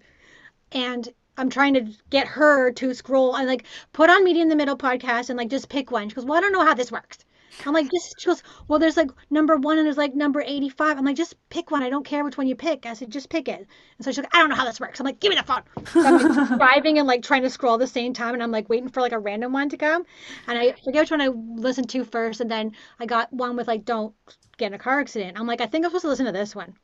and 0.72 1.08
I'm 1.36 1.50
trying 1.50 1.74
to 1.74 1.86
get 2.10 2.26
her 2.26 2.72
to 2.72 2.94
scroll 2.94 3.36
and 3.36 3.46
like 3.46 3.64
put 3.92 4.10
on 4.10 4.24
Medium 4.24 4.44
in 4.44 4.48
the 4.48 4.56
Middle 4.56 4.76
podcast 4.76 5.30
and 5.30 5.38
like 5.38 5.50
just 5.50 5.68
pick 5.68 5.90
one. 5.90 6.08
She 6.08 6.14
goes, 6.14 6.24
"Well, 6.24 6.38
I 6.38 6.40
don't 6.40 6.52
know 6.52 6.64
how 6.64 6.74
this 6.74 6.92
works." 6.92 7.24
I'm 7.66 7.74
like, 7.74 7.90
just 7.90 8.14
she 8.18 8.26
goes, 8.26 8.42
well, 8.66 8.78
there's 8.78 8.96
like 8.96 9.10
number 9.30 9.56
one 9.56 9.78
and 9.78 9.86
there's 9.86 9.96
like 9.96 10.14
number 10.14 10.40
85. 10.40 10.98
I'm 10.98 11.04
like, 11.04 11.16
just 11.16 11.36
pick 11.50 11.70
one. 11.70 11.82
I 11.82 11.90
don't 11.90 12.04
care 12.04 12.24
which 12.24 12.36
one 12.36 12.46
you 12.46 12.56
pick. 12.56 12.86
I 12.86 12.94
said, 12.94 13.10
just 13.10 13.28
pick 13.28 13.48
it. 13.48 13.58
And 13.58 14.04
so 14.04 14.10
she's 14.10 14.18
like, 14.18 14.34
I 14.34 14.38
don't 14.38 14.48
know 14.48 14.56
how 14.56 14.64
this 14.64 14.80
works. 14.80 15.00
I'm 15.00 15.06
like, 15.06 15.20
give 15.20 15.30
me 15.30 15.36
the 15.36 15.42
phone. 15.42 15.62
So 15.86 16.04
I'm 16.04 16.36
like, 16.36 16.58
driving 16.58 16.98
and 16.98 17.06
like 17.06 17.22
trying 17.22 17.42
to 17.42 17.50
scroll 17.50 17.74
at 17.74 17.80
the 17.80 17.86
same 17.86 18.12
time. 18.12 18.34
And 18.34 18.42
I'm 18.42 18.50
like 18.50 18.68
waiting 18.68 18.88
for 18.88 19.00
like 19.00 19.12
a 19.12 19.18
random 19.18 19.52
one 19.52 19.68
to 19.68 19.76
come. 19.76 20.04
And 20.46 20.58
I 20.58 20.72
forget 20.72 21.02
which 21.02 21.10
one 21.10 21.20
I 21.20 21.28
listened 21.28 21.90
to 21.90 22.04
first. 22.04 22.40
And 22.40 22.50
then 22.50 22.72
I 22.98 23.06
got 23.06 23.32
one 23.32 23.56
with 23.56 23.68
like, 23.68 23.84
don't 23.84 24.14
get 24.56 24.68
in 24.68 24.74
a 24.74 24.78
car 24.78 25.00
accident. 25.00 25.38
I'm 25.38 25.46
like, 25.46 25.60
I 25.60 25.66
think 25.66 25.84
I'm 25.84 25.90
supposed 25.90 26.02
to 26.02 26.08
listen 26.08 26.26
to 26.26 26.32
this 26.32 26.54
one 26.54 26.74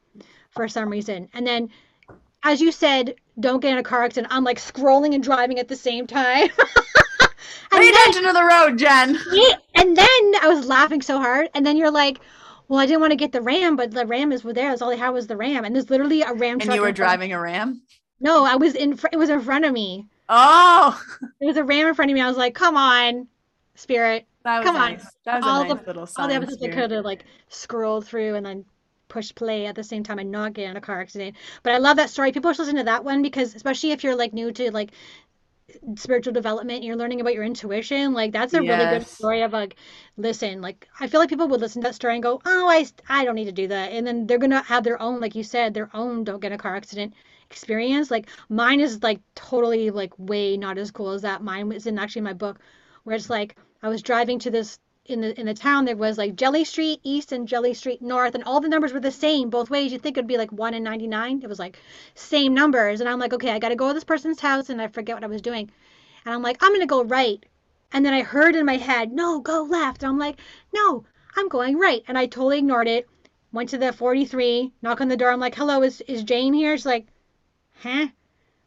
for 0.51 0.69
some 0.69 0.91
reason. 0.91 1.29
And 1.33 1.47
then 1.47 1.71
as 2.43 2.61
you 2.61 2.73
said, 2.73 3.15
don't 3.39 3.61
get 3.61 3.73
in 3.73 3.79
a 3.79 3.83
car 3.83 4.05
accident. 4.05 4.33
I'm 4.33 4.45
like 4.45 4.59
scrolling 4.59 5.15
and 5.15 5.23
driving 5.23 5.59
at 5.59 5.69
the 5.69 5.77
same 5.77 6.07
time. 6.07 6.49
Pay 7.71 7.89
attention 7.89 8.25
to 8.25 8.33
the 8.33 8.45
road, 8.45 8.79
Jen. 8.79 9.19
And 9.75 9.97
then 9.97 10.35
I 10.43 10.49
was 10.49 10.67
laughing 10.67 11.03
so 11.03 11.19
hard. 11.19 11.51
And 11.55 11.67
then 11.67 11.77
you're 11.77 11.91
like, 11.91 12.19
well, 12.69 12.81
I 12.81 12.87
didn't 12.87 13.01
want 13.01 13.13
to 13.13 13.17
get 13.17 13.33
the 13.33 13.43
Ram, 13.43 13.77
but 13.77 13.91
the 13.91 14.07
Ram 14.07 14.33
is 14.33 14.43
there. 14.43 14.55
That's 14.55 14.83
all 14.83 14.91
they 14.91 14.97
had 14.97 15.11
was 15.11 15.27
the 15.27 15.37
Ram. 15.37 15.65
And 15.65 15.75
there's 15.75 15.91
literally 15.91 16.23
a 16.23 16.33
Ram 16.33 16.59
truck. 16.59 16.69
And 16.69 16.75
you 16.75 16.81
were 16.81 16.93
driving 16.93 17.33
a 17.33 17.41
Ram? 17.41 17.83
No, 18.21 18.45
I 18.45 18.57
was 18.57 18.75
in, 18.75 18.97
fr- 18.97 19.09
it 19.13 19.17
was 19.17 19.31
in 19.31 19.41
front 19.41 19.65
of 19.65 19.73
me. 19.73 20.07
Oh. 20.29 21.01
It 21.41 21.47
was 21.47 21.57
a 21.57 21.65
Ram 21.65 21.89
in 21.89 21.95
front 21.95 22.11
of 22.11 22.15
me. 22.15 22.21
I 22.21 22.29
was 22.29 22.37
like, 22.37 22.55
come 22.55 22.77
on, 22.77 23.29
Spirit. 23.75 24.27
That 24.45 24.59
was 24.59 24.67
come 24.67 24.77
nice. 24.77 25.05
on. 25.05 25.11
That 25.25 25.37
was 25.37 25.45
all 25.45 25.61
a 25.61 25.69
nice 25.69 25.79
the, 25.79 25.87
little 25.87 26.09
All 26.17 26.29
the 26.29 26.35
episodes 26.35 26.63
I 26.63 26.69
could 26.69 26.91
have 26.91 27.05
like 27.05 27.25
scrolled 27.49 28.07
through 28.07 28.35
and 28.35 28.45
then 28.45 28.65
push 29.09 29.35
play 29.35 29.67
at 29.67 29.75
the 29.75 29.85
same 29.85 30.03
time 30.03 30.19
and 30.19 30.31
not 30.31 30.53
get 30.53 30.71
in 30.71 30.77
a 30.77 30.81
car 30.81 31.01
accident. 31.01 31.37
But 31.63 31.73
I 31.73 31.79
love 31.79 31.97
that 31.97 32.11
story. 32.11 32.33
People 32.33 32.53
should 32.53 32.63
listen 32.63 32.77
to 32.77 32.85
that 32.85 33.05
one 33.05 33.23
because 33.23 33.55
especially 33.55 33.93
if 33.93 34.05
you're 34.05 34.17
like 34.17 34.33
new 34.33 34.53
to 34.53 34.71
like 34.71 34.93
spiritual 35.97 36.33
development 36.33 36.83
you're 36.83 36.97
learning 36.97 37.21
about 37.21 37.35
your 37.35 37.45
intuition 37.45 38.15
like 38.15 38.33
that's 38.33 38.55
a 38.55 38.61
really 38.61 38.99
good 38.99 39.07
story 39.07 39.43
of 39.43 39.53
like 39.53 39.77
listen 40.17 40.63
like 40.63 40.89
i 40.99 41.07
feel 41.07 41.21
like 41.21 41.29
people 41.29 41.47
would 41.47 41.61
listen 41.61 41.83
to 41.83 41.89
that 41.89 41.95
story 41.95 42.15
and 42.15 42.23
go 42.23 42.41
oh 42.47 42.69
i 42.69 42.87
i 43.11 43.25
don't 43.25 43.35
need 43.35 43.45
to 43.45 43.53
do 43.53 43.67
that 43.69 43.93
and 43.93 44.07
then 44.07 44.27
they're 44.27 44.39
gonna 44.39 44.63
have 44.63 44.83
their 44.83 45.01
own 45.01 45.21
like 45.21 45.35
you 45.35 45.43
said 45.43 45.75
their 45.75 45.91
own 45.93 46.25
don't 46.25 46.41
get 46.41 46.53
in 46.53 46.59
a 46.59 46.59
car 46.59 46.75
accident 46.75 47.13
experience 47.51 48.11
like 48.11 48.29
mine 48.49 48.81
is 48.81 49.03
like 49.03 49.21
totally 49.35 49.91
like 49.91 50.13
way 50.19 50.57
not 50.57 50.79
as 50.79 50.91
cool 50.91 51.11
as 51.11 51.23
that 51.23 51.43
mine 51.43 51.69
was 51.69 51.87
in 51.87 51.99
actually 51.99 52.23
my 52.23 52.33
book 52.33 52.59
where 53.05 53.15
it's 53.15 53.29
like 53.29 53.55
i 53.83 53.89
was 53.89 54.01
driving 54.01 54.39
to 54.39 54.51
this 54.51 54.79
in 55.09 55.23
the 55.23 55.39
in 55.41 55.47
the 55.47 55.55
town 55.55 55.87
there 55.87 55.97
was 55.97 56.19
like 56.19 56.37
jelly 56.37 56.65
street 56.65 57.01
east 57.03 57.33
and 57.33 57.49
jelly 57.49 57.73
street 57.73 58.03
north 58.03 58.35
and 58.35 58.45
all 58.45 58.61
the 58.61 58.69
numbers 58.69 58.93
were 58.93 59.01
the 59.01 59.11
same 59.11 59.49
both 59.49 59.71
ways. 59.71 59.91
You 59.91 59.99
think 59.99 60.17
it'd 60.17 60.29
be 60.29 60.37
like 60.37 60.53
1 60.53 60.75
and 60.75 60.85
99 60.85 61.41
it 61.43 61.49
was 61.49 61.59
like 61.59 61.79
same 62.15 62.55
numbers. 62.55 63.01
And 63.01 63.09
i'm 63.09 63.19
like 63.19 63.33
okay 63.33 63.51
i 63.51 63.59
gotta 63.59 63.77
go 63.77 63.89
to 63.89 63.95
this 63.95 64.05
person's 64.05 64.41
house 64.41 64.69
and 64.69 64.81
i 64.81 64.89
forget 64.89 65.17
what 65.17 65.25
i 65.25 65.29
was 65.29 65.43
doing. 65.43 65.71
And 66.25 66.35
i'm 66.35 66.43
like 66.43 66.59
i'm 66.61 66.73
gonna 66.73 66.87
go 66.87 67.05
right. 67.05 67.45
And 67.93 68.05
then 68.05 68.13
i 68.13 68.23
heard 68.23 68.55
in 68.55 68.67
my 68.67 68.77
head 68.77 69.11
no 69.11 69.41
go 69.41 69.63
left. 69.63 70.03
And 70.03 70.11
i'm 70.11 70.19
like 70.19 70.39
no 70.75 71.05
i'm 71.37 71.49
going 71.49 71.79
right. 71.79 72.03
And 72.07 72.19
i 72.19 72.27
totally 72.27 72.59
ignored 72.59 72.89
it. 72.89 73.09
Went 73.53 73.71
to 73.71 73.79
the 73.79 73.93
43 73.93 74.73
knock 74.83 75.01
on 75.01 75.09
the 75.09 75.17
door. 75.17 75.31
I'm 75.31 75.41
like 75.41 75.55
hello 75.55 75.83
is, 75.83 76.03
is 76.03 76.23
jane 76.23 76.53
here? 76.53 76.77
She's 76.77 76.87
like 76.87 77.07
huh 77.81 78.09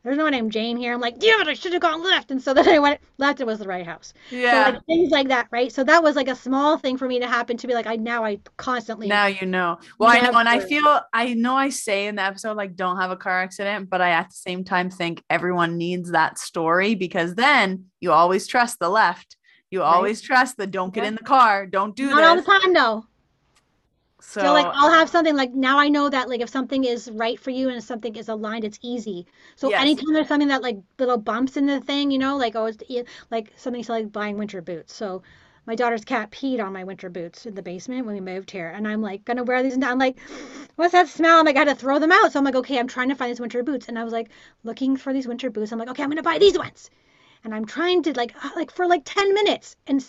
there's 0.04 0.18
no 0.18 0.24
one 0.24 0.32
named 0.32 0.52
Jane 0.52 0.78
here. 0.78 0.94
I'm 0.94 1.00
like, 1.02 1.20
damn 1.20 1.42
it, 1.42 1.48
I 1.48 1.54
should 1.54 1.74
have 1.74 1.82
gone 1.82 2.04
left. 2.04 2.32
And 2.32 2.42
so 2.42 2.54
then 2.54 2.68
I 2.68 2.80
went 2.80 3.00
left. 3.18 3.40
It 3.40 3.46
was 3.48 3.60
the 3.60 3.68
right 3.68 3.86
house. 3.86 4.14
Yeah. 4.32 4.66
So 4.66 4.72
like 4.72 4.86
things 4.86 5.12
like 5.12 5.28
that, 5.28 5.48
right? 5.52 5.72
So 5.72 5.84
that 5.84 6.02
was 6.02 6.16
like 6.16 6.28
a 6.28 6.36
small 6.36 6.78
thing 6.78 6.98
for 6.98 7.08
me 7.08 7.20
to 7.20 7.28
happen 7.28 7.58
to 7.58 7.68
be 7.68 7.74
like, 7.74 7.86
I 7.88 7.96
now 7.98 8.24
I 8.26 8.40
constantly 8.58 9.08
now 9.08 9.28
you 9.28 9.46
know. 9.46 9.78
Well, 10.00 10.10
I 10.10 10.20
know, 10.20 10.38
and 10.38 10.50
I 10.50 10.60
feel 10.60 11.02
I 11.14 11.34
know 11.36 11.56
I 11.56 11.70
say 11.70 12.08
in 12.08 12.16
the 12.16 12.24
episode 12.24 12.58
like 12.58 12.76
don't 12.76 12.98
have 12.98 13.12
a 13.12 13.18
car 13.18 13.42
accident, 13.42 13.90
but 13.90 14.02
I 14.02 14.10
at 14.12 14.30
the 14.30 14.36
same 14.36 14.64
time 14.64 14.90
think 14.90 15.24
everyone 15.30 15.78
needs 15.78 16.12
that 16.12 16.40
story 16.40 16.96
because 16.96 17.36
then 17.36 17.86
you 18.00 18.12
always 18.12 18.48
trust 18.48 18.80
the 18.80 18.90
left. 18.90 19.38
You 19.70 19.82
Right. 19.82 19.88
always 19.88 20.20
trust 20.20 20.58
the 20.58 20.68
don't 20.68 20.94
get 20.94 21.04
Yeah. 21.04 21.10
in 21.10 21.16
the 21.16 21.24
car, 21.24 21.66
don't 21.66 21.96
do 21.96 22.10
not 22.10 22.24
all 22.24 22.36
the 22.36 22.42
time 22.42 22.74
though. 22.74 23.06
So, 24.38 24.42
So, 24.42 24.54
like 24.54 24.68
I'll 24.74 24.90
have 24.92 25.10
something 25.10 25.36
like 25.36 25.54
now 25.54 25.78
I 25.80 25.88
know 25.90 26.10
that 26.10 26.28
like 26.30 26.42
if 26.42 26.50
something 26.50 26.84
is 26.86 27.10
right 27.12 27.40
for 27.40 27.52
you 27.52 27.68
and 27.70 27.78
if 27.78 27.84
something 27.84 28.16
is 28.16 28.30
aligned, 28.30 28.64
it's 28.66 28.80
easy. 28.82 29.26
So 29.56 29.70
Yes. 29.70 29.76
anytime 29.78 30.14
there's 30.14 30.28
something 30.28 30.48
that 30.50 30.62
like 30.64 30.78
little 31.00 31.18
bumps 31.18 31.58
in 31.58 31.66
the 31.68 31.80
thing, 31.82 32.12
you 32.12 32.18
know, 32.20 32.38
like 32.38 32.56
oh, 32.56 32.66
it's 32.66 32.84
like 33.30 33.52
something 33.58 33.84
like 33.90 34.12
buying 34.12 34.38
winter 34.38 34.62
boots. 34.62 34.94
So 34.96 35.22
my 35.68 35.76
daughter's 35.76 36.04
cat 36.06 36.32
peed 36.32 36.64
on 36.64 36.74
my 36.74 36.84
winter 36.84 37.10
boots 37.10 37.46
in 37.46 37.54
the 37.56 37.62
basement 37.62 38.06
when 38.06 38.16
we 38.16 38.22
moved 38.22 38.52
here, 38.52 38.70
and 38.70 38.88
I'm 38.88 39.02
like 39.02 39.24
gonna 39.26 39.44
wear 39.44 39.62
these, 39.64 39.74
and 39.76 39.86
I'm 39.86 40.00
like, 40.00 40.18
what's 40.76 40.94
that 40.94 41.08
smell? 41.08 41.40
I'm 41.40 41.46
like, 41.46 41.56
I 41.58 41.64
gotta 41.64 41.76
throw 41.76 42.00
them 42.00 42.12
out. 42.12 42.32
So 42.32 42.40
I'm 42.40 42.46
like, 42.46 42.56
okay, 42.56 42.80
I'm 42.80 42.88
trying 42.88 43.10
to 43.10 43.16
find 43.16 43.30
these 43.32 43.40
winter 43.40 43.64
boots, 43.64 43.88
and 43.88 43.98
I 44.00 44.04
was 44.04 44.14
like 44.14 44.30
looking 44.64 44.98
for 44.98 45.14
these 45.14 45.28
winter 45.28 45.50
boots. 45.50 45.72
I'm 45.72 45.80
like, 45.80 45.90
okay, 45.90 46.04
I'm 46.04 46.10
gonna 46.10 46.24
buy 46.24 46.38
these 46.40 46.58
ones, 46.58 46.90
and 47.44 47.54
I'm 47.54 47.66
trying 47.66 48.04
to 48.04 48.14
like 48.14 48.34
uh, 48.44 48.50
like 48.56 48.72
for 48.72 48.88
like 48.88 49.04
10 49.06 49.34
minutes, 49.34 49.76
and 49.88 50.04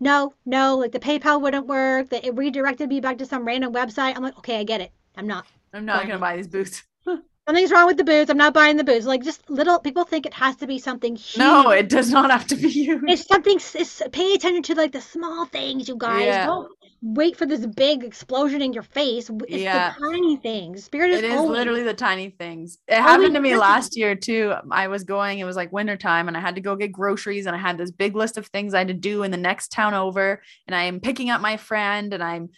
no, 0.00 0.34
no, 0.44 0.76
like 0.76 0.92
the 0.92 0.98
PayPal 0.98 1.40
wouldn't 1.40 1.66
work. 1.66 2.10
That 2.10 2.24
it 2.24 2.34
redirected 2.36 2.88
me 2.88 3.00
back 3.00 3.18
to 3.18 3.26
some 3.26 3.46
random 3.46 3.72
website. 3.72 4.16
I'm 4.16 4.22
like, 4.22 4.36
okay, 4.38 4.58
I 4.60 4.64
get 4.64 4.80
it. 4.80 4.92
I'm 5.16 5.26
not. 5.26 5.46
I'm 5.72 5.84
not 5.84 6.06
gonna 6.06 6.18
buy 6.18 6.36
these 6.36 6.48
boots. 6.48 6.82
Something's 7.46 7.70
wrong 7.70 7.86
with 7.86 7.96
the 7.96 8.04
boots. 8.04 8.30
I'm 8.30 8.36
not 8.36 8.54
buying 8.54 8.76
the 8.76 8.84
boots. 8.84 9.06
Like 9.06 9.22
just 9.22 9.48
little 9.48 9.78
people 9.78 10.04
think 10.04 10.26
it 10.26 10.34
has 10.34 10.56
to 10.56 10.66
be 10.66 10.78
something 10.78 11.14
huge. 11.14 11.38
No, 11.38 11.70
it 11.70 11.88
does 11.88 12.10
not 12.10 12.30
have 12.30 12.46
to 12.48 12.56
be 12.56 12.68
huge. 12.84 13.02
It's 13.06 13.26
something. 13.26 13.56
It's, 13.56 14.02
pay 14.12 14.34
attention 14.34 14.62
to 14.64 14.74
like 14.74 14.92
the 14.92 15.00
small 15.00 15.46
things, 15.46 15.88
you 15.88 15.96
guys. 15.96 16.26
Yeah. 16.26 16.46
Don't 16.46 16.72
wait 17.14 17.36
for 17.36 17.46
this 17.46 17.64
big 17.66 18.02
explosion 18.02 18.60
in 18.60 18.72
your 18.72 18.82
face. 18.82 19.30
It's 19.48 19.62
Yeah. 19.62 19.94
the 19.98 20.06
tiny 20.06 20.36
things. 20.36 20.84
Spirit 20.84 21.12
is, 21.12 21.18
It 21.18 21.24
is 21.26 21.38
always- 21.38 21.58
literally 21.58 21.82
the 21.82 21.94
tiny 21.94 22.30
things. 22.30 22.78
It 22.88 22.96
happened 23.00 23.34
to 23.34 23.40
me 23.40 23.56
last 23.56 23.96
year 23.96 24.14
too. 24.14 24.54
I 24.70 24.88
was 24.88 25.04
going, 25.04 25.38
it 25.38 25.44
was 25.44 25.56
like 25.56 25.72
wintertime, 25.72 26.26
and 26.28 26.36
I 26.36 26.40
had 26.40 26.56
to 26.56 26.60
go 26.60 26.74
get 26.74 26.90
groceries, 26.90 27.46
and 27.46 27.54
I 27.54 27.58
had 27.58 27.78
this 27.78 27.90
big 27.90 28.16
list 28.16 28.36
of 28.38 28.46
things 28.48 28.74
I 28.74 28.78
had 28.78 28.88
to 28.88 28.94
do 28.94 29.22
in 29.22 29.30
the 29.30 29.36
next 29.36 29.70
town 29.70 29.94
over. 29.94 30.42
And 30.66 30.74
I'm 30.74 30.98
picking 31.00 31.30
up 31.30 31.40
my 31.40 31.56
friend, 31.56 32.12
and 32.12 32.22
I'm 32.22 32.50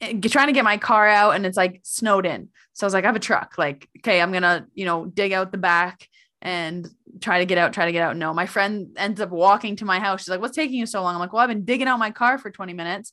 eh, 0.00 0.14
trying 0.28 0.48
to 0.48 0.52
get 0.52 0.64
my 0.64 0.76
car 0.76 1.08
out, 1.08 1.34
and 1.34 1.44
it's 1.44 1.56
like 1.56 1.80
snowed 1.82 2.26
in. 2.26 2.48
So 2.74 2.84
I 2.84 2.88
was 2.88 2.94
like, 2.94 3.04
I 3.04 3.08
have 3.08 3.16
a 3.16 3.20
truck. 3.20 3.54
Like, 3.58 3.88
okay, 3.98 4.20
I'm 4.20 4.32
gonna, 4.32 4.66
you 4.74 4.84
know, 4.84 5.06
dig 5.06 5.32
out 5.32 5.50
the 5.50 5.58
back 5.58 6.08
and 6.40 6.88
try 7.20 7.40
to 7.40 7.46
get 7.46 7.58
out, 7.58 7.72
try 7.72 7.86
to 7.86 7.92
get 7.92 8.02
out. 8.02 8.16
No, 8.16 8.32
my 8.32 8.46
friend 8.46 8.88
ends 8.96 9.20
up 9.20 9.30
walking 9.30 9.76
to 9.76 9.84
my 9.84 9.98
house. 9.98 10.20
She's 10.20 10.28
like, 10.28 10.40
What's 10.40 10.56
taking 10.56 10.78
you 10.78 10.86
so 10.86 11.02
long? 11.02 11.14
I'm 11.14 11.20
like, 11.20 11.32
Well, 11.32 11.42
I've 11.42 11.48
been 11.48 11.64
digging 11.64 11.88
out 11.88 11.98
my 11.98 12.10
car 12.10 12.38
for 12.38 12.50
20 12.50 12.72
minutes. 12.74 13.12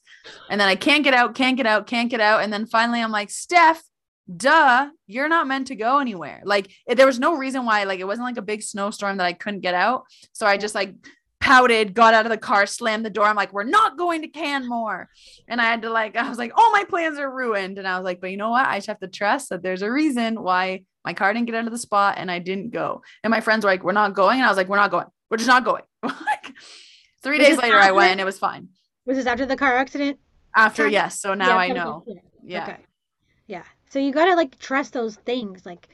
And 0.50 0.60
then 0.62 0.68
I 0.68 0.76
can't 0.76 1.04
get 1.04 1.14
out, 1.14 1.36
can't 1.36 1.58
get 1.58 1.66
out, 1.66 1.88
can't 1.88 2.10
get 2.10 2.22
out. 2.22 2.44
And 2.44 2.54
then 2.54 2.66
finally 2.66 3.02
I'm 3.02 3.12
like, 3.12 3.30
Steph, 3.30 3.82
duh, 4.34 4.90
you're 5.08 5.30
not 5.30 5.48
meant 5.48 5.68
to 5.68 5.76
go 5.76 6.00
anywhere. 6.00 6.42
Like 6.46 6.72
there 6.88 7.08
was 7.08 7.20
no 7.20 7.36
reason 7.36 7.66
why, 7.66 7.84
like 7.84 8.00
it 8.00 8.08
wasn't 8.08 8.28
like 8.28 8.38
a 8.38 8.44
big 8.44 8.62
snowstorm 8.62 9.18
that 9.18 9.26
I 9.26 9.34
couldn't 9.34 9.62
get 9.62 9.76
out. 9.76 10.04
So 10.34 10.46
I 10.46 10.58
just 10.58 10.76
like 10.76 10.94
pouted, 11.40 11.94
got 11.94 12.14
out 12.14 12.26
of 12.26 12.32
the 12.32 12.38
car, 12.38 12.66
slammed 12.66 13.06
the 13.06 13.10
door. 13.10 13.26
I'm 13.26 13.36
like, 13.36 13.54
we're 13.54 13.64
not 13.64 13.98
going 13.98 14.22
to 14.24 14.28
Canmore. 14.28 15.10
And 15.48 15.62
I 15.62 15.66
had 15.66 15.84
to 15.84 15.90
like, 15.90 16.16
I 16.16 16.28
was 16.28 16.40
like, 16.40 16.52
all 16.56 16.72
my 16.72 16.86
plans 16.86 17.20
are 17.20 17.30
ruined. 17.30 17.78
And 17.78 17.88
I 17.88 17.98
was 17.98 18.06
like, 18.06 18.20
but 18.20 18.32
you 18.32 18.38
know 18.38 18.50
what? 18.50 18.68
I 18.68 18.78
just 18.78 18.88
have 18.88 19.00
to 19.00 19.08
trust 19.08 19.50
that 19.50 19.62
there's 19.62 19.84
a 19.84 19.92
reason 19.92 20.42
why 20.42 20.84
my 21.06 21.14
car 21.14 21.32
didn't 21.34 21.46
get 21.46 21.56
out 21.56 21.66
of 21.66 21.72
the 21.72 21.78
spot 21.78 22.16
and 22.18 22.30
I 22.32 22.40
didn't 22.40 22.72
go. 22.72 23.02
And 23.24 23.32
my 23.32 23.40
friends 23.42 23.64
were 23.64 23.72
like, 23.72 23.84
we're 23.84 23.92
not 23.94 24.14
going. 24.14 24.40
And 24.40 24.46
I 24.46 24.50
was 24.50 24.58
like, 24.58 24.68
we're 24.68 24.78
not 24.78 24.92
going. 24.92 25.06
We're 25.30 25.38
just 25.38 25.48
not 25.48 25.64
going. 25.64 25.84
like 26.04 26.52
three 27.24 27.38
Was 27.38 27.48
days 27.48 27.58
later, 27.58 27.78
I 27.78 27.92
went 27.92 28.12
and 28.12 28.20
it 28.20 28.26
was 28.26 28.40
fine. 28.40 28.70
Was 29.06 29.18
this 29.18 29.26
after 29.28 29.46
the 29.46 29.56
car 29.56 29.76
accident? 29.78 30.20
After, 30.56 30.88
yes. 30.88 31.22
So 31.22 31.34
now 31.34 31.50
Yeah, 31.50 31.58
I 31.58 31.68
know. 31.70 32.04
yeah. 32.08 32.20
Yeah. 32.44 32.64
Okay. 32.64 32.78
Yeah. 33.48 33.64
So 33.90 34.00
you 34.00 34.12
gotta 34.12 34.36
like 34.36 34.58
trust 34.60 34.94
those 34.94 35.16
things. 35.16 35.66
Like 35.66 35.88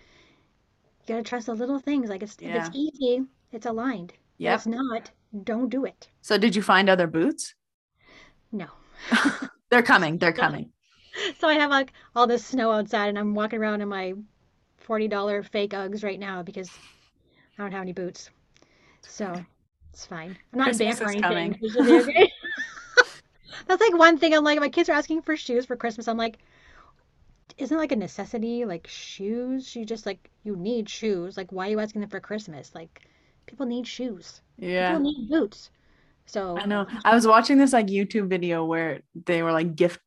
you 1.01 1.15
gotta 1.15 1.23
trust 1.23 1.47
the 1.47 1.53
little 1.55 1.79
things. 1.79 2.09
Like 2.09 2.23
it's 2.23 2.37
if 2.39 2.55
it's 2.55 2.69
easy, 2.73 3.23
it's 3.51 3.65
aligned. 3.65 4.13
Yeah. 4.37 4.53
If 4.55 4.59
it's 4.61 4.67
not, 4.67 5.11
don't 5.43 5.69
do 5.69 5.85
it. 5.85 6.09
So 6.21 6.37
did 6.37 6.55
you 6.55 6.61
find 6.61 6.89
other 6.89 7.07
boots? 7.07 7.53
No. 8.51 8.67
They're 9.69 9.83
coming. 9.83 10.17
They're 10.17 10.33
coming. 10.45 10.71
So 11.39 11.47
I 11.47 11.55
have 11.55 11.69
like 11.69 11.91
all 12.15 12.27
this 12.27 12.45
snow 12.45 12.71
outside, 12.71 13.09
and 13.09 13.19
I'm 13.19 13.33
walking 13.35 13.59
around 13.59 13.81
in 13.81 13.89
my 13.89 14.13
forty 14.91 15.07
dollar 15.07 15.41
fake 15.41 15.71
Uggs 15.71 16.03
right 16.03 16.19
now 16.19 16.43
because 16.43 16.69
I 17.57 17.61
don't 17.61 17.71
have 17.71 17.81
any 17.81 17.93
boots. 17.93 18.29
So 18.99 19.33
it's 19.93 20.05
fine. 20.05 20.37
I'm 20.51 20.59
not 20.59 20.67
in 20.67 20.75
Christmas 20.75 20.99
Banff 20.99 21.07
or 21.07 21.11
anything. 21.11 21.21
coming. 21.21 21.59
It 21.61 21.71
should 21.71 21.85
be 21.85 21.93
okay. 21.93 22.31
That's 23.67 23.79
like 23.79 23.97
one 23.97 24.17
thing 24.17 24.33
I'm 24.33 24.43
like, 24.43 24.59
my 24.59 24.67
kids 24.67 24.89
are 24.89 24.91
asking 24.91 25.21
for 25.21 25.37
shoes 25.37 25.65
for 25.65 25.77
Christmas. 25.77 26.09
I'm 26.09 26.17
like, 26.17 26.39
isn't 27.57 27.77
like 27.77 27.93
a 27.93 27.95
necessity? 27.95 28.65
Like 28.65 28.85
shoes? 28.85 29.73
You 29.77 29.85
just 29.85 30.05
like 30.05 30.29
you 30.43 30.57
need 30.57 30.89
shoes. 30.89 31.37
Like 31.37 31.53
why 31.53 31.67
are 31.67 31.69
you 31.69 31.79
asking 31.79 32.01
them 32.01 32.09
for 32.09 32.19
Christmas? 32.19 32.75
Like 32.75 33.07
people 33.45 33.65
need 33.65 33.87
shoes. 33.87 34.41
Yeah. 34.57 34.89
People 34.89 35.03
need 35.03 35.29
boots. 35.29 35.69
So 36.25 36.57
I 36.57 36.65
know. 36.65 36.85
I 37.05 37.15
was 37.15 37.25
watching 37.25 37.57
this 37.57 37.71
like 37.71 37.87
YouTube 37.87 38.27
video 38.27 38.65
where 38.65 38.99
they 39.25 39.41
were 39.41 39.53
like 39.53 39.73
gift 39.77 40.01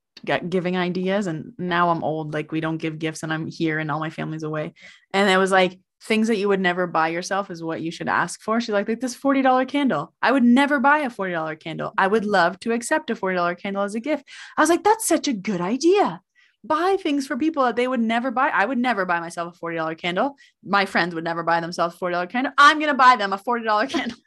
giving 0.49 0.77
ideas, 0.77 1.27
and 1.27 1.53
now 1.59 1.91
I'm 1.91 2.05
old. 2.05 2.33
Like 2.35 2.53
we 2.53 2.61
don't 2.61 2.79
give 2.79 2.99
gifts, 2.99 3.23
and 3.23 3.33
I'm 3.33 3.47
here, 3.47 3.79
and 3.79 3.91
all 3.91 4.01
my 4.01 4.11
family's 4.11 4.43
away. 4.43 4.75
And 5.13 5.29
it 5.29 5.37
was 5.37 5.51
like 5.51 5.79
things 6.05 6.29
that 6.29 6.37
you 6.37 6.49
would 6.49 6.61
never 6.61 6.87
buy 6.87 7.09
yourself 7.09 7.51
is 7.51 7.63
what 7.63 7.81
you 7.81 7.91
should 7.91 8.09
ask 8.09 8.41
for. 8.43 8.61
She's 8.61 8.71
like, 8.71 8.89
like 8.89 9.01
this 9.01 9.17
$40 9.17 9.67
candle. 9.67 10.13
I 10.21 10.33
would 10.33 10.45
never 10.45 10.79
buy 10.79 10.99
a 10.99 11.11
$40 11.11 11.59
candle. 11.59 11.93
I 11.97 12.07
would 12.07 12.27
love 12.27 12.61
to 12.61 12.73
accept 12.73 13.11
a 13.11 13.15
$40 13.15 13.59
candle 13.59 13.83
as 13.83 13.95
a 13.95 14.01
gift. 14.01 14.29
I 14.57 14.61
was 14.61 14.69
like, 14.69 14.85
that's 14.85 15.07
such 15.07 15.29
a 15.29 15.33
good 15.33 15.63
idea. 15.63 16.21
Buy 16.63 16.97
things 17.01 17.27
for 17.27 17.37
people 17.37 17.65
that 17.65 17.77
they 17.77 17.89
would 17.89 18.01
never 18.01 18.31
buy. 18.31 18.49
I 18.49 18.67
would 18.67 18.79
never 18.79 19.07
buy 19.07 19.21
myself 19.21 19.57
a 19.57 19.59
$40 19.59 19.97
candle. 19.97 20.37
My 20.63 20.85
friends 20.85 21.15
would 21.15 21.25
never 21.25 21.43
buy 21.43 21.61
themselves 21.61 21.95
a 21.95 21.99
$40 21.99 22.29
candle. 22.29 22.53
I'm 22.59 22.79
going 22.79 22.91
to 22.91 22.95
buy 22.95 23.17
them 23.17 23.33
a 23.33 23.39
$40 23.39 23.89
candle. 23.91 24.19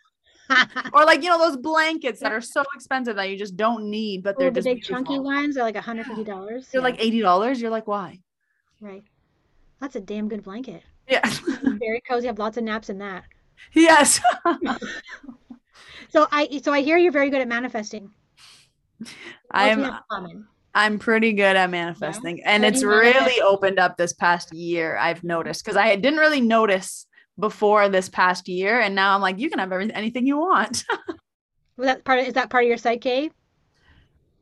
or 0.94 1.06
like 1.06 1.24
you 1.24 1.30
know 1.30 1.38
those 1.38 1.58
blankets 1.58 2.20
that 2.22 2.32
are 2.32 2.42
so 2.42 2.64
expensive 2.76 3.16
that 3.16 3.30
you 3.30 3.38
just 3.38 3.56
don't 3.58 3.90
need, 3.90 4.24
but 4.24 4.38
they're 4.38 4.50
the 4.52 4.56
just 4.62 4.66
big 4.66 4.82
beautiful. 4.82 5.06
chunky 5.06 5.20
ones 5.20 5.58
are 5.58 5.64
like 5.64 5.76
$150. 5.76 6.26
They're 6.26 6.62
Yeah, 6.74 6.80
like 6.82 6.96
eighty 7.00 7.22
dollars. 7.22 7.62
You're 7.62 7.72
like, 7.72 7.88
why? 7.88 8.20
right. 8.82 9.04
That's 9.80 9.96
a 9.96 10.02
damn 10.02 10.28
good 10.28 10.44
blanket. 10.44 10.82
Yeah. 11.08 11.22
Very 11.64 12.02
cozy. 12.02 12.28
I 12.28 12.30
have 12.30 12.40
lots 12.40 12.58
of 12.58 12.64
naps 12.64 12.90
in 12.90 12.98
that. 13.00 13.24
yes. 13.74 14.20
So 16.10 16.26
I 16.32 16.62
so 16.64 16.72
I 16.72 16.82
hear 16.82 16.98
you're 16.98 17.12
very 17.12 17.30
good 17.30 17.42
at 17.42 17.48
manifesting. 17.50 18.10
I'm 19.52 19.80
have 19.82 19.88
in 19.94 20.00
common? 20.10 20.48
I'm 20.74 21.00
pretty 21.00 21.34
good 21.34 21.56
at 21.56 21.70
manifesting, 21.70 22.42
and 22.46 22.64
What 22.64 22.74
it's 22.74 22.84
really 22.84 23.42
opened 23.42 23.78
up 23.80 23.98
this 23.98 24.14
past 24.14 24.54
year. 24.54 24.96
I've 24.98 25.24
noticed 25.24 25.64
because 25.66 25.76
I 25.76 25.96
didn't 25.96 26.20
really 26.20 26.40
notice 26.42 27.08
before 27.40 27.90
this 27.90 28.10
past 28.10 28.48
year, 28.48 28.80
and 28.80 28.96
now 28.96 29.16
I'm 29.16 29.22
like, 29.22 29.40
you 29.40 29.50
can 29.50 29.60
have 29.60 29.72
everything, 29.72 29.96
anything 29.96 30.26
you 30.26 30.38
want. 30.38 30.84
Was 31.78 31.86
that 31.86 32.04
part 32.04 32.20
of, 32.20 32.26
is 32.28 32.34
that 32.34 32.50
part 32.50 32.64
of 32.64 32.70
your 32.70 32.78
psyche? 32.78 33.32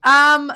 Um, 0.03 0.51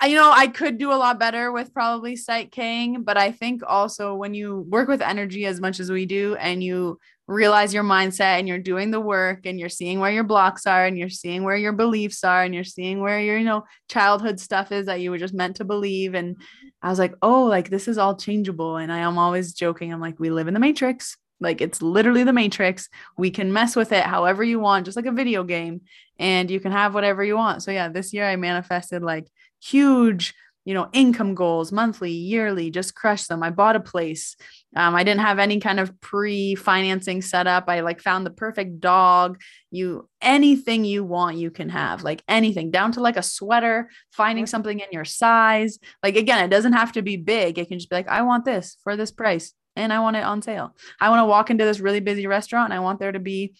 I- 0.00 0.08
you 0.08 0.16
know, 0.16 0.32
I 0.32 0.48
could 0.48 0.76
do 0.78 0.92
a 0.92 0.96
lot 0.96 1.18
better 1.18 1.52
with 1.52 1.72
probably 1.72 2.16
Psych 2.16 2.50
K, 2.50 2.96
but 2.98 3.16
I 3.16 3.30
think 3.30 3.62
also 3.66 4.14
when 4.14 4.34
you 4.34 4.66
work 4.68 4.88
with 4.88 5.00
energy 5.00 5.46
as 5.46 5.60
much 5.60 5.80
as 5.80 5.90
we 5.90 6.04
do 6.04 6.34
and 6.34 6.62
you 6.62 6.98
realize 7.26 7.72
your 7.72 7.84
mindset 7.84 8.38
and 8.38 8.46
you're 8.46 8.58
doing 8.58 8.90
the 8.90 9.00
work 9.00 9.46
and 9.46 9.58
you're 9.58 9.70
seeing 9.70 10.00
where 10.00 10.10
your 10.10 10.24
blocks 10.24 10.66
are 10.66 10.84
and 10.84 10.98
you're 10.98 11.08
seeing 11.08 11.42
where 11.42 11.56
your 11.56 11.72
beliefs 11.72 12.22
are 12.22 12.42
and 12.42 12.54
you're 12.54 12.64
seeing 12.64 13.00
where 13.00 13.18
your, 13.20 13.38
you 13.38 13.44
know, 13.44 13.64
childhood 13.88 14.38
stuff 14.38 14.72
is 14.72 14.86
that 14.86 15.00
you 15.00 15.10
were 15.10 15.16
just 15.16 15.32
meant 15.32 15.56
to 15.56 15.64
believe. 15.64 16.14
And 16.14 16.36
I 16.82 16.90
was 16.90 16.98
like, 16.98 17.14
oh, 17.22 17.44
like 17.44 17.70
this 17.70 17.88
is 17.88 17.96
all 17.96 18.16
changeable. 18.16 18.76
And 18.76 18.92
I 18.92 18.98
am 18.98 19.16
always 19.16 19.54
joking. 19.54 19.90
I'm 19.90 20.00
like, 20.00 20.20
we 20.20 20.28
live 20.30 20.48
in 20.48 20.54
the 20.54 20.60
matrix. 20.60 21.16
Like 21.44 21.60
it's 21.60 21.82
literally 21.82 22.24
the 22.24 22.32
matrix. 22.32 22.88
We 23.16 23.30
can 23.30 23.52
mess 23.52 23.76
with 23.76 23.92
it 23.92 24.04
however 24.04 24.42
you 24.42 24.58
want, 24.58 24.86
just 24.86 24.96
like 24.96 25.06
a 25.06 25.12
video 25.12 25.44
game, 25.44 25.82
and 26.18 26.50
you 26.50 26.58
can 26.58 26.72
have 26.72 26.94
whatever 26.94 27.22
you 27.22 27.36
want. 27.36 27.62
So 27.62 27.70
yeah, 27.70 27.88
this 27.88 28.12
year 28.12 28.26
I 28.26 28.36
manifested 28.36 29.02
like 29.02 29.28
huge, 29.62 30.34
you 30.64 30.72
know, 30.72 30.88
income 30.92 31.34
goals, 31.34 31.72
monthly, 31.72 32.10
yearly, 32.10 32.70
just 32.70 32.94
crush 32.94 33.26
them. 33.26 33.42
I 33.42 33.50
bought 33.50 33.76
a 33.76 33.80
place. 33.80 34.34
Um, 34.74 34.94
I 34.94 35.04
didn't 35.04 35.20
have 35.20 35.38
any 35.38 35.60
kind 35.60 35.78
of 35.78 36.00
pre-financing 36.00 37.20
set 37.20 37.46
up. 37.46 37.64
I 37.68 37.80
like 37.80 38.00
found 38.00 38.24
the 38.24 38.30
perfect 38.30 38.80
dog. 38.80 39.40
You 39.70 40.08
anything 40.22 40.86
you 40.86 41.04
want, 41.04 41.36
you 41.36 41.50
can 41.50 41.68
have, 41.68 42.02
like 42.02 42.22
anything, 42.28 42.70
down 42.70 42.92
to 42.92 43.00
like 43.00 43.18
a 43.18 43.22
sweater, 43.22 43.90
finding 44.10 44.46
something 44.46 44.80
in 44.80 44.86
your 44.90 45.04
size. 45.04 45.78
Like 46.02 46.16
again, 46.16 46.42
it 46.42 46.48
doesn't 46.48 46.72
have 46.72 46.92
to 46.92 47.02
be 47.02 47.18
big. 47.18 47.58
It 47.58 47.68
can 47.68 47.78
just 47.78 47.90
be 47.90 47.96
like, 47.96 48.08
I 48.08 48.22
want 48.22 48.44
this 48.44 48.78
for 48.82 48.96
this 48.96 49.10
price 49.10 49.52
and 49.76 49.92
I 49.92 50.00
want 50.00 50.16
it 50.16 50.24
on 50.24 50.42
sale. 50.42 50.74
I 51.00 51.10
want 51.10 51.20
to 51.20 51.24
walk 51.26 51.50
into 51.50 51.64
this 51.64 51.80
really 51.80 52.00
busy 52.00 52.26
restaurant 52.26 52.66
and 52.72 52.74
I 52.74 52.80
want 52.80 52.98
there 53.00 53.12
to 53.12 53.18
be 53.18 53.54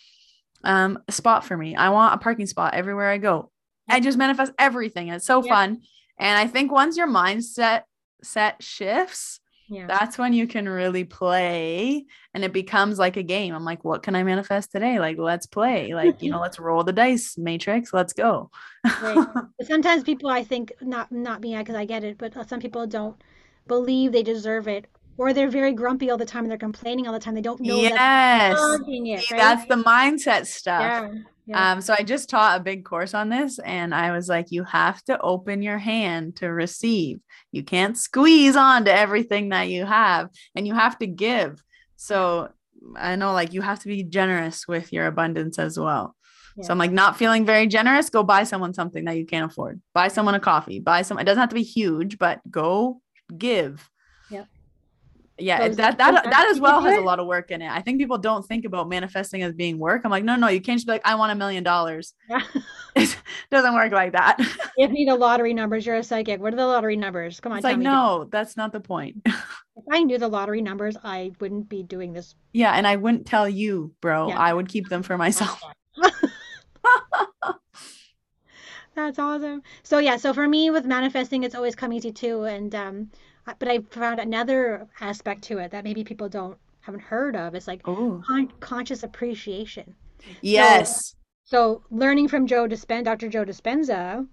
um, 0.63 0.99
a 1.09 1.13
spot 1.13 1.45
for 1.45 1.57
me. 1.57 1.77
I 1.77 1.91
want 1.91 2.15
a 2.15 2.19
parking 2.19 2.47
spot 2.47 2.75
everywhere 2.75 3.11
I 3.11 3.19
go. 3.19 3.51
I 3.89 4.01
just 4.01 4.17
manifest 4.19 4.53
everything. 4.59 5.09
It's 5.09 5.27
so 5.27 5.43
Yeah. 5.45 5.53
fun. 5.55 5.81
And 6.19 6.39
I 6.39 6.47
think 6.47 6.73
once 6.73 6.97
your 6.97 7.09
mindset 7.09 7.83
set 8.23 8.63
shifts, 8.63 9.41
Yeah. 9.69 9.87
that's 9.87 10.17
when 10.17 10.33
you 10.33 10.47
can 10.47 10.67
really 10.69 11.05
play 11.05 12.07
and 12.33 12.45
it 12.45 12.53
becomes 12.53 12.99
like 12.99 13.17
a 13.19 13.23
game. 13.23 13.55
I'm 13.55 13.65
like, 13.65 13.85
what 13.85 14.03
can 14.03 14.15
I 14.15 14.23
manifest 14.23 14.73
today? 14.73 14.99
Like, 14.99 15.19
let's 15.19 15.47
play. 15.47 15.93
Like, 15.95 16.23
you 16.23 16.31
know, 16.31 16.41
let's 16.41 16.59
roll 16.59 16.85
the 16.85 16.93
dice, 16.93 17.37
Matrix. 17.37 17.93
Let's 17.93 18.13
go. 18.13 18.51
Right. 19.03 19.27
Sometimes 19.63 20.03
people, 20.05 20.31
I 20.31 20.45
think, 20.45 20.73
not 20.81 21.11
not 21.13 21.41
me, 21.43 21.57
because 21.57 21.75
I 21.77 21.85
get 21.85 22.05
it, 22.05 22.17
but 22.19 22.49
some 22.49 22.61
people 22.61 22.87
don't 22.87 23.17
believe 23.67 24.13
they 24.13 24.23
deserve 24.23 24.69
it, 24.69 24.87
or 25.17 25.33
they're 25.33 25.51
very 25.51 25.73
grumpy 25.73 26.11
all 26.11 26.19
the 26.19 26.25
time 26.25 26.45
and 26.45 26.51
they're 26.51 26.59
complaining 26.59 27.07
all 27.07 27.13
the 27.13 27.19
time. 27.19 27.35
They 27.35 27.41
don't 27.41 27.61
know 27.61 27.75
that 27.83 27.93
yes. 27.93 28.59
they're 28.59 28.75
it, 28.77 29.21
See, 29.21 29.35
right? 29.35 29.41
that's 29.41 29.67
the 29.67 29.77
mindset 29.77 30.47
stuff. 30.47 30.83
yeah. 30.83 31.09
Yeah. 31.47 31.73
Um, 31.73 31.83
so 31.83 31.95
I 31.97 32.03
just 32.03 32.31
taught 32.31 32.59
a 32.59 32.65
big 32.65 32.87
course 32.87 33.13
on 33.13 33.29
this, 33.29 33.59
and 33.59 33.95
I 33.95 34.13
was 34.13 34.31
like, 34.31 34.47
you 34.51 34.65
have 34.65 35.05
to 35.05 35.21
open 35.21 35.61
your 35.61 35.77
hand 35.77 36.37
to 36.37 36.47
receive. 36.47 37.21
You 37.53 37.63
can't 37.63 37.99
squeeze 37.99 38.57
on 38.57 38.87
to 38.87 38.95
everything 38.95 39.51
that 39.51 39.69
you 39.69 39.85
have, 39.85 40.31
and 40.55 40.67
you 40.67 40.73
have 40.73 40.99
to 41.01 41.07
give. 41.07 41.63
So 41.97 42.49
I 42.97 43.17
know, 43.17 43.35
like, 43.35 43.53
you 43.53 43.61
have 43.61 43.81
to 43.81 43.89
be 43.89 44.05
generous 44.05 44.67
with 44.67 44.91
your 44.91 45.07
abundance 45.07 45.59
as 45.59 45.79
well. 45.79 46.17
So 46.63 46.71
I'm 46.71 46.79
like, 46.79 46.93
not 46.93 47.19
feeling 47.19 47.45
very 47.45 47.67
generous, 47.67 48.11
go 48.11 48.23
buy 48.23 48.45
someone 48.45 48.75
something 48.75 49.05
that 49.07 49.17
you 49.17 49.27
can't 49.27 49.51
afford. 49.51 49.81
Buy 49.93 50.07
someone 50.07 50.37
a 50.37 50.41
coffee, 50.41 50.79
buy 50.79 51.03
some, 51.03 51.19
it 51.19 51.25
doesn't 51.25 51.41
have 51.41 51.49
to 51.49 51.55
be 51.55 51.65
huge, 51.65 52.17
but 52.17 52.41
go 52.49 53.01
give. 53.37 53.91
Yeah, 55.37 55.59
So 55.59 55.69
that 55.71 55.77
that- 55.77 55.99
that 55.99 56.15
that 56.25 56.31
that 56.31 56.47
as 56.49 56.61
well 56.61 56.81
has 56.81 56.97
a 56.97 57.01
lot 57.01 57.19
of 57.19 57.27
work 57.27 57.51
in 57.51 57.61
it. 57.61 57.69
I 57.69 57.81
think 57.83 57.99
people 57.99 58.19
don't 58.19 58.47
think 58.47 58.65
about 58.65 58.89
manifesting 58.89 59.43
as 59.43 59.53
being 59.53 59.79
work. 59.79 60.03
I'm 60.05 60.11
like, 60.13 60.23
no, 60.23 60.37
no, 60.37 60.47
you 60.47 60.61
can't 60.61 60.77
just 60.79 60.87
be 60.87 60.93
like, 60.93 61.03
I 61.05 61.17
want 61.17 61.33
a 61.33 61.35
million 61.35 61.65
dollars. 61.65 62.15
Yeah. 62.29 62.41
It 62.97 63.17
doesn't 63.51 63.75
work 63.75 63.91
like 63.91 64.13
that. 64.13 64.39
Give 64.79 64.93
me 64.93 65.05
the 65.05 65.17
lottery 65.17 65.53
numbers. 65.53 65.85
You're 65.85 65.97
a 65.97 66.03
psychic. 66.05 66.41
What 66.41 66.53
are 66.53 66.57
the 66.57 66.65
lottery 66.65 66.95
numbers? 66.95 67.41
Come 67.41 67.51
on, 67.51 67.59
It's 67.59 67.65
tell 67.65 67.73
like, 67.73 67.79
me. 67.79 67.85
no, 67.85 68.29
that's 68.31 68.57
not 68.57 68.71
the 68.73 68.81
point. 68.81 69.17
If 69.77 69.83
I 69.91 70.05
knew 70.05 70.19
the 70.19 70.29
lottery 70.29 70.63
numbers, 70.63 70.97
I 71.03 71.33
wouldn't 71.41 71.69
be 71.69 71.83
doing 71.83 72.13
this. 72.13 72.37
yeah, 72.53 72.75
and 72.75 72.87
I 72.87 72.95
wouldn't 72.95 73.27
tell 73.27 73.49
you, 73.49 73.93
bro. 74.01 74.29
Yeah. 74.29 74.39
I 74.39 74.55
would 74.55 74.69
keep 74.69 74.89
them 74.89 75.03
for 75.03 75.19
myself. 75.19 75.61
That's 78.95 79.19
awesome. 79.19 79.63
So 79.83 79.99
yeah, 79.99 80.17
so 80.17 80.33
for 80.33 80.47
me 80.47 80.71
with 80.71 80.85
manifesting, 80.87 81.43
it's 81.43 81.57
always 81.57 81.75
come 81.75 81.93
easy 81.93 82.13
too. 82.13 82.45
And 82.45 82.73
um, 82.77 83.11
but 83.59 83.69
I 83.69 83.81
found 83.91 84.21
another 84.21 84.87
aspect 85.01 85.43
to 85.45 85.59
it 85.59 85.71
that 85.73 85.85
maybe 85.85 86.05
people 86.05 86.29
don't 86.29 86.59
haven't 86.81 87.01
heard 87.01 87.37
of. 87.37 87.55
It's 87.55 87.67
like 87.67 87.83
con 87.83 88.53
conscious 88.61 89.03
appreciation. 89.03 89.95
yes. 90.41 91.15
So 91.45 91.83
learning 91.91 92.29
from 92.29 92.47
Joe 92.47 92.67
Dispenza, 92.67 93.05
Dr. 93.05 93.29
Joe 93.29 93.45
Dispenza, 93.45 94.27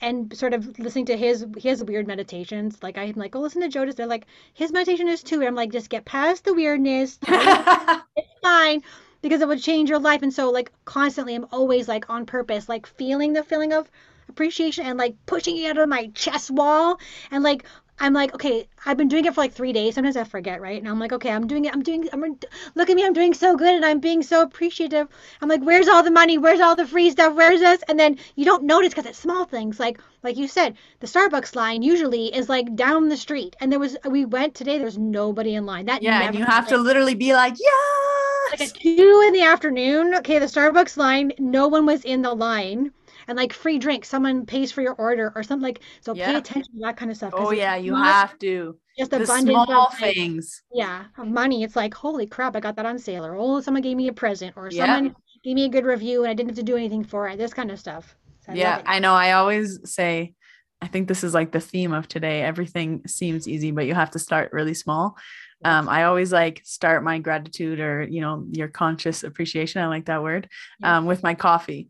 and 0.00 0.36
sort 0.36 0.54
of 0.54 0.78
listening 0.78 1.06
to 1.06 1.16
his 1.16 1.46
his 1.56 1.82
weird 1.82 2.06
meditations. 2.06 2.82
Like 2.82 2.98
I'm 2.98 3.14
like, 3.14 3.34
oh, 3.34 3.40
listen 3.40 3.62
to 3.62 3.68
Joe 3.68 3.84
Dispenza. 3.84 3.96
They're 3.96 4.06
like 4.06 4.26
his 4.54 4.72
meditation 4.72 5.08
is 5.08 5.22
too. 5.22 5.36
And 5.36 5.48
I'm 5.48 5.54
like, 5.54 5.72
just 5.72 5.90
get 5.90 6.04
past 6.04 6.44
the 6.44 6.54
weirdness. 6.54 7.18
it's 7.26 8.28
fine 8.42 8.82
because 9.22 9.40
it 9.40 9.48
would 9.48 9.62
change 9.62 9.90
your 9.90 9.98
life. 9.98 10.22
And 10.22 10.32
so 10.32 10.50
like 10.50 10.72
constantly, 10.84 11.34
I'm 11.34 11.46
always 11.52 11.88
like 11.88 12.08
on 12.10 12.26
purpose, 12.26 12.68
like 12.68 12.86
feeling 12.86 13.32
the 13.32 13.42
feeling 13.42 13.72
of 13.72 13.90
appreciation 14.28 14.86
and 14.86 14.98
like 14.98 15.14
pushing 15.26 15.56
it 15.56 15.70
out 15.70 15.78
of 15.78 15.88
my 15.88 16.08
chest 16.14 16.50
wall 16.50 16.98
and 17.30 17.42
like. 17.42 17.64
I'm 18.00 18.12
like, 18.12 18.34
okay, 18.34 18.68
I've 18.86 18.96
been 18.96 19.08
doing 19.08 19.24
it 19.24 19.34
for 19.34 19.40
like 19.40 19.52
three 19.52 19.72
days. 19.72 19.94
Sometimes 19.94 20.16
I 20.16 20.24
forget, 20.24 20.60
right? 20.60 20.78
And 20.78 20.88
I'm 20.88 21.00
like, 21.00 21.12
okay, 21.12 21.30
I'm 21.30 21.46
doing 21.46 21.64
it. 21.64 21.72
I'm 21.72 21.82
doing, 21.82 22.08
I'm, 22.12 22.38
look 22.74 22.90
at 22.90 22.96
me, 22.96 23.04
I'm 23.04 23.12
doing 23.12 23.34
so 23.34 23.56
good 23.56 23.74
and 23.74 23.84
I'm 23.84 24.00
being 24.00 24.22
so 24.22 24.42
appreciative. 24.42 25.08
I'm 25.40 25.48
like, 25.48 25.62
where's 25.62 25.88
all 25.88 26.02
the 26.02 26.10
money? 26.10 26.38
Where's 26.38 26.60
all 26.60 26.76
the 26.76 26.86
free 26.86 27.10
stuff? 27.10 27.34
Where's 27.34 27.60
this? 27.60 27.82
And 27.88 27.98
then 27.98 28.18
you 28.36 28.44
don't 28.44 28.64
notice 28.64 28.90
because 28.90 29.06
it's 29.06 29.18
small 29.18 29.44
things. 29.44 29.80
Like, 29.80 30.00
like 30.22 30.36
you 30.36 30.48
said, 30.48 30.76
the 31.00 31.06
Starbucks 31.06 31.56
line 31.56 31.82
usually 31.82 32.34
is 32.34 32.48
like 32.48 32.74
down 32.76 33.08
the 33.08 33.16
street. 33.16 33.56
And 33.60 33.72
there 33.72 33.80
was, 33.80 33.96
we 34.04 34.24
went 34.24 34.54
today, 34.54 34.78
there's 34.78 34.98
nobody 34.98 35.54
in 35.54 35.66
line. 35.66 35.86
That 35.86 36.02
yeah, 36.02 36.18
never 36.18 36.28
and 36.28 36.38
you 36.38 36.44
have 36.44 36.68
to 36.68 36.78
literally 36.78 37.14
be 37.14 37.32
like, 37.34 37.54
yeah 37.58 38.18
like 38.50 38.60
at 38.60 38.74
two 38.74 39.24
in 39.26 39.32
the 39.32 39.42
afternoon. 39.42 40.14
Okay, 40.16 40.38
the 40.38 40.46
Starbucks 40.46 40.96
line, 40.96 41.32
no 41.38 41.68
one 41.68 41.86
was 41.86 42.04
in 42.04 42.22
the 42.22 42.32
line. 42.34 42.92
And 43.28 43.36
like 43.36 43.52
free 43.52 43.78
drinks, 43.78 44.08
someone 44.08 44.46
pays 44.46 44.72
for 44.72 44.80
your 44.80 44.94
order 44.94 45.32
or 45.36 45.42
something 45.42 45.62
like 45.62 45.80
so 46.00 46.14
pay 46.14 46.36
attention 46.36 46.72
to 46.74 46.80
that 46.80 46.96
kind 46.96 47.10
of 47.10 47.16
stuff. 47.16 47.34
Oh 47.36 47.52
yeah, 47.52 47.76
you 47.76 47.94
have 47.94 48.38
to. 48.40 48.78
just 48.98 49.10
The 49.10 49.26
small 49.26 49.90
like, 50.00 50.14
things. 50.14 50.62
yeah, 50.72 51.04
money. 51.18 51.62
It's 51.62 51.76
like, 51.76 51.94
holy 51.94 52.26
crap, 52.26 52.56
I 52.56 52.60
got 52.60 52.76
that 52.76 52.86
on 52.86 52.98
sale, 52.98 53.24
or 53.24 53.36
oh, 53.36 53.60
someone 53.60 53.82
gave 53.82 53.96
me 53.96 54.08
a 54.08 54.12
present, 54.12 54.54
or 54.56 54.70
Yeah. 54.70 54.86
someone 54.86 55.14
gave 55.44 55.54
me 55.54 55.66
a 55.66 55.68
good 55.68 55.84
review 55.84 56.22
and 56.22 56.30
I 56.30 56.34
didn't 56.34 56.50
have 56.50 56.56
to 56.56 56.62
do 56.62 56.76
anything 56.76 57.04
for 57.04 57.28
it. 57.28 57.36
This 57.36 57.54
kind 57.54 57.70
of 57.70 57.78
stuff. 57.78 58.16
So 58.44 58.52
I 58.52 58.56
yeah. 58.56 58.82
I 58.86 58.98
know. 58.98 59.14
I 59.14 59.32
always 59.32 59.78
say, 59.84 60.34
I 60.80 60.86
think 60.86 61.06
this 61.06 61.22
is 61.22 61.34
like 61.34 61.52
the 61.52 61.60
theme 61.60 61.92
of 61.92 62.08
today. 62.08 62.42
Everything 62.42 63.06
seems 63.06 63.46
easy, 63.46 63.72
but 63.72 63.86
you 63.86 63.94
have 63.94 64.12
to 64.12 64.18
start 64.18 64.52
really 64.52 64.74
small. 64.74 65.16
Um, 65.64 65.88
I 65.88 66.04
always 66.04 66.32
like 66.32 66.62
start 66.64 67.02
my 67.02 67.18
gratitude 67.18 67.80
or 67.80 68.04
you 68.04 68.20
know 68.20 68.46
your 68.52 68.68
conscious 68.68 69.24
appreciation. 69.24 69.82
I 69.82 69.88
like 69.88 70.06
that 70.06 70.22
word. 70.22 70.48
Um, 70.82 71.06
with 71.06 71.22
my 71.22 71.34
coffee. 71.34 71.88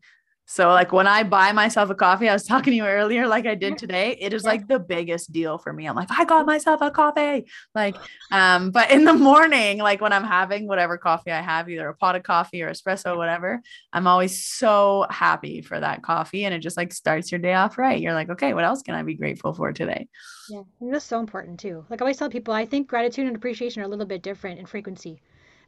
So 0.51 0.71
like 0.71 0.93
when 0.93 1.07
I 1.07 1.25
buy 1.25 1.53
myself 1.53 1.91
a 1.91 1.95
coffee, 1.95 2.27
I 2.29 2.33
was 2.33 2.45
talking 2.47 2.73
to 2.73 2.77
you 2.77 2.87
earlier, 2.87 3.29
like 3.29 3.47
I 3.47 3.55
did 3.55 3.77
today. 3.77 4.17
It 4.19 4.33
is 4.33 4.47
like 4.47 4.67
the 4.67 4.79
biggest 4.79 5.31
deal 5.31 5.59
for 5.59 5.73
me. 5.73 5.87
I'm 5.87 5.95
like, 5.95 6.09
I 6.11 6.25
got 6.25 6.47
myself 6.47 6.81
a 6.81 6.91
coffee. 6.91 7.47
Like, 7.75 8.01
um, 8.33 8.71
but 8.71 8.91
in 8.91 9.05
the 9.05 9.13
morning, 9.13 9.79
like 9.79 10.01
when 10.01 10.13
I'm 10.13 10.25
having 10.25 10.67
whatever 10.67 10.97
coffee 10.97 11.33
I 11.33 11.43
have, 11.43 11.69
either 11.69 11.89
a 11.89 11.95
pot 11.95 12.17
of 12.17 12.23
coffee 12.23 12.63
or 12.63 12.71
espresso, 12.71 13.15
whatever, 13.17 13.61
I'm 13.93 14.07
always 14.07 14.43
so 14.43 15.07
happy 15.11 15.61
for 15.61 15.79
that 15.79 16.03
coffee. 16.03 16.45
And 16.45 16.55
it 16.55 16.61
just 16.61 16.79
like 16.79 16.93
starts 16.95 17.31
your 17.31 17.41
day 17.41 17.55
off 17.55 17.77
right. 17.77 18.01
You're 18.01 18.15
like, 18.15 18.31
okay, 18.31 18.55
what 18.55 18.65
else 18.65 18.83
can 18.83 18.95
I 18.95 19.03
be 19.03 19.15
grateful 19.15 19.53
for 19.53 19.73
today? 19.73 20.09
Yeah, 20.49 20.63
and 20.81 20.93
that's 20.93 21.05
so 21.05 21.21
important 21.21 21.61
too. 21.61 21.85
Like 21.91 22.01
I 22.01 22.05
always 22.05 22.17
tell 22.17 22.31
people, 22.31 22.55
I 22.55 22.65
think 22.67 22.89
gratitude 22.89 23.27
and 23.27 23.37
appreciation 23.37 23.83
are 23.83 23.85
a 23.85 23.89
little 23.89 24.07
bit 24.07 24.23
different 24.23 24.59
in 24.59 24.67
frequency. 24.67 25.21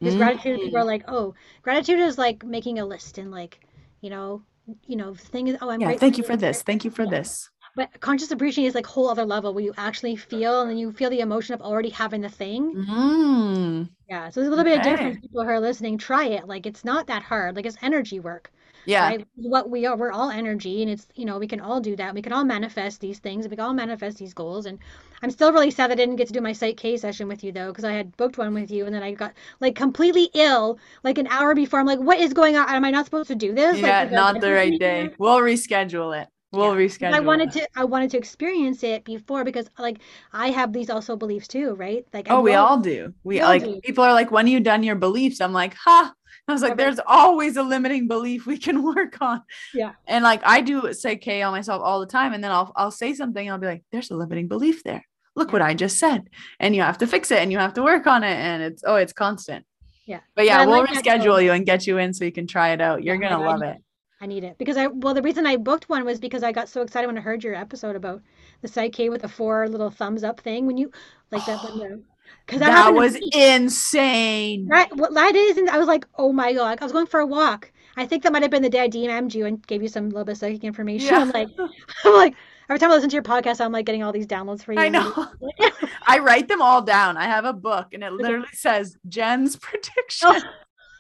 Because 0.03 0.14
gratitude, 0.16 0.61
people 0.61 0.78
Mm. 0.78 0.83
are 0.83 0.85
like, 0.85 1.05
oh, 1.09 1.35
gratitude 1.62 2.01
is 2.01 2.16
like 2.18 2.45
making 2.45 2.78
a 2.78 2.87
list 2.87 3.18
and 3.18 3.31
like, 3.31 3.61
you 4.01 4.09
know, 4.11 4.43
you 4.87 4.97
know, 4.97 5.14
thing 5.14 5.49
is, 5.49 5.57
oh, 5.61 5.71
I'm 5.71 5.81
Yeah, 5.81 5.93
thank 5.93 6.18
you 6.18 6.25
for 6.25 6.37
this. 6.37 6.62
Thank 6.62 6.85
you 6.85 6.91
for 6.91 7.05
Yeah. 7.05 7.11
this. 7.11 7.51
But 7.77 8.01
conscious 8.01 8.31
appreciation 8.31 8.68
is 8.68 8.75
like 8.75 8.87
whole 8.87 9.09
other 9.09 9.25
level 9.25 9.55
where 9.55 9.64
you 9.64 9.73
actually 9.77 10.16
feel 10.16 10.61
and 10.62 10.71
then 10.71 10.79
you 10.79 10.93
feel 10.93 11.11
the 11.11 11.21
emotion 11.21 11.55
of 11.55 11.62
already 11.62 11.91
having 11.91 12.21
the 12.21 12.29
thing. 12.29 12.77
Mm. 12.77 13.89
Yeah, 14.09 14.29
so 14.29 14.41
there's 14.41 14.49
a 14.49 14.51
little 14.51 14.64
bit 14.64 14.77
of 14.77 14.83
Okay. 14.87 14.93
difference. 14.97 15.18
People 15.21 15.43
who 15.45 15.49
are 15.49 15.61
listening, 15.61 15.97
try 15.97 16.27
it. 16.27 16.47
Like 16.49 16.66
it's 16.66 16.85
not 16.85 17.07
that 17.07 17.23
hard. 17.23 17.57
Like 17.57 17.64
it's 17.66 17.77
energy 17.83 18.18
work, 18.21 18.53
Yeah. 18.85 19.09
right? 19.09 19.26
What 19.37 19.70
we 19.70 19.87
are, 19.87 19.97
we're 19.97 20.12
all 20.12 20.31
energy, 20.31 20.83
and 20.83 20.91
it's 20.91 21.07
you 21.14 21.24
know 21.24 21.39
we 21.39 21.47
can 21.47 21.61
all 21.61 21.81
do 21.81 21.97
that. 21.97 22.14
We 22.14 22.22
can 22.22 22.33
all 22.33 22.45
manifest 22.45 23.01
these 23.01 23.18
things. 23.18 23.49
We 23.49 23.57
can 23.57 23.64
all 23.64 23.74
manifest 23.74 24.18
these 24.18 24.35
goals. 24.35 24.66
And 24.66 24.78
I'm 25.22 25.31
still 25.31 25.53
really 25.53 25.70
sad 25.70 25.91
that 25.91 25.95
I 25.95 25.97
didn't 25.97 26.16
get 26.16 26.26
to 26.28 26.33
do 26.33 26.41
my 26.41 26.53
Psych 26.53 26.76
K 26.76 26.97
session 26.97 27.28
with 27.28 27.45
you 27.45 27.53
though, 27.53 27.68
because 27.68 27.85
I 27.85 27.93
had 27.93 28.16
booked 28.16 28.39
one 28.39 28.55
with 28.55 28.70
you, 28.70 28.87
and 28.87 28.95
then 28.95 29.03
I 29.03 29.12
got 29.12 29.33
like 29.61 29.74
completely 29.74 30.31
ill 30.35 30.78
like 31.05 31.18
an 31.18 31.26
hour 31.28 31.55
before. 31.55 31.81
I'm 31.81 31.87
like, 31.87 32.01
what 32.01 32.18
is 32.20 32.33
going 32.33 32.57
on? 32.57 32.68
Am 32.68 32.85
I 32.85 32.91
not 32.91 33.05
supposed 33.05 33.28
to 33.28 33.35
do 33.35 33.55
this? 33.55 33.81
Yeah, 33.81 34.05
there 34.05 34.14
not 34.14 34.41
the 34.41 34.53
right 34.53 34.78
day. 34.78 35.11
We'll 35.18 35.41
reschedule 35.41 36.20
it. 36.20 36.28
We'll 36.53 36.74
Yeah, 36.74 36.86
reschedule. 36.86 37.14
I 37.14 37.20
wanted 37.20 37.53
to 37.53 37.68
I 37.76 37.84
wanted 37.84 38.11
to 38.11 38.18
experience 38.18 38.82
it 38.82 39.05
before 39.05 39.44
because 39.44 39.68
like 39.78 39.98
I 40.32 40.51
have 40.51 40.72
these 40.72 40.90
also 40.90 41.16
beliefs 41.16 41.46
too, 41.48 41.74
right? 41.74 42.05
Like 42.12 42.26
Oh, 42.28 42.40
we 42.40 42.55
all 42.55 42.78
do. 42.78 43.14
We 43.22 43.40
like 43.40 43.64
do. 43.64 43.80
people 43.84 44.05
are 44.05 44.12
like, 44.12 44.30
when 44.30 44.46
are 44.46 44.48
you 44.48 44.61
done 44.61 44.82
your 44.82 44.96
beliefs? 44.96 45.40
I'm 45.40 45.53
like, 45.53 45.74
huh. 45.74 46.11
I 46.48 46.53
was 46.53 46.62
like, 46.62 46.76
Never. 46.76 46.82
there's 46.90 47.01
always 47.07 47.57
a 47.57 47.62
limiting 47.62 48.09
belief 48.09 48.46
we 48.46 48.59
can 48.59 48.82
work 48.94 49.16
on. 49.20 49.42
Yeah. 49.74 49.92
And 50.09 50.24
like 50.24 50.40
I 50.44 50.61
do 50.61 50.92
Psych 50.92 51.20
K 51.20 51.42
on 51.42 51.53
myself 51.53 51.82
all 51.82 52.01
the 52.01 52.07
time. 52.07 52.32
And 52.32 52.42
then 52.42 52.51
I'll 52.51 52.72
I'll 52.74 52.90
say 52.90 53.14
something 53.14 53.46
and 53.46 53.53
I'll 53.53 53.61
be 53.61 53.66
like, 53.68 53.84
there's 53.92 54.11
a 54.11 54.16
limiting 54.16 54.48
belief 54.48 54.82
there. 54.82 55.05
Look 55.36 55.48
Yeah. 55.48 55.53
what 55.53 55.62
I 55.62 55.74
just 55.74 55.98
said. 55.98 56.28
And 56.59 56.74
you 56.74 56.82
have 56.82 56.98
to 56.98 57.07
fix 57.07 57.30
it 57.30 57.38
and 57.38 57.53
you 57.53 57.59
have 57.59 57.74
to 57.74 57.82
work 57.82 58.09
on 58.09 58.24
it. 58.24 58.34
And 58.36 58.62
it's 58.62 58.82
oh, 58.84 58.96
it's 58.96 59.12
constant. 59.12 59.64
Yeah. 60.07 60.20
But 60.34 60.46
yeah, 60.46 60.59
I 60.62 60.66
we'll 60.66 60.80
like 60.80 60.90
reschedule 60.90 61.42
you 61.44 61.53
and 61.53 61.64
get 61.64 61.86
you 61.86 61.98
in 61.98 62.12
so 62.12 62.24
you 62.24 62.32
can 62.32 62.48
try 62.48 62.70
it 62.70 62.80
out. 62.80 63.05
You're 63.05 63.20
Yeah, 63.22 63.30
gonna 63.30 63.44
love 63.44 63.62
it. 63.62 63.76
I 64.21 64.27
need 64.27 64.45
it 64.45 64.59
because 64.59 64.77
I 64.77 64.89
well 64.89 65.14
the 65.14 65.23
reason 65.23 65.47
I 65.47 65.57
booked 65.57 65.89
one 65.89 66.05
was 66.05 66.18
because 66.18 66.43
I 66.43 66.53
got 66.53 66.68
so 66.68 66.83
excited 66.83 67.07
when 67.07 67.16
I 67.16 67.23
heard 67.23 67.43
your 67.43 67.55
episode 67.55 67.97
about 67.97 68.23
the 68.61 68.68
psyche 68.68 69.09
with 69.09 69.23
the 69.23 69.29
four 69.29 69.68
little 69.68 69.91
thumbs 69.91 70.25
up 70.25 70.41
thing 70.41 70.66
when 70.66 70.77
you 70.77 70.91
like 71.31 71.47
that 71.47 71.64
when 71.64 71.79
the 71.79 72.03
because 72.47 72.61
That 72.61 72.95
was 72.95 73.16
insane. 73.33 74.66
Right, 74.66 74.95
well, 74.97 75.12
that 75.12 75.35
is, 75.35 75.57
and 75.57 75.71
I 75.71 75.79
was 75.79 75.87
like, 75.87 76.07
oh 76.16 76.33
my 76.33 76.53
god! 76.53 76.79
I 76.81 76.85
was 76.85 76.93
going 76.93 77.07
for 77.07 77.21
a 77.21 77.27
walk. 77.27 77.71
I 77.97 78.07
think 78.07 78.23
that 78.23 78.33
might 78.33 78.43
have 78.43 78.51
been 78.51 78.62
the 78.62 78.71
day 78.71 78.81
I 78.81 78.89
DM'd 78.89 79.35
you 79.35 79.47
and 79.47 79.64
gave 79.66 79.83
you 79.83 79.89
some 79.89 80.09
little 80.09 80.25
bit 80.25 80.33
of 80.33 80.39
psychic 80.39 80.64
information. 80.64 81.09
Yeah. 81.09 81.21
I'm 81.21 81.31
like, 81.31 81.49
I'm 82.05 82.14
like, 82.14 82.35
every 82.68 82.79
time 82.79 82.91
I 82.91 82.95
listen 82.95 83.11
to 83.11 83.14
your 83.14 83.23
podcast, 83.23 83.61
I'm 83.64 83.73
like 83.73 83.87
getting 83.87 84.03
all 84.03 84.12
these 84.12 84.27
downloads 84.27 84.62
for 84.62 84.73
you. 84.73 84.81
I 84.81 84.89
know. 84.89 85.27
I 86.07 86.18
write 86.18 86.49
them 86.49 86.62
all 86.62 86.83
down. 86.83 87.16
I 87.16 87.25
have 87.25 87.45
a 87.45 87.53
book 87.53 87.89
and 87.93 88.03
it 88.03 88.12
literally 88.12 88.49
says 88.53 88.97
Jen's 89.09 89.57
prediction. 89.57 90.29
Oh, 90.29 90.41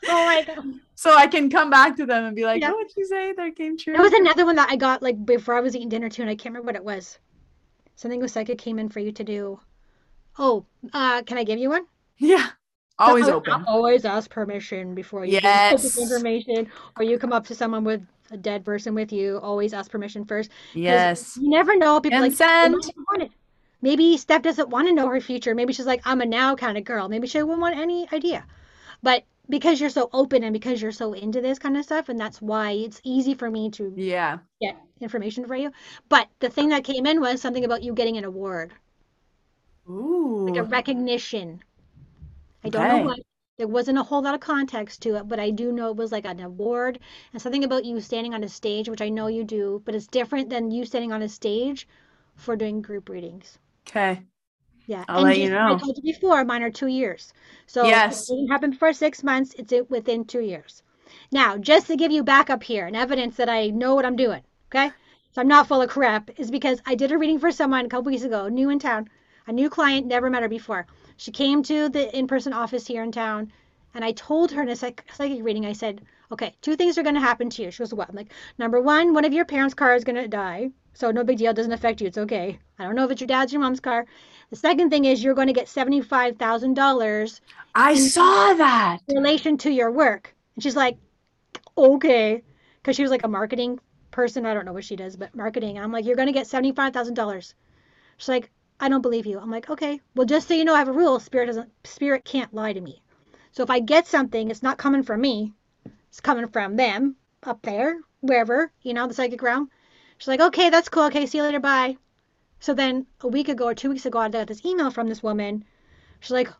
oh 0.08 0.26
my 0.26 0.44
god! 0.44 0.64
So 1.00 1.16
I 1.16 1.26
can 1.28 1.48
come 1.48 1.70
back 1.70 1.96
to 1.96 2.04
them 2.04 2.24
and 2.26 2.36
be 2.36 2.44
like, 2.44 2.60
Yeah. 2.60 2.72
oh, 2.72 2.76
what'd 2.76 2.92
you 2.94 3.06
say? 3.06 3.32
That 3.32 3.56
came 3.56 3.78
true. 3.78 3.94
There 3.94 4.02
was 4.02 4.12
another 4.12 4.44
one 4.44 4.56
that 4.56 4.68
I 4.70 4.76
got 4.76 5.00
like 5.02 5.24
before 5.24 5.54
I 5.54 5.60
was 5.60 5.74
eating 5.74 5.88
dinner 5.88 6.10
too, 6.10 6.20
and 6.20 6.30
I 6.30 6.34
can't 6.34 6.52
remember 6.52 6.66
what 6.66 6.76
it 6.76 6.84
was. 6.84 7.18
Something 7.96 8.20
with 8.20 8.30
psychic 8.30 8.58
came 8.58 8.78
in 8.78 8.90
for 8.90 9.00
you 9.00 9.10
to 9.12 9.24
do. 9.24 9.60
Oh, 10.38 10.66
uh, 10.92 11.22
can 11.22 11.38
I 11.38 11.44
give 11.44 11.58
you 11.58 11.70
one? 11.70 11.86
yeah. 12.18 12.48
Always 12.98 13.24
So, 13.26 13.36
open. 13.36 13.64
Always 13.66 14.04
ask 14.04 14.28
permission 14.30 14.94
before 14.94 15.24
you 15.24 15.32
give 15.32 15.44
Yes. 15.44 15.98
information, 15.98 16.70
or 16.98 17.02
you 17.02 17.18
come 17.18 17.32
up 17.32 17.46
to 17.46 17.54
someone 17.54 17.82
with 17.82 18.02
a 18.30 18.36
dead 18.36 18.62
person 18.62 18.94
with 18.94 19.10
you. 19.10 19.38
Always 19.38 19.72
ask 19.72 19.90
permission 19.90 20.26
first. 20.26 20.50
Yes. 20.74 21.38
You 21.40 21.48
never 21.48 21.76
know. 21.78 21.98
People 22.02 22.20
like, 22.20 22.32
Consent. 22.32 22.72
"They 22.72 22.76
might 22.76 22.96
not 22.98 23.06
want 23.10 23.22
it." 23.22 23.30
Maybe 23.80 24.18
Steph 24.18 24.42
doesn't 24.42 24.68
want 24.68 24.86
to 24.88 24.92
know 24.94 25.08
her 25.08 25.20
future. 25.22 25.54
Maybe 25.54 25.72
she's 25.72 25.86
like, 25.86 26.02
I'm 26.04 26.20
a 26.20 26.26
now 26.26 26.54
kind 26.54 26.76
of 26.76 26.84
girl. 26.84 27.08
Maybe 27.08 27.26
she 27.26 27.42
wouldn't 27.42 27.62
want 27.62 27.78
any 27.78 28.06
idea. 28.12 28.44
But 29.02 29.24
because 29.50 29.80
you're 29.80 29.90
so 29.90 30.08
open 30.12 30.44
and 30.44 30.52
because 30.54 30.80
you're 30.82 30.92
so 30.92 31.12
into 31.12 31.40
this 31.42 31.58
kind 31.58 31.76
of 31.76 31.84
stuff, 31.84 32.08
and 32.08 32.18
that's 32.20 32.40
why 32.42 32.72
it's 32.72 33.00
easy 33.04 33.34
for 33.34 33.50
me 33.50 33.70
to 33.72 34.00
Yeah. 34.00 34.40
get 34.60 34.76
information 35.00 35.46
for 35.46 35.56
you. 35.56 35.72
But 36.08 36.28
the 36.40 36.50
thing 36.50 36.70
that 36.70 36.84
came 36.84 37.06
in 37.06 37.20
was 37.20 37.40
something 37.42 37.64
about 37.64 37.82
you 37.82 37.94
getting 37.94 38.16
an 38.18 38.24
award, 38.24 38.72
Ooh. 39.86 40.46
like 40.46 40.56
a 40.56 40.64
recognition. 40.64 41.62
I 42.64 42.70
don't 42.70 42.86
Okay. 42.86 42.88
know 42.88 42.96
what. 42.96 43.20
There 43.58 43.68
wasn't 43.68 43.98
a 43.98 44.02
whole 44.02 44.22
lot 44.22 44.34
of 44.34 44.40
context 44.40 45.02
to 45.02 45.16
it, 45.16 45.28
but 45.28 45.38
I 45.38 45.50
do 45.50 45.72
know 45.72 45.90
it 45.90 45.96
was 45.98 46.10
like 46.10 46.24
an 46.24 46.40
award 46.40 46.98
and 47.34 47.42
something 47.42 47.64
about 47.64 47.84
you 47.84 48.00
standing 48.00 48.32
on 48.32 48.42
a 48.42 48.48
stage, 48.48 48.88
which 48.88 49.02
I 49.02 49.10
know 49.10 49.26
you 49.26 49.44
do, 49.44 49.82
but 49.84 49.94
it's 49.94 50.06
different 50.06 50.48
than 50.48 50.70
you 50.70 50.86
standing 50.86 51.12
on 51.12 51.20
a 51.20 51.28
stage 51.28 51.86
for 52.34 52.56
doing 52.56 52.80
group 52.80 53.10
readings. 53.10 53.58
Okay. 53.86 54.26
Yeah, 54.90 55.04
I'll 55.08 55.18
and 55.18 55.24
let 55.24 55.38
you 55.38 55.50
know. 55.50 55.74
I 55.74 55.78
told 55.78 55.96
you 55.96 56.02
before, 56.02 56.44
mine 56.44 56.62
are 56.62 56.70
two 56.70 56.88
years. 56.88 57.32
So 57.66 57.82
Yes. 57.86 58.22
if 58.22 58.28
it 58.28 58.34
didn't 58.34 58.48
happen 58.48 58.70
before 58.70 58.92
six 58.92 59.22
months, 59.22 59.54
it's 59.56 59.72
it 59.72 59.88
within 59.90 60.24
two 60.24 60.40
years. 60.40 60.82
Now, 61.32 61.56
just 61.58 61.86
to 61.86 61.96
give 61.96 62.10
you 62.12 62.24
backup 62.24 62.62
here 62.62 62.86
and 62.86 62.96
evidence 62.96 63.36
that 63.36 63.48
I 63.48 63.68
know 63.68 63.94
what 63.94 64.04
I'm 64.04 64.16
doing, 64.16 64.42
okay? 64.68 64.92
So 65.32 65.40
I'm 65.40 65.48
not 65.48 65.68
full 65.68 65.80
of 65.82 65.90
crap, 65.90 66.30
is 66.38 66.50
because 66.50 66.80
I 66.86 66.94
did 66.96 67.12
a 67.12 67.18
reading 67.18 67.38
for 67.38 67.52
someone 67.52 67.84
a 67.86 67.88
couple 67.88 68.10
weeks 68.10 68.24
ago, 68.24 68.48
new 68.48 68.68
in 68.68 68.80
town, 68.80 69.08
a 69.46 69.52
new 69.52 69.70
client, 69.70 70.06
never 70.06 70.28
met 70.28 70.42
her 70.42 70.48
before. 70.48 70.86
She 71.16 71.30
came 71.30 71.62
to 71.64 71.88
the 71.88 72.16
in-person 72.18 72.52
office 72.52 72.86
here 72.88 73.04
in 73.04 73.12
town, 73.12 73.52
and 73.94 74.04
I 74.04 74.12
told 74.12 74.50
her 74.52 74.62
in 74.62 74.68
a 74.68 74.76
psych- 74.76 75.04
psychic 75.14 75.44
reading, 75.44 75.66
I 75.66 75.72
said, 75.72 76.02
okay, 76.32 76.54
two 76.62 76.74
things 76.76 76.98
are 76.98 77.04
going 77.04 77.14
to 77.14 77.20
happen 77.20 77.48
to 77.50 77.62
you. 77.62 77.70
She 77.70 77.78
goes, 77.78 77.94
what? 77.94 78.08
I'm 78.08 78.16
like, 78.16 78.32
number 78.58 78.80
one, 78.80 79.14
one 79.14 79.24
of 79.24 79.32
your 79.32 79.44
parents' 79.44 79.74
car 79.74 79.94
is 79.94 80.04
going 80.04 80.16
to 80.16 80.28
die. 80.28 80.70
So 81.00 81.10
no 81.10 81.24
big 81.24 81.38
deal. 81.38 81.50
It 81.50 81.56
doesn't 81.56 81.72
affect 81.72 82.02
you. 82.02 82.08
It's 82.08 82.18
okay. 82.18 82.58
I 82.78 82.84
don't 82.84 82.94
know 82.94 83.06
if 83.06 83.10
it's 83.10 83.22
your 83.22 83.26
dad's 83.26 83.52
or 83.52 83.54
your 83.54 83.62
mom's 83.62 83.80
car. 83.80 84.04
The 84.50 84.56
second 84.56 84.90
thing 84.90 85.06
is 85.06 85.24
you're 85.24 85.34
going 85.34 85.46
to 85.46 85.54
get 85.54 85.66
$75,000 85.66 87.40
I 87.74 87.94
saw 87.94 88.52
that. 88.52 88.98
in 89.08 89.16
relation 89.16 89.56
to 89.58 89.70
your 89.70 89.90
work. 89.90 90.34
And 90.54 90.62
she's 90.62 90.76
like, 90.76 90.98
okay. 91.78 92.42
Because 92.76 92.96
she 92.96 93.02
was 93.02 93.10
like 93.10 93.24
a 93.24 93.28
marketing 93.28 93.78
person. 94.10 94.44
I 94.44 94.52
don't 94.52 94.66
know 94.66 94.74
what 94.74 94.84
she 94.84 94.94
does, 94.94 95.16
but 95.16 95.34
marketing. 95.34 95.78
I'm 95.78 95.90
like, 95.90 96.04
you're 96.04 96.16
going 96.16 96.26
to 96.26 96.34
get 96.34 96.46
$75,000. 96.46 97.54
She's 98.18 98.28
like, 98.28 98.50
I 98.78 98.90
don't 98.90 99.00
believe 99.00 99.24
you. 99.24 99.38
I'm 99.38 99.50
like, 99.50 99.70
okay. 99.70 100.02
Well, 100.14 100.26
just 100.26 100.48
so 100.48 100.54
you 100.54 100.66
know, 100.66 100.74
I 100.74 100.80
have 100.80 100.88
a 100.88 100.92
rule. 100.92 101.18
Spirit 101.18 101.46
doesn't, 101.46 101.70
spirit 101.84 102.26
can't 102.26 102.52
lie 102.52 102.74
to 102.74 102.80
me. 102.80 103.00
So 103.52 103.62
if 103.62 103.70
I 103.70 103.80
get 103.80 104.06
something, 104.06 104.50
it's 104.50 104.62
not 104.62 104.76
coming 104.76 105.02
from 105.02 105.22
me. 105.22 105.54
It's 106.08 106.20
coming 106.20 106.48
from 106.48 106.76
them 106.76 107.16
up 107.42 107.62
there, 107.62 108.00
wherever, 108.20 108.70
you 108.82 108.92
know, 108.92 109.06
the 109.06 109.14
psychic 109.14 109.40
realm. 109.40 109.70
She's 110.20 110.28
like, 110.28 110.40
okay, 110.42 110.68
that's 110.68 110.90
cool. 110.90 111.04
Okay, 111.04 111.24
see 111.24 111.38
you 111.38 111.44
later. 111.44 111.60
Bye. 111.60 111.96
So 112.58 112.74
then 112.74 113.06
a 113.22 113.28
week 113.28 113.48
ago 113.48 113.64
or 113.64 113.74
two 113.74 113.88
weeks 113.88 114.04
ago, 114.04 114.18
I 114.18 114.28
got 114.28 114.48
this 114.48 114.66
email 114.66 114.90
from 114.90 115.08
this 115.08 115.22
woman. 115.22 115.64
She's 116.20 116.30
like, 116.30 116.50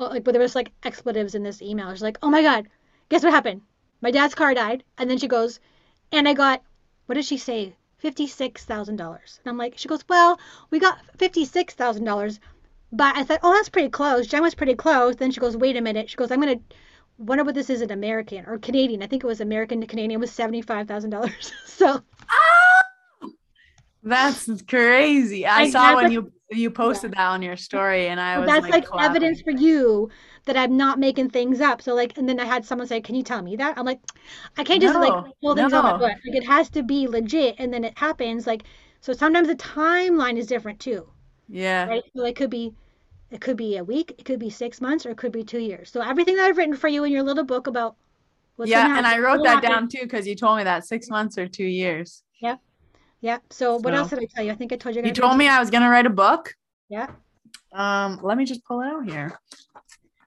oh, 0.00 0.06
like, 0.06 0.24
but 0.24 0.32
there 0.32 0.42
was 0.42 0.56
like 0.56 0.72
expletives 0.82 1.36
in 1.36 1.44
this 1.44 1.62
email. 1.62 1.88
She's 1.92 2.02
like, 2.02 2.18
oh 2.20 2.30
my 2.30 2.42
God, 2.42 2.66
guess 3.08 3.22
what 3.22 3.32
happened? 3.32 3.60
My 4.00 4.10
dad's 4.10 4.34
car 4.34 4.54
died. 4.54 4.82
And 4.98 5.08
then 5.08 5.18
she 5.18 5.28
goes, 5.28 5.60
and 6.10 6.26
I 6.26 6.34
got, 6.34 6.64
what 7.06 7.14
did 7.14 7.24
she 7.24 7.36
say? 7.36 7.76
$56,000. 8.02 8.88
And 8.88 8.98
I'm 9.46 9.56
like, 9.56 9.74
she 9.78 9.86
goes, 9.86 10.02
well, 10.08 10.40
we 10.70 10.80
got 10.80 10.98
$56,000. 11.16 12.40
But 12.90 13.16
I 13.16 13.22
thought, 13.22 13.40
oh, 13.44 13.52
that's 13.54 13.68
pretty 13.68 13.90
close. 13.90 14.26
Jen 14.26 14.42
was 14.42 14.56
pretty 14.56 14.74
close. 14.74 15.14
Then 15.14 15.30
she 15.30 15.38
goes, 15.38 15.56
wait 15.56 15.76
a 15.76 15.80
minute. 15.80 16.10
She 16.10 16.16
goes, 16.16 16.32
I'm 16.32 16.40
going 16.40 16.58
to 16.58 16.76
wonder 17.18 17.44
what 17.44 17.54
this 17.54 17.70
is 17.70 17.82
in 17.82 17.92
American 17.92 18.46
or 18.46 18.58
Canadian. 18.58 19.00
I 19.00 19.06
think 19.06 19.22
it 19.22 19.28
was 19.28 19.40
American 19.40 19.80
to 19.80 19.86
Canadian. 19.86 20.18
It 20.18 20.20
was 20.20 20.32
$75,000. 20.32 21.52
so 21.66 22.02
ah! 22.28 22.69
That's 24.02 24.48
crazy. 24.62 25.46
I 25.46 25.64
Like, 25.64 25.72
saw 25.72 25.94
when 25.94 26.04
like- 26.04 26.12
you 26.12 26.32
you 26.52 26.68
posted 26.68 27.12
that 27.12 27.28
on 27.28 27.42
your 27.42 27.56
story, 27.56 28.08
and 28.08 28.20
I 28.20 28.38
was 28.38 28.48
that's 28.48 28.68
like, 28.68 28.90
like, 28.90 29.04
evidence 29.04 29.40
for 29.40 29.52
you 29.52 30.10
that 30.46 30.56
I'm 30.56 30.76
not 30.76 30.98
making 30.98 31.30
things 31.30 31.60
up. 31.60 31.80
So 31.80 31.94
like, 31.94 32.18
and 32.18 32.28
then 32.28 32.40
I 32.40 32.44
had 32.44 32.64
someone 32.64 32.88
say, 32.88 33.00
"Can 33.00 33.14
you 33.14 33.22
tell 33.22 33.40
me 33.40 33.54
that?" 33.56 33.78
I'm 33.78 33.86
like, 33.86 34.00
I 34.56 34.64
can't 34.64 34.82
just 34.82 34.98
like 34.98 35.12
pull 35.40 35.54
things 35.54 35.72
out 35.72 35.84
no. 35.84 35.90
of 35.90 36.00
my 36.00 36.08
butt. 36.08 36.16
Like 36.26 36.34
it 36.36 36.44
has 36.46 36.68
to 36.70 36.82
be 36.82 37.06
legit, 37.06 37.54
and 37.58 37.72
then 37.72 37.84
it 37.84 37.96
happens. 37.96 38.48
Like 38.48 38.64
so, 39.00 39.12
sometimes 39.12 39.46
the 39.46 39.54
timeline 39.54 40.36
is 40.36 40.46
different 40.48 40.80
too, 40.80 41.08
Yeah. 41.48 41.86
right? 41.86 42.02
So 42.16 42.24
it 42.24 42.34
could 42.36 42.50
be, 42.50 42.74
it 43.30 43.40
could 43.40 43.56
be 43.56 43.76
a 43.76 43.84
week, 43.84 44.14
it 44.18 44.24
could 44.24 44.40
be 44.40 44.50
six 44.50 44.80
months, 44.80 45.06
or 45.06 45.10
it 45.10 45.16
could 45.18 45.32
be 45.32 45.44
two 45.44 45.60
years. 45.60 45.88
So 45.90 46.00
everything 46.02 46.36
that 46.36 46.46
I've 46.46 46.58
written 46.58 46.74
for 46.76 46.88
you 46.88 47.04
in 47.04 47.12
your 47.12 47.22
little 47.22 47.44
book 47.44 47.66
about 47.68 47.94
what's 48.56 48.70
yeah, 48.70 48.98
and 48.98 49.06
I 49.06 49.18
wrote 49.20 49.42
that 49.44 49.62
happen. 49.62 49.70
down 49.70 49.88
too 49.88 50.02
because 50.02 50.26
you 50.26 50.34
told 50.34 50.58
me 50.58 50.64
that 50.64 50.84
six 50.84 51.08
months 51.08 51.38
or 51.38 51.46
two 51.46 51.64
years. 51.64 52.24
Yeah. 52.42 52.56
So 53.50 53.76
what 53.76 53.92
So- 53.92 53.98
else 53.98 54.10
did 54.10 54.18
I 54.20 54.26
tell 54.34 54.44
you? 54.44 54.52
I 54.52 54.54
think 54.54 54.72
I 54.72 54.76
told 54.76 54.96
you. 54.96 55.02
You 55.02 55.12
told 55.12 55.36
me 55.36 55.48
I 55.48 55.60
was 55.60 55.70
gonna 55.70 55.88
write 55.90 56.06
a 56.06 56.10
book. 56.10 56.54
Yeah. 56.88 57.08
Um, 57.72 58.18
let 58.22 58.36
me 58.36 58.44
just 58.44 58.64
pull 58.64 58.80
it 58.80 58.86
out 58.86 59.04
here. 59.04 59.38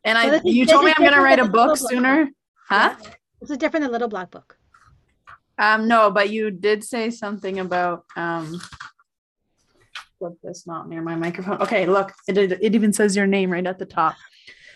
And 0.05 0.17
So 0.17 0.23
I, 0.33 0.35
is- 0.35 0.45
you 0.45 0.65
told 0.65 0.85
me 0.85 0.93
I'm 0.95 1.03
gonna 1.03 1.21
write 1.21 1.39
a 1.39 1.43
book 1.45 1.53
little 1.71 1.75
book. 1.75 1.89
sooner, 1.89 2.29
huh? 2.69 2.95
This 3.41 3.49
is 3.51 3.57
different 3.57 3.83
than 3.83 3.91
Little 3.91 4.07
Black 4.07 4.31
Book. 4.31 4.57
Um, 5.57 5.87
no, 5.87 6.09
but 6.11 6.29
you 6.29 6.49
did 6.51 6.83
say 6.83 7.09
something 7.09 7.59
about 7.59 8.05
um. 8.15 8.59
Flip 10.19 10.33
this 10.43 10.65
not 10.65 10.87
near 10.87 11.01
my 11.01 11.15
microphone. 11.15 11.61
Okay, 11.61 11.85
look, 11.85 12.13
it 12.27 12.37
it 12.37 12.75
even 12.75 12.93
says 12.93 13.15
your 13.15 13.27
name 13.27 13.51
right 13.51 13.65
at 13.67 13.79
the 13.79 13.85
top. 13.85 14.15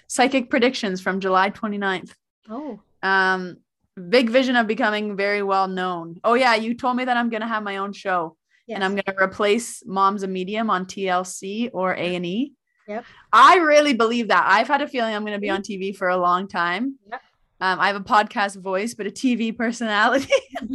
Psychic 0.08 0.50
predictions 0.50 1.00
from 1.02 1.20
July 1.20 1.50
29th. 1.50 2.14
Oh. 2.50 2.80
Um, 3.04 3.58
big 3.98 4.30
vision 4.30 4.56
of 4.56 4.68
becoming 4.68 5.16
very 5.16 5.44
well 5.44 5.68
known. 5.68 6.20
Oh 6.24 6.34
yeah, 6.36 6.56
you 6.56 6.74
told 6.76 6.98
me 6.98 7.06
that 7.06 7.18
I'm 7.18 7.30
gonna 7.30 7.48
have 7.48 7.64
my 7.64 7.78
own 7.78 7.94
show, 7.94 8.36
Yes. 8.68 8.76
and 8.76 8.84
I'm 8.84 8.96
gonna 8.96 9.18
replace 9.22 9.84
Mom's 9.86 10.24
a 10.24 10.28
Medium 10.28 10.70
on 10.70 10.86
TLC 10.86 11.70
or 11.74 11.94
A 11.94 12.16
and 12.16 12.26
E. 12.26 12.54
Yep. 12.88 13.04
I 13.34 13.58
really 13.58 13.94
believe 13.94 14.30
that. 14.30 14.46
I've 14.48 14.68
had 14.68 14.82
a 14.82 14.88
feeling 14.88 15.14
I'm 15.14 15.24
going 15.26 15.34
to 15.34 15.42
be 15.42 15.50
on 15.50 15.62
TV 15.62 15.94
for 15.94 16.08
a 16.08 16.16
long 16.16 16.48
time. 16.48 16.98
Yep. 17.12 17.22
Um, 17.60 17.80
I 17.82 17.88
have 17.88 17.98
a 17.98 18.00
podcast 18.00 18.62
voice, 18.62 18.94
but 18.94 19.06
a 19.08 19.12
TV 19.12 19.56
personality. 19.56 20.32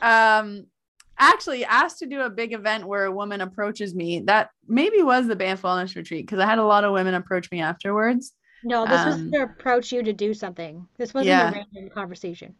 Um, 0.00 0.66
actually 1.18 1.64
asked 1.64 1.98
to 1.98 2.06
do 2.06 2.20
a 2.20 2.30
big 2.30 2.52
event 2.52 2.86
where 2.86 3.04
a 3.04 3.12
woman 3.12 3.40
approaches 3.40 3.94
me. 3.94 4.20
That 4.20 4.50
maybe 4.66 5.02
was 5.02 5.26
the 5.26 5.34
Banff 5.34 5.62
Wellness 5.62 5.96
Retreat 5.96 6.24
because 6.24 6.38
I 6.38 6.46
had 6.46 6.58
a 6.60 6.64
lot 6.64 6.84
of 6.84 6.92
women 6.92 7.14
approach 7.14 7.50
me 7.50 7.60
afterwards. 7.60 8.32
No, 8.64 8.84
this 8.86 9.04
was 9.04 9.14
Um, 9.16 9.30
to 9.32 9.42
approach 9.42 9.92
you 9.92 10.02
to 10.02 10.12
do 10.12 10.34
something. 10.34 10.86
This 10.96 11.14
wasn't 11.14 11.28
Yeah. 11.28 11.50
a 11.50 11.52
random 11.52 11.90
conversation. 11.90 12.54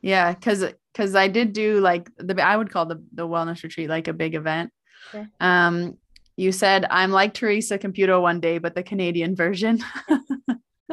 Yeah, 0.00 0.32
because 0.32 0.64
because 0.92 1.14
I 1.14 1.28
did 1.28 1.52
do 1.52 1.80
like 1.80 2.10
the 2.16 2.40
I 2.42 2.56
would 2.56 2.70
call 2.70 2.86
the 2.86 3.02
the 3.12 3.26
wellness 3.26 3.62
retreat 3.62 3.88
like 3.88 4.08
a 4.08 4.12
big 4.12 4.34
event. 4.34 4.70
Okay. 5.14 5.26
Um, 5.40 5.98
you 6.36 6.52
said 6.52 6.86
I'm 6.90 7.10
like 7.10 7.34
Theresa 7.34 7.78
Caputo 7.78 8.20
one 8.20 8.40
day, 8.40 8.58
but 8.58 8.74
the 8.74 8.82
Canadian 8.82 9.34
version. 9.36 9.80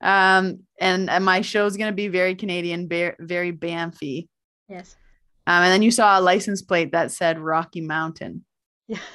um, 0.00 0.60
and, 0.80 1.10
and 1.10 1.24
my 1.24 1.40
show's 1.42 1.76
gonna 1.76 1.92
be 1.92 2.08
very 2.08 2.34
Canadian, 2.34 2.88
very 2.88 3.14
very 3.20 3.52
Banffy. 3.52 4.28
Yes. 4.68 4.96
Um, 5.46 5.64
and 5.64 5.72
then 5.72 5.82
you 5.82 5.90
saw 5.90 6.18
a 6.18 6.22
license 6.22 6.62
plate 6.62 6.92
that 6.92 7.10
said 7.10 7.38
Rocky 7.38 7.80
Mountain. 7.80 8.44
Yeah. 8.88 8.98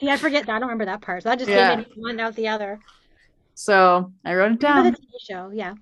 Yeah, 0.00 0.14
I 0.14 0.16
forget. 0.16 0.48
I 0.48 0.58
don't 0.58 0.62
remember 0.62 0.86
that 0.86 1.00
part. 1.00 1.22
So 1.22 1.28
that 1.28 1.38
just 1.38 1.48
Yeah. 1.48 1.84
one 1.94 2.18
out 2.18 2.34
the 2.34 2.48
other. 2.48 2.80
So 3.58 4.12
I 4.24 4.34
wrote 4.36 4.52
it 4.52 4.64
I 4.64 4.68
remember 4.68 4.90
down. 4.90 4.92
the 4.92 4.98
TV 5.06 5.12
show. 5.28 5.50
Yeah. 5.52 5.74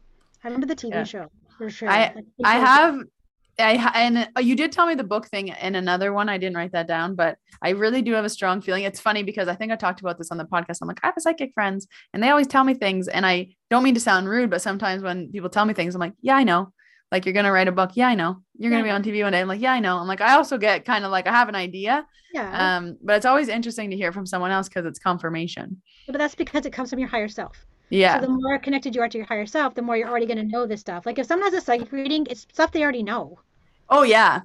I 0.43 0.49
remember 0.49 0.67
the 0.67 0.75
TV 0.77 0.91
Yeah. 0.95 1.05
show 1.05 1.27
for 1.59 1.69
sure. 1.71 1.91
I- 1.91 2.13
Like, 2.15 2.25
I 2.45 2.55
have 2.57 3.01
I 3.59 3.91
and 3.95 4.29
uh, 4.37 4.41
you 4.41 4.55
did 4.55 4.71
tell 4.71 4.87
me 4.87 4.95
the 4.95 5.03
book 5.05 5.29
thing 5.29 5.49
in 5.49 5.75
another 5.77 6.13
one. 6.13 6.29
I 6.29 6.37
didn't 6.37 6.57
write 6.59 6.73
that 6.73 6.87
down, 6.87 7.15
but 7.15 7.39
I 7.63 7.71
really 7.71 8.03
do 8.03 8.13
have 8.13 8.25
a 8.27 8.29
strong 8.29 8.61
feeling. 8.61 8.85
It's 8.85 9.01
funny 9.01 9.23
because 9.23 9.49
I 9.49 9.55
think 9.55 9.73
I 9.73 9.77
talked 9.77 10.01
about 10.01 10.19
this 10.19 10.31
on 10.31 10.37
the 10.37 10.45
podcast. 10.45 10.79
I'm 10.83 10.89
like, 10.89 11.01
I 11.03 11.07
have 11.07 11.17
a 11.17 11.23
psychic 11.23 11.53
friends, 11.55 11.87
and 12.13 12.23
they 12.23 12.29
always 12.29 12.47
tell 12.49 12.65
me 12.65 12.75
things, 12.75 13.09
and 13.09 13.25
I 13.25 13.55
don't 13.71 13.83
mean 13.83 13.95
to 13.95 14.01
sound 14.01 14.29
rude, 14.29 14.51
but 14.51 14.61
sometimes 14.61 15.03
when 15.03 15.33
people 15.33 15.49
tell 15.49 15.65
me 15.65 15.73
things, 15.73 15.95
I'm 15.95 16.01
like, 16.03 16.13
yeah, 16.21 16.37
I 16.37 16.45
know. 16.45 16.71
Like 17.13 17.25
you're 17.25 17.35
gonna 17.35 17.53
write 17.53 17.69
a 17.69 17.73
book, 17.73 17.93
yeah, 17.95 18.09
I 18.09 18.15
know. 18.15 18.43
You're 18.59 18.71
gonna 18.71 18.83
be 18.83 18.91
on 18.91 19.03
TV 19.03 19.23
one 19.23 19.33
day. 19.33 19.41
I'm 19.41 19.49
like, 19.49 19.61
yeah, 19.61 19.73
I 19.73 19.81
know. 19.81 19.97
I'm 19.99 20.09
like, 20.09 20.21
I 20.21 20.35
also 20.35 20.59
get 20.59 20.85
kind 20.85 21.05
of 21.05 21.11
like 21.11 21.27
I 21.27 21.33
have 21.33 21.49
an 21.49 21.55
idea, 21.55 22.05
Yeah. 22.35 22.77
um, 22.79 22.97
but 23.03 23.17
it's 23.17 23.27
always 23.27 23.49
interesting 23.49 23.91
to 23.91 23.97
hear 23.97 24.13
from 24.13 24.27
someone 24.27 24.51
else 24.51 24.69
because 24.69 24.85
it's 24.87 24.99
confirmation. 24.99 25.81
but 26.09 26.19
that's 26.19 26.35
because 26.35 26.67
it 26.67 26.73
comes 26.73 26.91
from 26.91 26.99
your 26.99 27.09
higher 27.09 27.29
self. 27.29 27.65
Yeah, 27.91 28.19
So 28.21 28.27
the 28.27 28.33
more 28.33 28.59
connected 28.59 28.97
you 28.97 29.01
are 29.03 29.09
to 29.09 29.19
your 29.19 29.27
higher 29.29 29.47
self, 29.47 29.77
the 29.77 29.83
more 29.83 29.97
you're 29.97 30.09
already 30.09 30.27
going 30.27 30.39
to 30.39 30.43
know 30.45 30.67
this 30.67 30.81
stuff. 30.81 31.07
Like 31.07 31.21
if 31.21 31.27
someone 31.27 31.53
has 31.53 31.63
a 31.63 31.65
psychic 31.65 31.93
reading, 31.93 32.27
it's 32.29 32.41
stuff 32.53 32.73
they 32.73 32.83
already 32.83 33.05
know. 33.05 33.39
oh 33.89 34.03
yeah, 34.03 34.41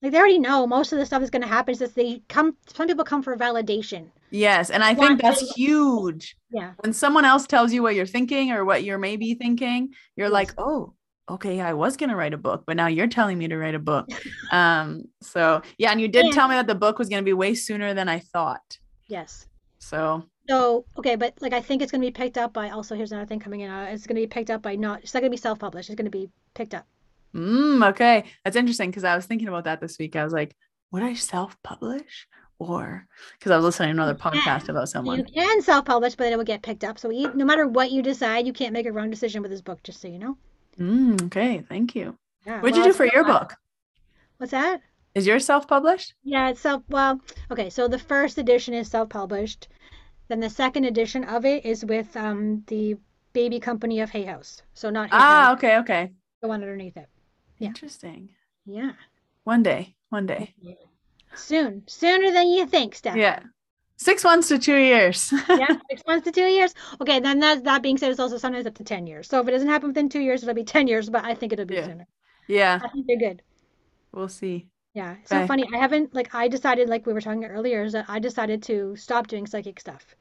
Like 0.00 0.12
they 0.12 0.18
already 0.18 0.38
know 0.38 0.66
most 0.66 0.94
of 0.94 0.98
the 0.98 1.04
stuff 1.04 1.22
is 1.22 1.28
going 1.28 1.42
to 1.42 1.48
happen. 1.48 1.74
Just 1.74 1.94
they 1.94 2.22
come. 2.30 2.56
Some 2.74 2.86
people 2.86 3.04
come 3.04 3.22
for 3.22 3.36
validation. 3.36 4.06
yes, 4.30 4.70
and 4.70 4.82
I 4.82 4.94
think 4.94 5.20
that's 5.20 5.52
huge. 5.54 6.34
Yeah. 6.50 6.72
when 6.78 6.94
someone 6.94 7.26
else 7.26 7.46
tells 7.46 7.74
you 7.74 7.82
what 7.82 7.94
you're 7.94 8.06
thinking 8.06 8.52
or 8.52 8.64
what 8.64 8.82
you're 8.84 8.96
maybe 8.98 9.34
thinking, 9.34 9.90
you're 10.16 10.30
like, 10.30 10.54
oh, 10.56 10.94
okay, 11.30 11.60
I 11.60 11.72
was 11.74 11.96
gonna 11.96 12.16
write 12.16 12.34
a 12.34 12.38
book, 12.38 12.64
but 12.66 12.76
now 12.76 12.86
you're 12.86 13.06
telling 13.08 13.38
me 13.38 13.48
to 13.48 13.56
write 13.58 13.74
a 13.74 13.78
book. 13.78 14.08
um, 14.52 15.04
so 15.22 15.62
yeah, 15.78 15.90
and 15.92 16.00
you 16.00 16.08
did 16.08 16.26
And- 16.26 16.34
tell 16.34 16.48
me 16.48 16.54
that 16.54 16.66
the 16.66 16.74
book 16.74 16.98
was 16.98 17.08
gonna 17.08 17.22
be 17.22 17.32
way 17.32 17.54
sooner 17.54 17.94
than 17.94 18.08
I 18.08 18.18
thought. 18.20 18.78
Yes. 19.06 19.46
So 19.78 20.24
So 20.48 20.84
okay, 20.98 21.16
but 21.16 21.34
like 21.40 21.52
I 21.52 21.60
think 21.60 21.82
it's 21.82 21.92
going 21.92 22.00
to 22.02 22.06
be 22.06 22.10
picked 22.12 22.36
up 22.38 22.52
by. 22.52 22.70
Also, 22.70 22.94
here's 22.96 23.12
another 23.12 23.26
thing 23.26 23.38
coming 23.40 23.60
in. 23.60 23.70
Uh, 23.70 23.84
it's 23.90 24.06
going 24.06 24.16
to 24.16 24.22
be 24.22 24.26
picked 24.26 24.50
up 24.50 24.60
by 24.62 24.74
not. 24.76 25.02
It's 25.02 25.14
not 25.14 25.20
going 25.20 25.30
to 25.30 25.36
be 25.36 25.40
self-published. 25.40 25.88
It's 25.88 25.96
going 25.96 26.10
to 26.10 26.18
be 26.18 26.28
picked 26.54 26.74
up. 26.74 26.86
mm, 27.34 27.86
okay, 27.90 28.24
that's 28.44 28.56
interesting 28.56 28.90
because 28.90 29.04
I 29.04 29.14
was 29.14 29.26
thinking 29.26 29.48
about 29.48 29.64
that 29.64 29.80
this 29.80 29.98
week. 29.98 30.16
I 30.16 30.24
was 30.24 30.32
like, 30.32 30.56
would 30.90 31.02
I 31.02 31.14
self-publish 31.14 32.26
or 32.58 33.06
because 33.38 33.52
I 33.52 33.56
was 33.56 33.64
listening 33.66 33.88
to 33.94 34.02
another 34.02 34.14
podcast 34.18 34.68
about 34.68 34.88
So 34.88 34.98
you 35.00 35.04
someone. 35.16 35.24
can 35.26 35.62
self-publish, 35.62 36.16
but 36.16 36.32
it 36.32 36.36
will 36.36 36.44
get 36.44 36.62
picked 36.62 36.82
up. 36.84 36.98
So 36.98 37.08
no 37.08 37.44
matter 37.44 37.66
what 37.68 37.92
you 37.92 38.02
decide, 38.02 38.46
you 38.46 38.52
can't 38.52 38.72
make 38.72 38.86
a 38.86 38.92
wrong 38.92 39.10
decision 39.10 39.42
with 39.42 39.50
this 39.52 39.62
book. 39.62 39.82
Just 39.84 40.00
so 40.00 40.08
you 40.08 40.18
know. 40.18 40.36
Mm, 40.78 41.24
okay, 41.26 41.64
thank 41.68 41.94
you. 41.94 42.16
Yeah. 42.46 42.60
What'd 42.60 42.76
well, 42.76 42.86
you 42.86 42.92
do 42.92 42.96
for 42.96 43.06
your 43.06 43.24
book? 43.24 43.54
What's 44.38 44.52
that? 44.52 44.80
Is 45.14 45.26
yours 45.26 45.44
self-published? 45.44 46.14
Yeah, 46.22 46.50
it's 46.50 46.60
self. 46.60 46.82
Well, 46.88 47.20
okay. 47.50 47.70
So 47.70 47.88
the 47.88 47.98
first 47.98 48.38
edition 48.38 48.74
is 48.74 48.88
self-published. 48.88 49.68
Then 50.28 50.40
the 50.40 50.50
second 50.50 50.84
edition 50.84 51.24
of 51.24 51.44
it 51.44 51.64
is 51.64 51.84
with 51.84 52.16
um 52.16 52.62
the 52.68 52.96
baby 53.32 53.58
company 53.58 54.00
of 54.00 54.10
Hay 54.10 54.24
House. 54.24 54.62
So 54.74 54.90
not 54.90 55.10
Hay 55.10 55.16
Ah, 55.16 55.46
House, 55.46 55.58
okay, 55.58 55.78
okay. 55.78 56.12
the 56.40 56.48
one 56.48 56.62
underneath 56.62 56.96
it. 56.96 57.08
Yeah. 57.58 57.68
Interesting. 57.68 58.30
Yeah. 58.64 58.92
One 59.44 59.62
day, 59.62 59.96
one 60.10 60.26
day. 60.26 60.54
Soon, 61.34 61.82
sooner 61.86 62.30
than 62.32 62.48
you 62.48 62.66
think, 62.66 62.94
Steph. 62.94 63.16
Yeah. 63.16 63.40
Six 63.98 64.24
months 64.24 64.48
to 64.48 64.58
two 64.58 64.76
years. 64.76 65.32
yeah, 65.52 65.66
six 65.90 66.02
months 66.06 66.24
to 66.24 66.32
two 66.32 66.46
years. 66.46 66.74
Okay, 67.00 67.20
then 67.20 67.40
that 67.40 67.64
that 67.64 67.82
being 67.82 67.98
said, 67.98 68.10
it's 68.10 68.20
also 68.20 68.38
sometimes 68.38 68.66
up 68.66 68.74
to 68.76 68.84
ten 68.84 69.06
years. 69.06 69.28
So 69.28 69.40
if 69.40 69.48
it 69.48 69.50
doesn't 69.52 69.68
happen 69.68 69.88
within 69.88 70.08
two 70.08 70.20
years, 70.20 70.42
it'll 70.42 70.54
be 70.54 70.64
ten 70.64 70.86
years. 70.88 71.10
But 71.10 71.24
I 71.24 71.34
think 71.34 71.52
it'll 71.52 71.64
be 71.66 71.76
Yeah. 71.76 71.78
sooner. 71.78 72.06
yeah, 72.48 72.82
I 72.82 72.88
think 72.88 73.06
they're 73.08 73.18
good. 73.18 73.42
we'll 74.12 74.28
see. 74.28 74.68
Yeah, 74.92 75.16
it's 75.22 75.30
so 75.30 75.42
funny. 75.42 75.66
I 75.72 75.78
haven't 75.78 76.14
like 76.14 76.34
I 76.34 76.46
decided 76.48 76.88
like 76.90 77.06
we 77.06 77.12
were 77.14 77.20
talking 77.22 77.44
earlier 77.46 77.84
is 77.84 77.92
that 77.92 78.04
I 78.08 78.18
decided 78.18 78.62
to 78.64 78.96
stop 78.96 79.26
doing 79.26 79.46
psychic 79.46 79.80
stuff. 79.80 80.14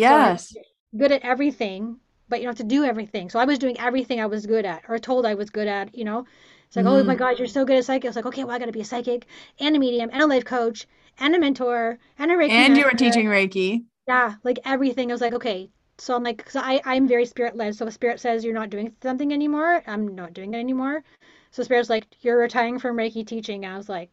So 0.00 0.32
Yes. 0.32 0.58
good 0.96 1.12
at 1.12 1.22
everything, 1.24 2.00
but 2.28 2.40
you 2.40 2.44
don't 2.46 2.58
have 2.58 2.68
to 2.68 2.74
do 2.74 2.84
everything. 2.84 3.30
So 3.30 3.38
I 3.40 3.46
was 3.46 3.58
doing 3.58 3.78
everything 3.80 4.20
I 4.20 4.26
was 4.26 4.46
good 4.46 4.66
at 4.66 4.84
or 4.88 4.98
told 4.98 5.26
I 5.26 5.34
was 5.34 5.50
good 5.50 5.68
at. 5.68 5.94
You 5.96 6.04
know, 6.04 6.26
it's 6.66 6.76
like 6.76 6.86
oh 6.86 7.02
my 7.04 7.14
Mhm. 7.14 7.16
God, 7.16 7.38
you're 7.38 7.48
so 7.48 7.64
good 7.66 7.78
at 7.78 7.84
psychic. 7.86 8.06
I 8.06 8.08
was 8.10 8.16
like 8.16 8.26
okay, 8.26 8.44
well 8.44 8.56
I 8.56 8.60
got 8.60 8.66
to 8.66 8.72
be 8.72 8.82
a 8.82 8.84
psychic 8.84 9.26
and 9.60 9.76
a 9.76 9.78
medium 9.80 10.10
and 10.12 10.22
a 10.22 10.26
life 10.26 10.44
coach 10.46 10.86
and 11.20 11.34
a 11.34 11.38
mentor 11.38 11.98
and 12.18 12.30
a 12.30 12.34
Reiki 12.34 12.50
And 12.50 12.76
you 12.76 12.84
were 12.84 12.90
teaching 12.90 13.26
Reiki. 13.26 13.84
Yeah, 14.08 14.34
like 14.42 14.58
everything. 14.64 15.10
I 15.10 15.14
was 15.14 15.20
like, 15.20 15.34
okay. 15.34 15.70
So 15.98 16.16
I'm 16.16 16.24
like, 16.24 16.48
so 16.50 16.60
I, 16.60 16.80
I'm 16.84 17.06
very 17.06 17.26
spirit 17.26 17.56
led. 17.56 17.76
So 17.76 17.86
if 17.86 17.94
spirit 17.94 18.18
says 18.20 18.44
you're 18.44 18.54
not 18.54 18.70
doing 18.70 18.96
something 19.02 19.32
anymore, 19.32 19.82
I'm 19.86 20.14
not 20.14 20.32
doing 20.32 20.54
it 20.54 20.58
anymore. 20.58 21.04
So 21.50 21.62
spirit's 21.62 21.90
like, 21.90 22.06
you're 22.22 22.38
retiring 22.38 22.78
from 22.78 22.96
Reiki 22.96 23.26
teaching. 23.26 23.66
I 23.66 23.76
was 23.76 23.88
like, 23.88 24.10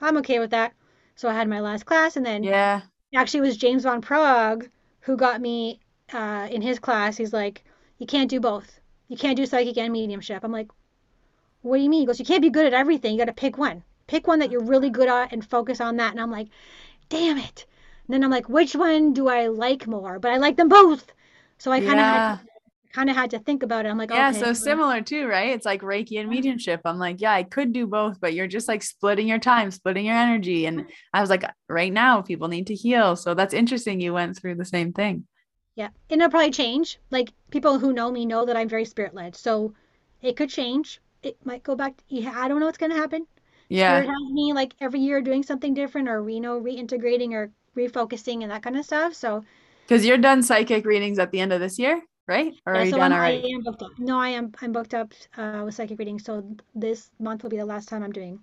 I'm 0.00 0.16
okay 0.18 0.38
with 0.38 0.50
that. 0.50 0.72
So 1.14 1.28
I 1.28 1.34
had 1.34 1.48
my 1.48 1.60
last 1.60 1.84
class, 1.86 2.16
and 2.16 2.24
then 2.26 2.42
Yeah. 2.44 2.82
actually 3.14 3.38
it 3.38 3.42
was 3.48 3.56
James 3.56 3.84
Van 3.84 4.00
Praagh 4.00 4.68
who 5.00 5.16
got 5.16 5.40
me 5.40 5.80
uh, 6.12 6.48
in 6.50 6.62
his 6.62 6.78
class. 6.78 7.16
He's 7.16 7.32
like, 7.32 7.64
you 7.98 8.06
can't 8.06 8.30
do 8.30 8.40
both. 8.40 8.80
You 9.08 9.16
can't 9.16 9.36
do 9.36 9.46
psychic 9.46 9.76
and 9.78 9.92
mediumship. 9.92 10.42
I'm 10.44 10.52
like, 10.52 10.70
what 11.62 11.76
do 11.76 11.82
you 11.82 11.90
mean? 11.90 12.00
He 12.00 12.06
goes, 12.06 12.18
you 12.18 12.24
can't 12.26 12.42
be 12.42 12.50
good 12.50 12.66
at 12.66 12.72
everything. 12.72 13.12
You 13.12 13.18
got 13.18 13.26
to 13.26 13.32
pick 13.32 13.58
one. 13.58 13.84
Pick 14.12 14.26
one 14.28 14.40
that 14.40 14.50
you're 14.52 14.70
really 14.72 14.90
good 14.90 15.08
at 15.08 15.32
and 15.32 15.44
focus 15.44 15.80
on 15.80 15.96
that. 15.96 16.12
And 16.12 16.20
I'm 16.20 16.30
like, 16.30 16.48
damn 17.08 17.38
it. 17.38 17.66
And 18.06 18.14
then 18.14 18.24
I'm 18.24 18.30
like, 18.30 18.48
which 18.48 18.74
one 18.76 19.12
do 19.12 19.28
I 19.28 19.46
like 19.48 19.86
more? 19.86 20.18
But 20.18 20.32
I 20.32 20.36
like 20.38 20.56
them 20.56 20.68
both. 20.68 21.04
So 21.58 21.72
I 21.72 21.80
kind 21.80 22.00
of 22.00 22.06
Yeah. 22.06 22.36
had 22.36 22.38
kind 22.92 23.10
of 23.10 23.16
had 23.16 23.30
to 23.30 23.38
think 23.38 23.62
about 23.62 23.86
it. 23.86 23.88
I'm 23.90 23.98
like, 23.98 24.10
Yeah. 24.12 24.30
okay, 24.30 24.40
So 24.40 24.46
well, 24.46 24.54
similar 24.54 25.00
too, 25.00 25.26
right? 25.26 25.50
It's 25.50 25.64
like 25.64 25.80
Reiki 25.82 26.20
and 26.20 26.28
mediumship. 26.28 26.82
I'm 26.84 26.98
like, 26.98 27.20
yeah, 27.20 27.32
I 27.32 27.42
could 27.42 27.72
do 27.72 27.86
both, 27.86 28.20
but 28.20 28.34
you're 28.34 28.46
just 28.46 28.68
like 28.68 28.82
splitting 28.82 29.28
your 29.28 29.38
time, 29.38 29.70
splitting 29.70 30.06
your 30.06 30.16
energy. 30.16 30.66
And 30.66 30.86
I 31.14 31.20
was 31.22 31.30
like, 31.30 31.44
right 31.68 31.92
now, 31.92 32.20
people 32.20 32.48
need 32.48 32.66
to 32.66 32.74
heal. 32.74 33.16
So 33.16 33.34
that's 33.34 33.54
interesting. 33.54 34.00
You 34.00 34.12
went 34.12 34.36
through 34.38 34.56
the 34.56 34.64
same 34.66 34.92
thing. 34.92 35.26
Yeah, 35.74 35.88
and 36.10 36.20
it'll 36.20 36.30
probably 36.30 36.50
change. 36.50 36.98
Like 37.10 37.32
people 37.50 37.78
who 37.78 37.92
know 37.92 38.10
me 38.10 38.26
know 38.26 38.44
that 38.44 38.56
I'm 38.56 38.68
very 38.68 38.84
spirit 38.84 39.14
led, 39.14 39.36
so 39.36 39.74
it 40.20 40.36
could 40.36 40.50
change. 40.50 41.00
It 41.22 41.36
might 41.46 41.62
go 41.62 41.76
back. 41.76 41.94
yeah, 42.08 42.32
I 42.36 42.48
don't 42.48 42.60
know 42.60 42.66
what's 42.66 42.78
gonna 42.78 42.94
happen. 42.94 43.26
Yeah. 43.72 44.04
Spirit 44.04 44.08
has 44.08 44.30
me 44.32 44.52
like 44.52 44.74
every 44.80 45.00
year 45.00 45.20
doing 45.22 45.42
something 45.42 45.74
different, 45.74 46.08
or 46.08 46.28
you 46.30 46.40
know, 46.40 46.60
reintegrating 46.60 47.32
or 47.32 47.52
refocusing 47.76 48.42
and 48.42 48.50
that 48.52 48.62
kind 48.62 48.76
of 48.78 48.84
stuff. 48.84 49.14
So 49.14 49.44
Because 49.86 50.04
you're 50.04 50.18
done 50.18 50.42
psychic 50.42 50.84
readings 50.84 51.18
at 51.20 51.30
the 51.30 51.38
end 51.40 51.52
of 51.52 51.60
this 51.60 51.78
year, 51.78 52.02
right? 52.26 52.54
Or 52.66 52.72
yeah, 52.72 52.82
are 52.82 52.84
you 52.84 52.92
so 52.92 52.94
done 52.94 53.12
I'm, 53.12 53.16
I 53.20 53.30
already? 53.30 53.48
am 53.54 53.62
booked 53.62 53.82
up. 53.82 53.92
No, 53.98 54.18
I 54.18 54.30
am. 54.30 54.52
I'm 54.60 54.72
booked 54.72 54.94
up 54.94 55.14
uh, 55.36 55.62
with 55.64 55.74
psychic 55.74 55.98
readings. 55.98 56.24
So 56.24 56.56
this 56.74 57.10
month 57.20 57.42
will 57.42 57.50
be 57.50 57.56
the 57.56 57.64
last 57.64 57.88
time 57.88 58.02
I'm 58.02 58.12
doing 58.12 58.42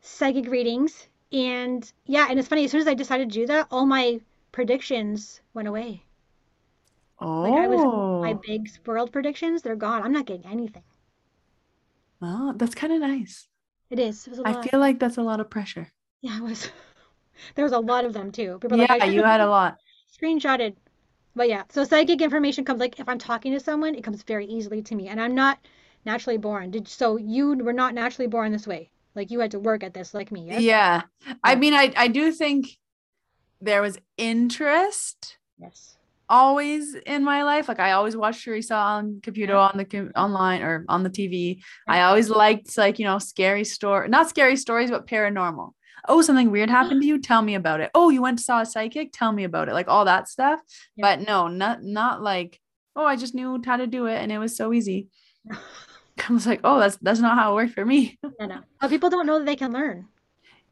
psychic 0.00 0.48
readings. 0.50 1.08
And 1.32 1.90
yeah, 2.06 2.28
and 2.30 2.38
it's 2.38 2.48
funny. 2.48 2.64
As 2.64 2.72
soon 2.72 2.80
as 2.82 2.88
I 2.88 2.94
decided 2.94 3.30
to 3.30 3.34
do 3.40 3.46
that, 3.48 3.68
all 3.70 3.86
my 3.86 4.20
predictions 4.52 5.40
went 5.54 5.68
away. 5.68 6.04
Oh 7.20 7.26
like 7.42 7.56
I 7.56 7.66
was 7.66 7.84
my 8.22 8.32
Oh, 8.32 8.44
big 8.46 8.70
world 8.86 9.10
predictions, 9.10 9.62
they're 9.62 9.74
gone. 9.74 10.04
I'm 10.04 10.12
not 10.12 10.26
getting 10.26 10.46
anything. 10.48 10.84
well, 12.20 12.52
that's 12.56 12.74
kind 12.74 12.92
of 12.92 13.00
nice. 13.00 13.47
It 13.90 13.98
is. 13.98 14.26
It 14.26 14.30
was 14.30 14.38
a 14.40 14.48
I 14.48 14.68
feel 14.68 14.80
like 14.80 14.98
that's 14.98 15.16
a 15.16 15.22
lot 15.22 15.40
of 15.40 15.50
pressure. 15.50 15.88
Yeah, 16.20 16.38
it 16.38 16.42
was. 16.42 16.70
There 17.54 17.64
was 17.64 17.72
a 17.72 17.78
lot 17.78 18.04
of 18.04 18.12
them 18.12 18.32
too. 18.32 18.58
People 18.60 18.78
were 18.78 18.86
like, 18.88 18.98
Yeah, 18.98 19.04
you 19.06 19.22
had 19.22 19.40
a 19.40 19.48
lot. 19.48 19.78
screenshotted. 20.20 20.74
But 21.36 21.48
yeah, 21.48 21.62
so 21.68 21.84
psychic 21.84 22.20
information 22.20 22.64
comes 22.64 22.80
like 22.80 22.98
if 22.98 23.08
I'm 23.08 23.18
talking 23.18 23.52
to 23.52 23.60
someone, 23.60 23.94
it 23.94 24.02
comes 24.02 24.24
very 24.24 24.44
easily 24.46 24.82
to 24.82 24.96
me, 24.96 25.06
and 25.06 25.20
I'm 25.20 25.36
not 25.36 25.58
naturally 26.04 26.36
born. 26.36 26.72
Did 26.72 26.88
so 26.88 27.16
you 27.16 27.54
were 27.54 27.72
not 27.72 27.94
naturally 27.94 28.26
born 28.26 28.50
this 28.50 28.66
way. 28.66 28.90
Like 29.14 29.30
you 29.30 29.38
had 29.38 29.52
to 29.52 29.60
work 29.60 29.84
at 29.84 29.94
this, 29.94 30.14
like 30.14 30.32
me. 30.32 30.46
Yes. 30.48 30.62
Yeah. 30.62 31.02
I 31.44 31.54
mean, 31.54 31.74
I, 31.74 31.92
I 31.96 32.08
do 32.08 32.32
think 32.32 32.76
there 33.60 33.82
was 33.82 33.98
interest 34.16 35.38
Yes. 35.60 35.97
Always 36.28 36.94
in 36.94 37.24
my 37.24 37.42
life. 37.42 37.68
Like 37.68 37.80
I 37.80 37.92
always 37.92 38.16
watched 38.16 38.44
Theresa 38.44 38.74
Caputo 39.22 39.48
Yeah. 39.48 39.56
on 39.56 39.76
the 39.76 39.84
com- 39.84 40.12
online 40.14 40.62
or 40.62 40.84
on 40.88 41.02
the 41.02 41.10
TV. 41.10 41.56
Mm-hmm. 41.56 41.90
I 41.90 42.02
always 42.02 42.28
liked 42.28 42.76
like, 42.76 42.98
you 42.98 43.04
know, 43.04 43.18
scary 43.18 43.64
story, 43.64 44.08
not 44.08 44.28
scary 44.28 44.56
stories, 44.56 44.90
but 44.90 45.06
paranormal. 45.06 45.72
oh, 46.08 46.22
something 46.22 46.50
weird 46.50 46.68
mm-hmm. 46.68 46.76
happened 46.76 47.02
to 47.02 47.06
you. 47.06 47.18
Tell 47.20 47.42
me 47.42 47.54
about 47.54 47.80
it. 47.80 47.90
Oh, 47.94 48.10
you 48.10 48.22
went 48.22 48.38
to 48.38 48.44
saw 48.44 48.60
a 48.60 48.66
psychic. 48.66 49.10
Tell 49.12 49.32
me 49.32 49.44
about 49.44 49.68
it. 49.68 49.74
Like 49.74 49.88
all 49.88 50.04
that 50.04 50.28
stuff. 50.28 50.60
Yeah. 50.96 51.16
But 51.16 51.26
no, 51.26 51.48
not 51.48 51.82
not 51.82 52.22
like 52.22 52.60
oh, 52.98 53.04
I 53.04 53.16
just 53.16 53.34
knew 53.34 53.62
how 53.64 53.76
to 53.76 53.86
do 53.86 54.06
it 54.06 54.16
and 54.16 54.32
it 54.32 54.38
was 54.38 54.56
so 54.56 54.72
easy. 54.72 55.08
I 56.28 56.32
was 56.32 56.46
like, 56.46 56.60
oh, 56.64 56.80
that's 56.80 56.96
that's 56.96 57.20
not 57.20 57.38
how 57.38 57.52
it 57.52 57.54
worked 57.54 57.74
for 57.74 57.84
me. 57.84 58.18
no, 58.40 58.46
no. 58.46 58.60
But 58.80 58.90
people 58.90 59.08
don't 59.08 59.26
know 59.26 59.38
that 59.38 59.46
they 59.46 59.56
can 59.56 59.72
learn. 59.72 60.08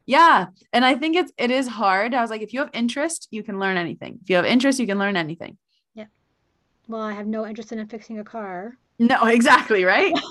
Yeah, 0.07 0.47
and 0.73 0.85
I 0.85 0.95
think 0.95 1.17
it's 1.17 1.33
it 1.37 1.51
is 1.51 1.69
hard. 1.69 2.15
I 2.15 2.21
was 2.21 2.31
like, 2.31 2.43
if 2.43 2.53
you 2.53 2.61
have 2.61 2.71
interest, 2.73 3.29
you 3.31 3.43
can 3.43 3.59
learn 3.59 3.77
anything. 3.77 4.19
If 4.23 4.31
you 4.31 4.37
have 4.37 4.45
interest, 4.45 4.79
you 4.79 4.87
can 4.87 4.99
learn 4.99 5.17
anything. 5.17 5.59
Yeah. 5.95 6.07
Well, 6.89 7.03
I 7.03 7.13
have 7.13 7.27
no 7.27 7.47
interest 7.47 7.73
in 7.73 7.87
fixing 7.89 8.19
a 8.19 8.25
car. 8.25 8.79
No, 8.99 9.25
exactly, 9.27 9.85
right? 9.85 10.15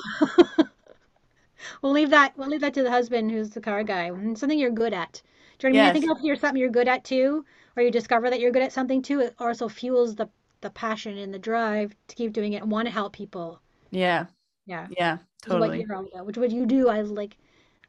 We'll 1.81 1.93
leave 1.93 2.09
that. 2.09 2.37
We'll 2.37 2.49
leave 2.49 2.61
that 2.61 2.73
to 2.75 2.83
the 2.83 2.91
husband, 2.91 3.31
who's 3.31 3.49
the 3.51 3.61
car 3.61 3.83
guy. 3.83 4.09
Something 4.35 4.59
you're 4.59 4.71
good 4.71 4.93
at. 4.93 5.21
Do 5.57 5.67
you 5.67 5.73
know 5.73 5.79
what 5.79 5.85
I 5.89 5.93
mean? 5.93 6.03
I 6.03 6.07
think 6.07 6.17
if 6.17 6.23
you're 6.23 6.35
something 6.35 6.59
you're 6.59 6.69
good 6.69 6.87
at 6.87 7.03
too, 7.03 7.45
or 7.75 7.83
you 7.83 7.91
discover 7.91 8.29
that 8.29 8.39
you're 8.39 8.51
good 8.51 8.63
at 8.63 8.73
something 8.73 9.01
too, 9.01 9.21
it 9.21 9.35
also 9.39 9.67
fuels 9.69 10.15
the 10.15 10.29
the 10.61 10.69
passion 10.69 11.17
and 11.17 11.33
the 11.33 11.39
drive 11.39 11.95
to 12.07 12.15
keep 12.15 12.33
doing 12.33 12.53
it 12.53 12.61
and 12.61 12.71
want 12.71 12.87
to 12.87 12.91
help 12.93 13.13
people. 13.13 13.61
Yeah, 13.91 14.27
Yeah, 14.65 14.87
yeah, 14.97 15.17
which 15.43 15.47
is 15.47 15.55
what 15.57 15.71
totally. 15.71 15.79
you're 15.79 15.95
all 15.95 16.05
about. 16.05 16.25
Which 16.25 16.37
what 16.37 16.51
you 16.51 16.65
do, 16.65 16.89
I 16.89 17.01
like. 17.01 17.37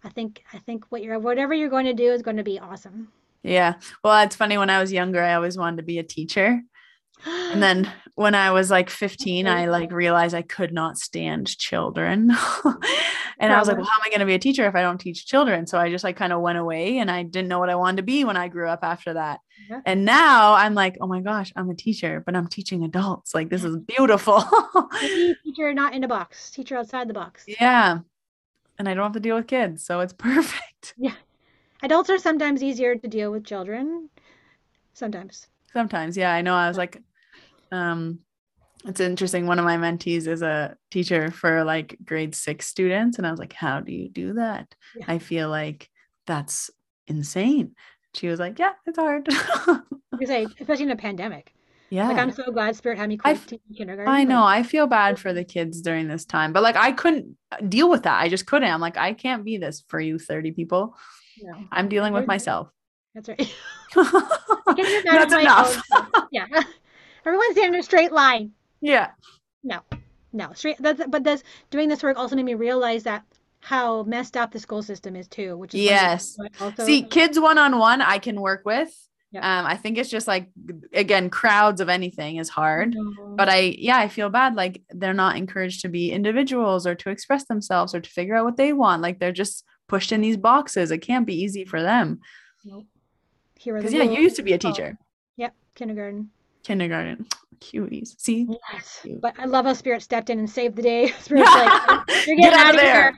I 0.07 0.11
think 0.11 0.45
I 0.53 0.59
think 0.59 0.85
what 0.91 1.03
you're 1.03 1.19
whatever 1.19 1.53
you're 1.53 1.69
going 1.69 1.87
to 1.87 1.93
do 1.93 2.13
is 2.13 2.23
going 2.23 2.37
to 2.37 2.45
be 2.45 2.61
awesome. 2.61 3.09
Yeah. 3.43 3.75
Well, 4.05 4.23
it's 4.25 4.37
funny 4.37 4.57
when 4.57 4.71
I 4.71 4.81
was 4.81 4.93
younger, 4.93 5.23
I 5.23 5.35
always 5.35 5.59
wanted 5.59 5.79
to 5.79 5.83
be 5.83 5.99
a 5.99 6.05
teacher. 6.05 6.61
And 7.25 7.63
then 7.63 7.91
when 8.15 8.35
I 8.35 8.51
was 8.53 8.71
like 8.71 8.89
15, 8.89 9.47
I 9.47 9.67
like 9.67 9.91
realized 9.93 10.35
I 10.35 10.43
could 10.43 10.73
not 10.73 10.97
stand 10.97 11.57
children. 11.59 12.31
and 13.39 13.53
I 13.53 13.59
was 13.59 13.69
like, 13.69 13.77
well, 13.77 13.87
how 13.87 13.99
am 13.99 14.05
I 14.05 14.11
going 14.11 14.21
to 14.21 14.27
be 14.27 14.35
a 14.35 14.39
teacher 14.39 14.67
if 14.67 14.75
I 14.75 14.83
don't 14.83 14.99
teach 14.99 15.27
children? 15.27 15.67
So 15.67 15.79
I 15.79 15.91
just 15.91 16.05
like 16.05 16.17
kind 16.17 16.33
of 16.33 16.41
went 16.41 16.59
away 16.59 16.99
and 16.99 17.11
I 17.11 17.25
didn't 17.25 17.49
know 17.49 17.59
what 17.59 17.71
I 17.71 17.75
wanted 17.75 17.99
to 17.99 18.03
be 18.05 18.25
when 18.25 18.37
I 18.37 18.49
grew 18.49 18.69
up 18.69 18.81
after 18.83 19.15
that. 19.15 19.41
Yeah. 19.69 19.81
And 19.85 20.05
now 20.05 20.55
I'm 20.55 20.75
like, 20.75 20.99
oh 21.01 21.07
my 21.07 21.21
gosh, 21.21 21.53
I'm 21.57 21.69
a 21.69 21.75
teacher, 21.75 22.23
but 22.25 22.37
I'm 22.37 22.49
teaching 22.49 22.85
adults. 22.85 23.35
Like 23.35 23.49
this 23.49 23.65
is 23.65 23.77
beautiful. 23.77 24.45
Teacher 25.01 25.75
not 25.75 25.95
in 25.95 26.05
a 26.05 26.09
box, 26.09 26.51
teacher 26.51 26.77
outside 26.77 27.09
the 27.09 27.15
box. 27.15 27.45
yeah. 27.47 27.99
And 28.79 28.89
I 28.89 28.95
don't 28.95 29.05
have 29.05 29.12
to 29.12 29.20
deal 29.20 29.37
with 29.37 29.47
kids. 29.47 29.85
So 29.85 30.01
it's 30.01 30.12
perfect. 30.18 30.95
Yeah. 30.97 31.14
Adults 31.83 32.11
are 32.11 32.18
sometimes 32.18 32.62
easier 32.62 32.97
to 32.97 33.09
deal 33.09 33.31
with 33.31 33.45
children. 33.45 34.09
Sometimes. 34.95 35.47
Sometimes, 35.72 36.16
yeah, 36.16 36.33
I 36.33 36.43
know. 36.43 36.55
I 36.55 36.68
was 36.68 36.79
like, 36.79 37.03
um, 37.70 38.20
it's 38.87 39.01
interesting. 39.01 39.47
One 39.47 39.59
of 39.59 39.64
my 39.64 39.77
mentees 39.77 40.27
is 40.27 40.43
a 40.43 40.77
teacher 40.91 41.31
for 41.31 41.64
like 41.64 41.97
grade 42.05 42.35
six 42.35 42.66
students, 42.66 43.18
and 43.18 43.27
I 43.27 43.31
was 43.31 43.39
like, 43.41 43.53
how 43.53 43.81
do 43.81 43.93
you 43.93 44.09
do 44.09 44.35
that? 44.35 44.74
Yeah. 44.97 45.05
I 45.09 45.18
feel 45.18 45.51
like 45.51 45.91
that's 46.27 46.70
insane. 47.07 47.74
She 48.14 48.29
was 48.29 48.41
like, 48.41 48.59
yeah, 48.59 48.72
it's 48.87 48.99
hard. 48.99 49.29
You 50.18 50.27
say, 50.27 50.47
especially 50.61 50.85
in 50.85 50.91
a 50.93 50.97
pandemic. 50.97 51.53
Yeah, 51.91 52.09
Like 52.09 52.18
I'm 52.18 52.32
so 52.32 52.51
glad 52.51 52.74
Spirit 52.76 52.99
had 52.99 53.09
me 53.09 53.18
I 53.24 53.34
quit 53.34 53.53
f- 53.55 53.76
kindergarten. 53.76 54.12
I 54.12 54.18
like, 54.20 54.28
know. 54.28 54.45
I 54.45 54.62
feel 54.62 54.87
bad 54.87 55.18
for 55.18 55.32
the 55.32 55.45
kids 55.45 55.80
during 55.80 56.09
this 56.09 56.24
time, 56.24 56.53
but 56.53 56.62
like 56.62 56.76
I 56.76 56.93
couldn't 56.93 57.37
uh, 57.53 57.59
deal 57.68 57.89
with 57.89 58.03
that. 58.05 58.20
I 58.20 58.28
just 58.28 58.47
couldn't. 58.47 58.68
I'm 58.70 58.80
like, 58.80 58.97
I 58.97 59.12
can't 59.12 59.45
be 59.45 59.57
this 59.59 59.84
for 59.89 60.01
you 60.01 60.18
30 60.18 60.53
people. 60.53 60.97
no, 61.43 61.55
I'm 61.70 61.89
dealing 61.89 62.12
with 62.12 62.26
myself. 62.26 62.68
that's 63.14 63.28
right. 63.28 63.55
That's 64.74 65.32
enough. 65.32 65.82
yeah. 66.32 66.47
Everyone's 67.24 67.57
in 67.57 67.74
a 67.74 67.82
straight 67.82 68.12
line. 68.12 68.53
yeah. 68.80 69.11
No, 69.64 69.80
no, 70.32 70.53
straight. 70.53 70.76
That's, 70.78 71.03
but 71.09 71.24
this 71.24 71.43
doing 71.70 71.89
this 71.89 72.03
work 72.03 72.16
also 72.16 72.37
made 72.37 72.45
me 72.45 72.55
realize 72.55 73.03
that 73.03 73.24
how 73.61 74.05
messed 74.05 74.37
up 74.37 74.53
the 74.53 74.61
school 74.61 74.80
system 74.82 75.16
is 75.16 75.26
too, 75.26 75.57
which 75.57 75.74
is 75.74 75.80
one 75.80 75.95
of 75.95 76.01
the 76.01 76.05
Yes. 76.05 76.39
also, 76.61 76.84
See, 76.84 77.03
kids 77.03 77.41
one 77.41 77.59
on 77.59 77.78
one, 77.78 78.01
I 78.01 78.18
can 78.18 78.41
work 78.41 78.62
with. 78.64 78.95
Yeah. 79.37 79.61
Um, 79.61 79.66
I 79.66 79.76
think 79.76 79.99
it's 79.99 80.09
just 80.11 80.26
like 80.26 80.49
again, 80.93 81.30
crowds 81.30 81.80
of 81.80 81.89
anything 81.89 82.37
is 82.37 82.49
hard. 82.49 82.95
No. 82.95 83.34
But 83.37 83.49
I, 83.49 83.76
yeah, 83.78 83.99
I 83.99 84.09
feel 84.09 84.30
bad. 84.30 84.55
Like 84.55 84.82
they're 84.91 85.14
not 85.14 85.37
encouraged 85.37 85.82
to 85.82 85.89
be 85.89 86.11
individuals 86.11 86.87
or 86.87 86.95
to 86.95 87.11
express 87.11 87.45
themselves 87.45 87.95
or 87.95 88.01
to 88.01 88.11
figure 88.11 88.34
out 88.34 88.45
what 88.45 88.57
they 88.57 88.72
want. 88.72 89.03
Like 89.03 89.18
they're 89.18 89.32
just 89.32 89.64
pushed 89.89 90.11
in 90.12 90.20
these 90.20 90.37
boxes. 90.37 90.91
It 90.91 90.99
can't 90.99 91.26
be 91.26 91.34
easy 91.34 91.64
for 91.64 91.82
them. 91.82 92.20
Nope. 92.64 92.87
Here 93.59 93.74
the 93.74 93.80
Because 93.80 93.93
yeah, 93.95 94.03
you 94.05 94.20
used 94.20 94.37
to 94.37 94.43
be 94.43 94.53
a 94.53 94.57
Oh, 94.57 94.59
teacher. 94.59 94.97
Yep, 95.37 95.55
kindergarten. 95.74 96.30
Kindergarten, 96.62 97.26
cuties. 97.61 98.14
See, 98.18 98.49
Yes, 98.72 99.01
Cute. 99.03 99.20
but 99.20 99.34
I 99.39 99.45
love 99.45 99.66
how 99.66 99.72
Spirit 99.72 100.03
stepped 100.03 100.30
in 100.30 100.39
and 100.39 100.49
saved 100.51 100.76
the 100.76 100.82
day. 100.82 101.09
Spirit's 101.20 101.53
like, 101.55 101.72
you're 102.26 102.37
get 102.37 102.53
getting 102.53 102.55
out 102.59 102.74
of 102.74 102.80
outta 102.80 102.80
here. 102.80 103.14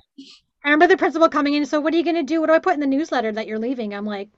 I 0.64 0.68
remember 0.70 0.86
the 0.86 0.96
principal 0.98 1.28
coming 1.28 1.54
in. 1.54 1.64
So 1.64 1.80
what 1.80 1.94
are 1.94 1.96
you 1.96 2.04
gonna 2.04 2.22
do? 2.22 2.40
What 2.40 2.48
do 2.48 2.52
I 2.54 2.58
put 2.58 2.74
in 2.74 2.80
the 2.80 2.86
newsletter 2.86 3.32
that 3.32 3.46
you're 3.46 3.58
leaving? 3.58 3.94
I'm 3.94 4.04
like, 4.04 4.28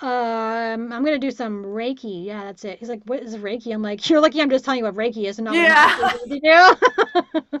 um, 0.00 0.92
I'm 0.92 1.04
gonna 1.04 1.18
do 1.18 1.30
some 1.30 1.64
Reiki. 1.64 2.24
Yeah, 2.24 2.44
that's 2.44 2.64
it. 2.64 2.78
He's 2.78 2.88
like, 2.88 3.02
what 3.04 3.22
is 3.22 3.36
Reiki? 3.36 3.72
I'm 3.72 3.82
like, 3.82 4.08
you're 4.10 4.20
lucky. 4.20 4.40
I'm 4.40 4.50
just 4.50 4.64
telling 4.64 4.78
you 4.78 4.84
what 4.84 4.94
Reiki 4.94 5.24
is, 5.26 5.38
and 5.38 5.44
not 5.46 5.54
Yeah. 5.54 6.12
you 6.26 6.40
do. 6.40 7.60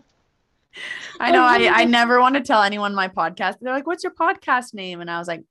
I 1.20 1.30
know. 1.30 1.42
I, 1.44 1.70
I 1.72 1.84
never 1.84 2.20
want 2.20 2.34
to 2.34 2.40
tell 2.40 2.62
anyone 2.62 2.94
my 2.94 3.06
podcast. 3.06 3.58
They're 3.60 3.72
like, 3.72 3.86
"What's 3.86 4.02
your 4.02 4.12
podcast 4.12 4.74
name?" 4.74 5.00
And 5.00 5.08
I 5.08 5.20
was 5.20 5.28
like, 5.28 5.44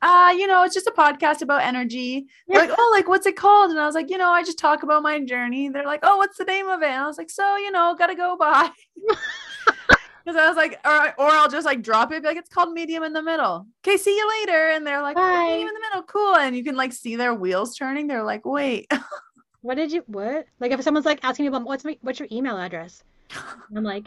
"Ah, 0.00 0.30
you 0.30 0.46
know, 0.46 0.64
it's 0.64 0.72
just 0.74 0.86
a 0.86 0.90
podcast 0.92 1.42
about 1.42 1.60
energy." 1.62 2.24
They're 2.46 2.66
like, 2.66 2.74
"Oh, 2.78 2.90
like 2.94 3.06
what's 3.08 3.26
it 3.26 3.36
called?" 3.36 3.70
And 3.70 3.78
I 3.78 3.84
was 3.84 3.94
like, 3.94 4.08
"You 4.08 4.16
know, 4.16 4.30
I 4.30 4.42
just 4.42 4.58
talk 4.58 4.82
about 4.82 5.02
my 5.02 5.20
journey." 5.20 5.68
They're 5.68 5.84
like, 5.84 6.00
"Oh, 6.02 6.16
what's 6.16 6.38
the 6.38 6.44
name 6.44 6.68
of 6.68 6.80
it?" 6.80 6.86
And 6.88 7.02
I 7.02 7.06
was 7.06 7.18
like, 7.18 7.28
"So, 7.28 7.56
you 7.58 7.70
know, 7.70 7.94
gotta 7.98 8.14
go 8.14 8.36
by." 8.38 8.70
Because 10.28 10.42
I 10.42 10.48
was 10.48 10.56
like, 10.56 10.78
or, 10.84 11.14
or 11.18 11.30
I'll 11.30 11.48
just 11.48 11.64
like 11.64 11.82
drop 11.82 12.12
it, 12.12 12.20
be 12.22 12.28
like, 12.28 12.36
it's 12.36 12.50
called 12.50 12.74
Medium 12.74 13.02
in 13.02 13.14
the 13.14 13.22
Middle. 13.22 13.66
Okay, 13.82 13.96
see 13.96 14.14
you 14.14 14.28
later. 14.40 14.70
And 14.72 14.86
they're 14.86 15.00
like, 15.00 15.16
"Oh, 15.16 15.20
Bye. 15.20 15.46
Medium 15.46 15.68
in 15.68 15.74
the 15.74 15.80
Middle, 15.80 16.02
cool. 16.02 16.36
And 16.36 16.54
you 16.54 16.62
can 16.62 16.76
like 16.76 16.92
see 16.92 17.16
their 17.16 17.32
wheels 17.32 17.74
turning. 17.74 18.06
They're 18.08 18.22
like, 18.22 18.44
wait, 18.44 18.92
What 19.62 19.74
did 19.74 19.90
you 19.90 20.04
what? 20.06 20.46
Like 20.60 20.72
if 20.72 20.82
someone's 20.82 21.06
like 21.06 21.20
asking 21.24 21.44
me 21.44 21.48
about 21.48 21.64
what's 21.64 21.84
my 21.84 21.98
what's 22.02 22.18
your 22.20 22.28
email 22.30 22.56
address? 22.56 23.02
I'm 23.76 23.82
like 23.84 24.04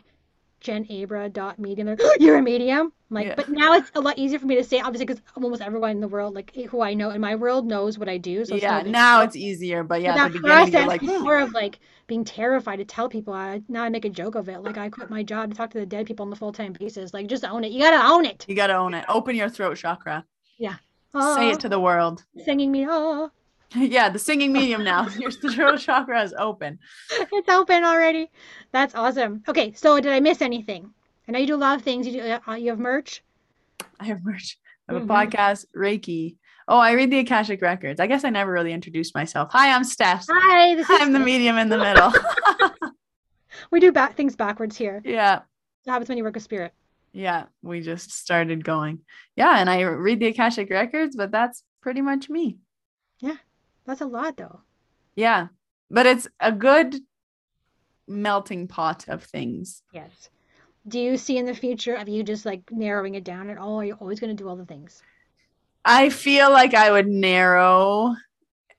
jenabra.medium. 0.61 1.85
They're 1.87 1.95
like, 1.95 2.19
you're 2.21 2.37
a 2.37 2.41
medium? 2.41 2.93
I'm 3.09 3.15
like, 3.15 3.27
Yeah. 3.27 3.35
but 3.35 3.49
now 3.49 3.73
it's 3.73 3.91
a 3.95 4.01
lot 4.01 4.17
easier 4.17 4.39
for 4.39 4.45
me 4.45 4.55
to 4.55 4.63
say, 4.63 4.79
obviously, 4.79 5.05
because 5.05 5.21
almost 5.35 5.61
everyone 5.61 5.91
in 5.91 5.99
the 5.99 6.07
world, 6.07 6.33
like 6.33 6.55
who 6.55 6.81
I 6.81 6.93
know 6.93 7.09
in 7.09 7.19
my 7.21 7.35
world, 7.35 7.65
knows 7.67 7.97
what 7.99 8.07
I 8.07 8.17
do. 8.17 8.45
So 8.45 8.55
yeah, 8.55 8.81
now 8.83 9.21
it's 9.21 9.35
easier. 9.35 9.83
But 9.83 9.95
But 9.95 10.01
yeah, 10.03 10.15
at 10.25 10.31
the 10.31 10.39
beginning, 10.39 10.73
you're 10.73 10.85
like, 10.87 11.01
before 11.01 11.39
of 11.39 11.53
like 11.53 11.79
being 12.07 12.23
terrified 12.23 12.77
to 12.77 12.85
tell 12.85 13.09
people. 13.09 13.33
I, 13.33 13.61
now 13.67 13.83
I 13.83 13.89
make 13.89 14.05
a 14.05 14.09
joke 14.09 14.35
of 14.35 14.47
it. 14.49 14.59
Like 14.61 14.77
I 14.77 14.89
quit 14.89 15.09
my 15.09 15.23
job 15.23 15.49
to 15.51 15.55
talk 15.57 15.71
to 15.71 15.79
the 15.79 15.85
dead 15.85 16.05
people 16.05 16.23
on 16.23 16.29
the 16.29 16.35
full 16.35 16.51
time 16.53 16.73
basis. 16.73 17.13
Like 17.13 17.27
just 17.27 17.43
own 17.45 17.63
it. 17.63 17.71
You 17.71 17.79
gotta 17.81 18.13
own 18.13 18.25
it. 18.25 18.45
you 18.47 18.55
gotta 18.55 18.75
own 18.75 18.93
it. 18.93 19.05
Open 19.09 19.35
your 19.35 19.49
throat 19.49 19.77
chakra. 19.77 20.25
Yeah. 20.57 20.75
Say 20.75 20.79
Oh, 21.13 21.49
it 21.51 21.59
to 21.61 21.69
the 21.69 21.79
world. 21.79 22.23
singing 22.45 22.71
me. 22.71 22.85
Oh, 22.89 23.29
yeah, 23.75 24.09
the 24.09 24.19
singing 24.19 24.51
medium 24.53 24.83
now. 24.83 25.07
Your 25.17 25.31
throat 25.31 25.79
chakra 25.79 26.23
is 26.23 26.33
open. 26.37 26.79
it's 27.11 27.49
open 27.49 27.83
already. 27.83 28.29
That's 28.71 28.95
awesome. 28.95 29.43
Okay, 29.47 29.73
so 29.73 29.99
did 29.99 30.11
I 30.11 30.19
miss 30.19 30.41
anything? 30.41 30.91
I 31.27 31.31
know 31.31 31.39
you 31.39 31.47
do 31.47 31.55
a 31.55 31.57
lot 31.57 31.77
of 31.77 31.83
things. 31.83 32.05
You 32.07 32.13
do. 32.13 32.37
Uh, 32.47 32.55
you 32.55 32.69
have 32.69 32.79
merch. 32.79 33.23
I 33.99 34.05
have 34.05 34.23
merch. 34.23 34.57
I 34.89 34.93
have 34.93 35.01
a 35.03 35.05
Mhm. 35.05 35.09
podcast, 35.09 35.65
Reiki. 35.75 36.35
Oh, 36.67 36.77
I 36.77 36.91
read 36.93 37.11
the 37.11 37.19
Akashic 37.19 37.61
Records. 37.61 37.99
I 37.99 38.07
guess 38.07 38.23
I 38.23 38.29
never 38.29 38.51
really 38.51 38.73
introduced 38.73 39.15
myself. 39.15 39.49
Hi, 39.51 39.71
I'm 39.73 39.83
Steph. 39.83 40.25
Hi, 40.29 40.75
this 40.75 40.89
is. 40.89 41.01
I'm 41.01 41.11
the 41.13 41.19
medium 41.19 41.57
in 41.57 41.69
the 41.69 41.77
middle. 41.87 42.11
We 43.71 43.79
do 43.79 43.91
back 43.91 44.15
things 44.15 44.35
backwards 44.35 44.77
here. 44.77 45.01
yeah. 45.05 45.41
It 45.85 45.89
happens 45.89 46.09
when 46.09 46.17
you 46.17 46.23
work 46.23 46.35
with 46.35 46.43
spirit. 46.43 46.73
Yeah. 47.13 47.45
We 47.63 47.81
just 47.81 48.11
started 48.11 48.63
going. 48.63 48.99
Yeah. 49.35 49.57
And 49.59 49.69
I 49.69 49.81
read 49.81 50.19
the 50.19 50.27
Akashic 50.27 50.69
Records, 50.69 51.15
but 51.15 51.31
that's 51.31 51.63
pretty 51.81 52.01
much 52.01 52.29
me. 52.29 52.57
That's 53.91 53.99
a 53.99 54.05
lot, 54.05 54.37
though. 54.37 54.61
Yeah. 55.17 55.47
But 55.89 56.05
it's 56.05 56.25
a 56.39 56.53
good 56.53 56.95
melting 58.07 58.69
pot 58.69 59.09
of 59.09 59.21
things. 59.21 59.83
Yes. 59.93 60.29
Do 60.87 60.97
you 60.97 61.17
see 61.17 61.37
in 61.37 61.45
the 61.45 61.53
future 61.53 61.95
of 61.95 62.07
you 62.07 62.23
just 62.23 62.45
like 62.45 62.61
narrowing 62.71 63.15
it 63.15 63.25
down 63.25 63.49
at 63.49 63.57
all? 63.57 63.73
Or 63.73 63.81
are 63.81 63.85
you 63.85 63.95
always 63.95 64.21
going 64.21 64.33
to 64.33 64.41
do 64.41 64.47
all 64.47 64.55
the 64.55 64.63
things? 64.63 65.03
I 65.83 66.07
feel 66.07 66.51
like 66.51 66.73
I 66.73 66.89
would 66.89 67.09
narrow. 67.09 68.15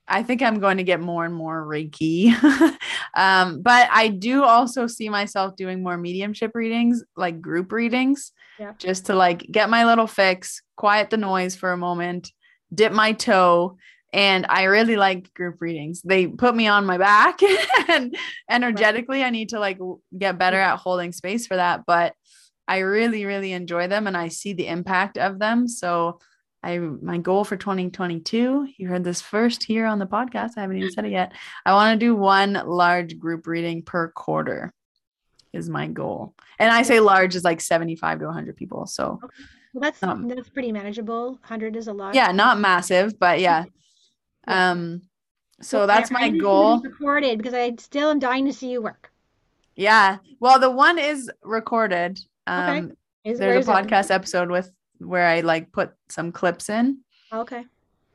I 0.07 0.23
think 0.23 0.41
I'm 0.41 0.59
going 0.59 0.77
to 0.77 0.83
get 0.83 0.99
more 0.99 1.25
and 1.25 1.35
more 1.35 1.63
Reiki. 1.63 2.33
um, 3.13 3.61
but 3.61 3.89
I 3.91 4.07
do 4.07 4.43
also 4.43 4.87
see 4.87 5.09
myself 5.09 5.55
doing 5.55 5.83
more 5.83 5.95
mediumship 5.95 6.55
readings, 6.55 7.03
like 7.15 7.39
group 7.39 7.71
readings, 7.71 8.31
Yeah. 8.59 8.73
just 8.79 9.05
to 9.05 9.13
like 9.13 9.45
get 9.51 9.69
my 9.69 9.85
little 9.85 10.07
fix, 10.07 10.63
quiet 10.75 11.11
the 11.11 11.17
noise 11.17 11.55
for 11.55 11.71
a 11.71 11.77
moment, 11.77 12.31
dip 12.73 12.91
my 12.93 13.11
toe. 13.11 13.77
And 14.13 14.45
I 14.47 14.63
really 14.65 14.95
like 14.95 15.33
group 15.33 15.59
readings. 15.59 16.01
They 16.03 16.27
put 16.27 16.55
me 16.55 16.67
on 16.67 16.85
my 16.85 16.97
back 16.99 17.39
and 17.89 18.15
energetically 18.49 19.23
I 19.23 19.31
need 19.31 19.49
to 19.49 19.59
like 19.59 19.79
get 20.17 20.37
better 20.37 20.59
at 20.59 20.77
holding 20.77 21.11
space 21.11 21.47
for 21.47 21.55
that. 21.55 21.81
But 21.87 22.13
I 22.67 22.79
really, 22.79 23.25
really 23.25 23.51
enjoy 23.53 23.87
them 23.87 24.05
and 24.07 24.15
I 24.15 24.27
see 24.27 24.53
the 24.53 24.67
impact 24.67 25.17
of 25.17 25.39
them. 25.39 25.67
So 25.67 26.19
I 26.61 26.77
my 26.77 27.17
goal 27.17 27.43
for 27.43 27.57
2022, 27.57 28.69
you 28.77 28.87
heard 28.87 29.03
this 29.03 29.19
first 29.19 29.63
here 29.63 29.85
on 29.85 29.99
the 29.99 30.05
podcast. 30.05 30.51
I 30.57 30.61
haven't 30.61 30.77
even 30.77 30.91
said 30.91 31.05
it 31.05 31.11
yet. 31.11 31.33
I 31.65 31.73
want 31.73 31.99
to 31.99 32.05
do 32.05 32.15
one 32.15 32.53
large 32.65 33.19
group 33.19 33.47
reading 33.47 33.81
per 33.81 34.11
quarter. 34.11 34.73
is 35.51 35.69
my 35.69 35.87
goal. 35.87 36.35
And 36.59 36.71
I 36.71 36.83
say 36.83 36.99
large 36.99 37.35
is 37.35 37.43
like 37.43 37.61
75 37.61 38.19
to 38.19 38.25
100 38.25 38.55
people. 38.55 38.85
So 38.85 39.19
Well, 39.73 39.81
that's 39.81 40.01
Um, 40.03 40.27
that's 40.27 40.49
pretty 40.49 40.71
manageable. 40.71 41.31
100 41.41 41.75
is 41.75 41.87
a 41.87 41.93
lot. 41.93 42.15
yeah, 42.15 42.31
not 42.31 42.59
massive, 42.59 43.19
but 43.19 43.39
yeah. 43.39 43.65
Um 44.47 45.01
so 45.61 45.79
Well, 45.79 45.87
that's 45.87 46.11
my 46.11 46.29
goal. 46.29 46.81
Recorded 46.81 47.37
because 47.37 47.53
I 47.53 47.73
still 47.77 48.09
am 48.11 48.19
dying 48.19 48.45
to 48.45 48.53
see 48.53 48.69
you 48.69 48.81
work. 48.81 49.11
Yeah. 49.75 50.17
Well, 50.39 50.59
the 50.59 50.69
one 50.69 50.99
is 50.99 51.31
recorded. 51.41 52.19
Okay. 52.47 52.77
Um 52.79 52.91
Is 53.23 53.39
where 53.39 53.53
there's 53.53 53.65
is 53.65 53.69
a 53.69 53.71
it? 53.71 53.75
podcast 53.87 54.11
episode 54.11 54.49
with 54.51 54.71
where 54.99 55.25
I 55.27 55.41
like 55.41 55.71
put 55.71 55.91
some 56.09 56.31
clips 56.31 56.69
in. 56.69 56.99
Okay. 57.31 57.65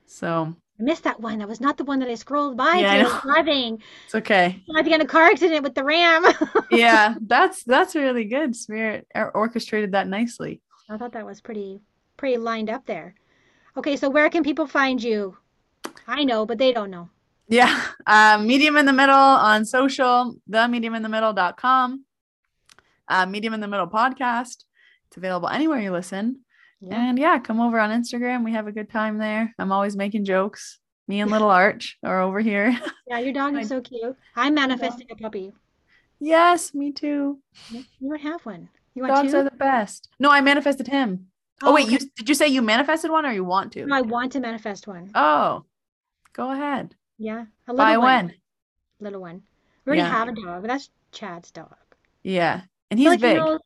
So 0.07 0.55
I 0.81 0.83
missed 0.83 1.05
that 1.05 1.21
one. 1.21 1.39
That 1.41 1.49
was 1.49 1.61
not 1.61 1.77
the 1.77 1.85
one 1.85 1.99
that 2.01 2.09
I 2.09 2.15
scrolled 2.15 2.57
by. 2.57 2.77
Yeah, 2.77 2.93
I 2.93 3.03
was 3.03 3.23
driving. 3.23 3.83
it's 4.07 4.15
okay. 4.15 4.63
I 4.73 4.77
had 4.79 4.85
to 4.85 4.91
get 4.91 5.01
in 5.01 5.07
a 5.07 5.11
car 5.11 5.25
accident 5.25 5.63
with 5.65 5.75
the 5.75 5.83
Ram. 5.85 6.25
yeah, 6.71 7.15
that's 7.23 7.65
that's 7.65 7.95
really 7.97 8.25
good. 8.25 8.55
Spirit 8.55 9.07
orchestrated 9.35 9.93
that 9.93 10.07
nicely. 10.07 10.61
I 10.89 10.97
thought 10.97 11.13
that 11.13 11.27
was 11.27 11.41
pretty 11.41 11.81
pretty 12.17 12.37
lined 12.37 12.71
up 12.71 12.87
there. 12.87 13.15
Okay, 13.77 13.97
so 13.97 14.09
where 14.09 14.31
can 14.31 14.43
people 14.45 14.67
find 14.67 15.03
you? 15.03 15.37
I 16.07 16.25
know, 16.25 16.47
but 16.47 16.59
they 16.59 16.73
don't 16.73 16.91
know. 16.91 17.11
Yeah. 17.49 17.83
Um, 18.07 18.47
medium 18.47 18.77
in 18.77 18.87
the 18.87 18.93
middle 18.93 19.15
on 19.15 19.65
social, 19.65 20.37
the 20.47 20.69
medium 20.69 20.95
in 20.95 21.03
the 21.03 21.09
middle.com. 21.09 22.05
Uh, 23.09 23.27
medium 23.27 23.55
in 23.55 23.61
the 23.61 23.69
middle 23.69 23.87
podcast. 23.87 24.65
It's 25.09 25.17
available 25.17 25.49
anywhere 25.49 25.81
you 25.81 25.91
listen. 25.91 26.41
Yeah. 26.81 27.09
And 27.09 27.19
yeah, 27.19 27.39
come 27.39 27.61
over 27.61 27.81
on 27.81 27.91
Instagram. 27.91 28.45
We 28.45 28.53
have 28.53 28.67
a 28.67 28.73
good 28.73 28.91
time 28.91 29.19
there. 29.19 29.55
I'm 29.59 29.73
always 29.73 29.97
making 29.97 30.25
jokes. 30.25 30.79
Me 31.09 31.21
and 31.21 31.31
little 31.31 31.51
Arch 31.63 31.99
are 32.03 32.21
over 32.21 32.41
here. 32.41 32.79
Yeah, 33.07 33.19
your 33.19 33.33
dog 33.33 33.57
is 33.57 33.69
so 33.71 33.81
cute. 33.81 34.17
I'm 34.37 34.55
manifesting 34.55 35.09
a 35.11 35.17
puppy. 35.17 35.53
yes, 36.21 36.75
me 36.75 36.93
too. 36.93 37.39
You 37.71 37.85
don't 38.03 38.21
have 38.21 38.45
one. 38.45 38.69
You 38.95 39.03
want 39.03 39.15
Dogs 39.15 39.33
two? 39.33 39.39
are 39.39 39.45
the 39.45 39.51
best. 39.53 40.09
No, 40.19 40.31
I 40.31 40.41
manifested 40.41 40.89
him. 40.89 41.29
Oh, 41.63 41.73
wait, 41.73 41.87
okay. 41.87 41.93
you 41.95 41.99
did 42.17 42.29
you 42.29 42.35
say 42.35 42.47
you 42.49 42.63
manifested 42.63 43.11
one 43.11 43.27
or 43.27 43.33
you 43.33 43.45
want 43.45 43.73
to? 43.73 43.87
No, 43.87 43.97
I 43.97 44.03
want 44.03 44.33
to 44.33 44.41
manifest 44.41 44.87
one. 44.87 45.11
Oh, 45.15 45.65
go 46.33 46.51
ahead. 46.53 46.95
Yeah, 47.19 47.47
a 47.67 47.73
little 47.73 48.01
one. 48.03 48.35
Little 49.01 49.21
one. 49.21 49.43
We 49.85 49.91
already 49.91 50.03
Yeah. 50.03 50.09
have 50.11 50.29
a 50.29 50.33
dog, 50.33 50.63
but 50.63 50.69
that's 50.69 50.91
Chad's 51.13 51.51
dog. 51.51 51.75
Yeah. 52.23 52.63
And 52.91 52.99
he's 53.01 53.09
like, 53.09 53.21
you 53.21 53.29
big. 53.29 53.37
know, 53.39 53.59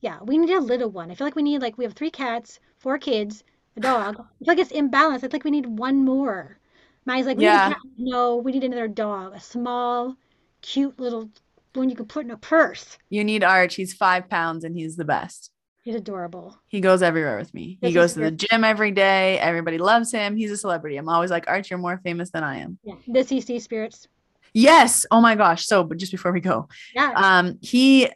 yeah, 0.00 0.18
we 0.22 0.38
need 0.38 0.50
a 0.50 0.60
little 0.60 0.90
one. 0.90 1.10
I 1.10 1.14
feel 1.14 1.26
like 1.26 1.36
we 1.36 1.42
need 1.42 1.62
like 1.62 1.78
we 1.78 1.84
have 1.84 1.94
three 1.94 2.10
cats, 2.10 2.60
four 2.78 2.98
kids, 2.98 3.44
a 3.76 3.80
dog. 3.80 4.16
I 4.20 4.44
feel 4.44 4.48
like 4.48 4.58
it's 4.58 4.72
imbalanced. 4.72 5.16
I 5.16 5.20
feel 5.20 5.30
like 5.32 5.44
we 5.44 5.50
need 5.50 5.66
one 5.66 6.04
more. 6.04 6.58
Maggie's 7.06 7.26
like, 7.26 7.36
we 7.38 7.44
Yeah. 7.44 7.52
need 7.68 7.72
a 7.72 7.74
cat. 7.74 7.78
No, 7.96 8.36
we 8.36 8.52
need 8.52 8.64
another 8.64 8.88
dog, 8.88 9.34
a 9.34 9.40
small, 9.40 10.16
cute 10.62 10.98
little 11.00 11.30
one 11.74 11.88
you 11.90 11.96
can 11.96 12.06
put 12.06 12.24
in 12.24 12.30
a 12.30 12.36
purse. 12.36 12.98
You 13.10 13.24
need 13.24 13.44
Arch. 13.44 13.74
He's 13.76 13.94
five 13.94 14.28
pounds 14.28 14.64
and 14.64 14.74
he's 14.74 14.96
the 14.96 15.04
best. 15.04 15.50
He's 15.88 15.94
adorable. 15.94 16.54
He 16.66 16.82
goes 16.82 17.00
everywhere 17.00 17.38
with 17.38 17.54
me. 17.54 17.78
He 17.80 17.94
goes 17.94 18.12
to 18.12 18.20
the 18.20 18.30
gym 18.30 18.62
every 18.62 18.90
day. 18.90 19.38
Everybody 19.38 19.78
loves 19.78 20.12
him. 20.12 20.36
He's 20.36 20.50
a 20.50 20.56
celebrity. 20.58 20.98
I'm 20.98 21.08
always 21.08 21.30
like, 21.30 21.48
Arch, 21.48 21.70
you're 21.70 21.78
more 21.78 21.98
famous 22.04 22.28
than 22.28 22.44
I 22.44 22.58
am. 22.58 22.78
Yeah. 22.84 22.96
Does 23.10 23.30
he 23.30 23.40
see 23.40 23.58
spirits? 23.58 24.06
Yes. 24.52 25.06
Oh 25.10 25.22
my 25.22 25.34
gosh. 25.34 25.64
So, 25.64 25.84
but 25.84 25.96
just 25.96 26.12
before 26.12 26.30
we 26.30 26.40
go, 26.40 26.68
Yeah. 26.94 27.10
um, 27.16 27.58
he 27.62 28.10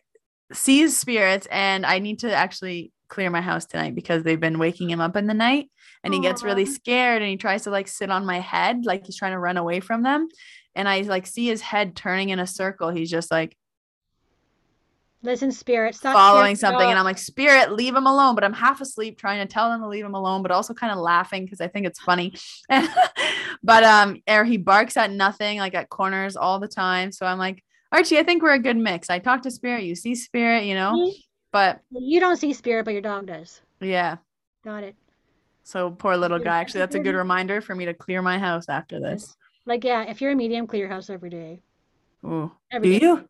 sees 0.52 0.98
spirits, 0.98 1.48
and 1.50 1.86
I 1.86 1.98
need 1.98 2.18
to 2.18 2.34
actually 2.34 2.92
clear 3.08 3.30
my 3.30 3.40
house 3.40 3.64
tonight 3.64 3.94
because 3.94 4.22
they've 4.22 4.38
been 4.38 4.58
waking 4.58 4.90
him 4.90 5.00
up 5.00 5.16
in 5.16 5.26
the 5.26 5.32
night, 5.32 5.70
and 6.04 6.12
he 6.12 6.20
gets 6.20 6.42
really 6.42 6.66
scared, 6.66 7.22
and 7.22 7.30
he 7.30 7.38
tries 7.38 7.62
to 7.62 7.70
like 7.70 7.88
sit 7.88 8.10
on 8.10 8.26
my 8.26 8.40
head, 8.40 8.84
like 8.84 9.06
he's 9.06 9.16
trying 9.16 9.32
to 9.32 9.38
run 9.38 9.56
away 9.56 9.80
from 9.80 10.02
them, 10.02 10.28
and 10.74 10.86
I 10.86 11.00
like 11.00 11.26
see 11.26 11.46
his 11.46 11.62
head 11.62 11.96
turning 11.96 12.28
in 12.28 12.38
a 12.38 12.46
circle. 12.46 12.90
He's 12.90 13.08
just 13.10 13.30
like 13.30 13.56
Listen, 15.24 15.52
spirit 15.52 15.94
Stop 15.94 16.14
following 16.14 16.56
something, 16.56 16.88
and. 16.88 16.98
I'm 16.98 17.04
like, 17.04 17.18
Spirit, 17.18 17.72
leave 17.72 17.94
him 17.94 18.06
alone. 18.06 18.34
But 18.34 18.42
I'm 18.42 18.52
half 18.52 18.80
asleep, 18.80 19.18
trying 19.18 19.46
to 19.46 19.52
tell 19.52 19.70
them 19.70 19.80
to 19.80 19.86
leave 19.88 20.04
him 20.04 20.14
alone, 20.14 20.42
but 20.42 20.50
also 20.50 20.74
kind 20.74 20.92
of 20.92 20.98
laughing 20.98 21.44
because 21.44 21.60
I 21.60 21.68
think 21.68 21.86
it's 21.86 22.00
funny. 22.00 22.34
but 23.62 23.84
um, 23.84 24.20
or 24.28 24.44
he 24.44 24.56
barks 24.56 24.96
at 24.96 25.10
nothing, 25.12 25.58
like 25.58 25.74
at 25.74 25.88
corners 25.90 26.34
all 26.36 26.58
the 26.58 26.66
time. 26.68 27.12
So 27.12 27.24
I'm 27.24 27.38
like, 27.38 27.62
Archie, 27.92 28.18
I 28.18 28.24
think 28.24 28.42
we're 28.42 28.54
a 28.54 28.58
good 28.58 28.76
mix. 28.76 29.10
I 29.10 29.20
talk 29.20 29.42
to 29.42 29.50
Spirit, 29.50 29.84
you 29.84 29.94
see 29.94 30.14
Spirit, 30.14 30.64
you 30.64 30.74
know. 30.74 30.94
Mhm. 30.94 31.12
But 31.52 31.82
You 31.90 32.18
don't 32.18 32.36
see 32.38 32.54
spirit, 32.54 32.84
but 32.86 32.92
your 32.92 33.02
dog 33.02 33.26
does. 33.26 33.60
yeah, 33.80 34.16
Got 34.64 34.84
it. 34.84 34.96
so 35.64 35.90
poor 35.90 36.16
little 36.16 36.38
guy. 36.38 36.58
Actually, 36.60 36.80
that's 36.80 36.94
a 36.94 36.98
good. 36.98 37.12
good 37.12 37.16
reminder 37.18 37.60
for 37.60 37.74
me 37.74 37.84
to 37.84 37.92
clear 37.94 38.22
my 38.22 38.38
house 38.38 38.70
after 38.70 38.98
this. 38.98 39.36
Like, 39.66 39.84
yeah, 39.84 40.02
if 40.04 40.20
you're 40.22 40.32
a 40.32 40.34
medium, 40.34 40.66
clear 40.66 40.86
your 40.86 40.88
house 40.88 41.10
every 41.10 41.28
day. 41.30 41.60
Ooh. 42.24 42.50
Every 42.72 42.88
Do 42.88 42.98
day. 42.98 43.06
you? 43.06 43.28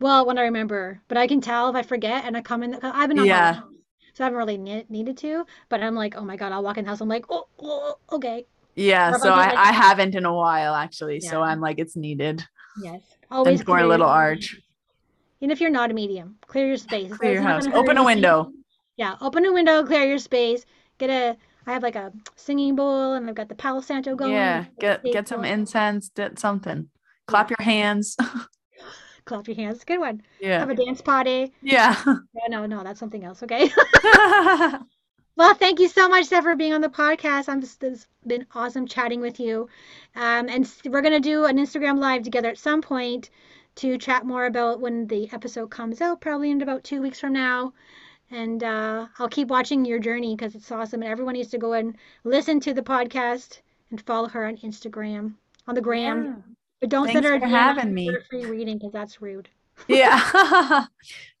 Well, 0.00 0.26
when 0.26 0.38
I 0.38 0.42
remember, 0.42 1.00
but 1.08 1.18
I 1.18 1.26
can 1.26 1.40
tell 1.40 1.68
if 1.68 1.76
I 1.76 1.82
forget 1.82 2.24
and 2.24 2.36
I 2.36 2.42
come 2.42 2.62
in. 2.62 2.74
I've 2.82 3.08
been 3.08 3.24
Yeah. 3.24 3.60
so 4.14 4.24
I 4.24 4.26
haven't 4.26 4.38
really 4.38 4.56
ne- 4.58 4.86
needed 4.88 5.16
to. 5.18 5.44
But 5.68 5.82
I'm 5.82 5.94
like, 5.94 6.16
oh 6.16 6.24
my 6.24 6.36
god, 6.36 6.52
I'll 6.52 6.62
walk 6.62 6.78
in 6.78 6.84
the 6.84 6.90
house. 6.90 7.00
I'm 7.00 7.08
like, 7.08 7.26
oh, 7.30 7.46
oh 7.60 7.94
okay, 8.12 8.46
Yeah. 8.74 9.14
Or 9.14 9.18
So 9.18 9.30
I 9.32 9.48
like- 9.48 9.56
I 9.58 9.72
haven't 9.72 10.14
in 10.14 10.24
a 10.24 10.34
while 10.34 10.74
actually. 10.74 11.20
So 11.20 11.42
I'm 11.42 11.60
like, 11.60 11.78
it's 11.78 11.96
needed. 11.96 12.44
yes, 12.82 13.02
always. 13.30 13.60
And 13.60 13.66
poor 13.66 13.76
clear 13.76 13.86
little 13.88 14.08
Arch. 14.08 14.56
And 15.42 15.50
if 15.50 15.60
you're 15.60 15.70
not 15.70 15.90
a 15.90 15.94
medium, 15.94 16.36
clear 16.46 16.66
your 16.66 16.76
space. 16.76 17.12
Clear 17.16 17.32
your 17.34 17.42
house. 17.42 17.66
Open 17.66 17.96
a 17.98 18.04
window. 18.04 18.52
Yeah, 18.96 19.16
open 19.20 19.44
a 19.46 19.52
window, 19.52 19.84
clear 19.84 20.04
your 20.04 20.18
space. 20.18 20.64
Get 20.98 21.10
a. 21.10 21.36
I 21.66 21.72
have 21.72 21.82
like 21.82 21.96
a 21.96 22.12
singing 22.36 22.74
bowl, 22.74 23.14
and 23.14 23.28
I've 23.28 23.34
got 23.34 23.48
the 23.48 23.54
Palo 23.54 23.80
Santo 23.80 24.14
going. 24.16 24.32
Yeah. 24.32 24.64
Get 24.78 25.02
get 25.04 25.28
some 25.28 25.44
incense. 25.44 26.10
Get 26.10 26.38
something. 26.38 26.88
Clap 27.26 27.50
your 27.50 27.62
hands. 27.62 28.16
Clap 29.30 29.46
your 29.46 29.54
hands. 29.54 29.84
Good 29.84 30.00
one. 30.00 30.22
yeah. 30.40 30.58
Have 30.58 30.70
a 30.70 30.74
dance 30.74 31.00
party. 31.00 31.52
Yeah. 31.62 31.94
No, 32.04 32.46
no, 32.48 32.66
no, 32.66 32.82
that's 32.82 32.98
something 32.98 33.22
else. 33.24 33.42
Okay. 33.44 33.70
Well, 35.36 35.54
thank 35.54 35.78
you 35.80 35.88
so 35.88 36.06
much, 36.08 36.26
Steph, 36.26 36.42
for 36.42 36.54
being 36.56 36.74
on 36.74 36.82
the 36.82 36.88
podcast. 36.90 37.48
I'm 37.48 37.60
just, 37.62 37.82
it's 37.82 38.06
been 38.26 38.44
awesome 38.54 38.86
chatting 38.86 39.20
with 39.22 39.40
you. 39.40 39.68
Um, 40.14 40.48
and 40.50 40.70
we're 40.84 41.00
going 41.00 41.14
to 41.14 41.20
do 41.20 41.46
an 41.46 41.56
Instagram 41.56 41.98
live 41.98 42.24
together 42.24 42.50
at 42.50 42.58
some 42.58 42.82
point 42.82 43.30
to 43.76 43.96
chat 43.96 44.26
more 44.26 44.44
about 44.44 44.80
when 44.80 45.06
the 45.06 45.32
episode 45.32 45.70
comes 45.70 46.02
out, 46.02 46.20
probably 46.20 46.50
in 46.50 46.60
about 46.60 46.84
two 46.84 47.00
weeks 47.00 47.20
from 47.20 47.32
now. 47.32 47.72
And 48.30 48.62
uh, 48.62 49.06
I'll 49.18 49.28
keep 49.28 49.48
watching 49.48 49.86
your 49.86 49.98
journey 50.00 50.36
because 50.36 50.54
it's 50.54 50.70
awesome. 50.70 51.00
And 51.02 51.10
everyone 51.10 51.34
needs 51.34 51.50
to 51.50 51.58
go 51.58 51.72
and 51.72 51.96
listen 52.24 52.60
to 52.60 52.74
the 52.74 52.82
podcast 52.82 53.60
and 53.90 54.00
follow 54.02 54.28
her 54.28 54.44
on 54.44 54.58
Instagram, 54.58 55.34
on 55.66 55.74
the 55.74 55.80
gram. 55.80 56.56
But 56.80 56.88
don't 56.88 57.06
send 57.06 57.24
Thanks 57.24 57.28
her 57.28 57.40
for 57.40 57.46
having 57.46 57.92
me. 57.94 58.10
for 58.10 58.20
free 58.30 58.46
reading 58.46 58.78
because 58.78 58.92
that's 58.92 59.20
rude. 59.20 59.48
Yeah. 59.88 60.20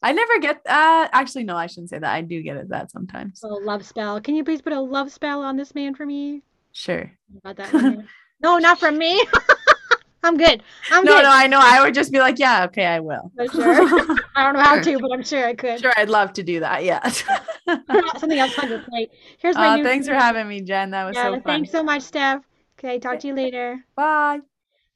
I 0.02 0.12
never 0.12 0.38
get 0.38 0.56
uh 0.66 1.08
actually 1.12 1.44
no, 1.44 1.56
I 1.56 1.66
shouldn't 1.66 1.90
say 1.90 1.98
that. 1.98 2.10
I 2.10 2.22
do 2.22 2.40
get 2.42 2.56
it 2.56 2.70
that 2.70 2.90
sometimes. 2.90 3.40
Oh, 3.44 3.56
love 3.62 3.84
spell. 3.84 4.18
Can 4.20 4.34
you 4.34 4.44
please 4.44 4.62
put 4.62 4.72
a 4.72 4.80
love 4.80 5.12
spell 5.12 5.42
on 5.42 5.56
this 5.56 5.74
man 5.74 5.94
for 5.94 6.06
me? 6.06 6.42
Sure. 6.72 7.10
About 7.44 7.56
that 7.56 8.04
no, 8.42 8.56
not 8.58 8.80
from 8.80 8.96
me. 8.96 9.22
I'm 10.22 10.36
good. 10.38 10.62
I'm 10.90 11.04
No, 11.04 11.16
good. 11.16 11.22
no, 11.24 11.30
I 11.30 11.46
know. 11.46 11.60
I 11.62 11.82
would 11.82 11.94
just 11.94 12.12
be 12.12 12.18
like, 12.18 12.38
yeah, 12.38 12.64
okay, 12.66 12.84
I 12.86 13.00
will. 13.00 13.30
For 13.36 13.46
sure. 13.48 14.16
I 14.36 14.42
don't 14.44 14.54
know 14.54 14.60
how 14.62 14.80
to, 14.80 14.98
but 14.98 15.12
I'm 15.12 15.22
sure 15.22 15.46
I 15.46 15.54
could. 15.54 15.80
Sure, 15.80 15.92
I'd 15.96 16.10
love 16.10 16.32
to 16.34 16.42
do 16.42 16.60
that. 16.60 16.84
Yeah. 16.84 17.06
Something 17.08 18.38
else 18.38 18.58
on 18.58 18.68
your 18.70 18.80
plate. 18.80 19.10
Here's 19.38 19.56
my 19.56 19.80
Uh, 19.80 19.82
thanks 19.82 20.06
for 20.06 20.14
having 20.14 20.46
me, 20.48 20.60
Jen. 20.62 20.90
That 20.90 21.04
was 21.06 21.16
Yeah, 21.16 21.24
so 21.24 21.32
fun. 21.32 21.42
thanks 21.42 21.70
so 21.70 21.82
much, 21.82 22.02
Steph. 22.02 22.42
Okay, 22.78 22.98
talk 22.98 23.18
to 23.20 23.26
you 23.28 23.34
later. 23.34 23.84
Bye. 23.94 24.40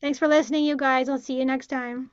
Thanks 0.01 0.20
for 0.20 0.28
listening, 0.28 0.64
you 0.64 0.76
guys. 0.76 1.09
I'll 1.09 1.18
see 1.18 1.36
you 1.36 1.45
next 1.45 1.66
time. 1.66 2.12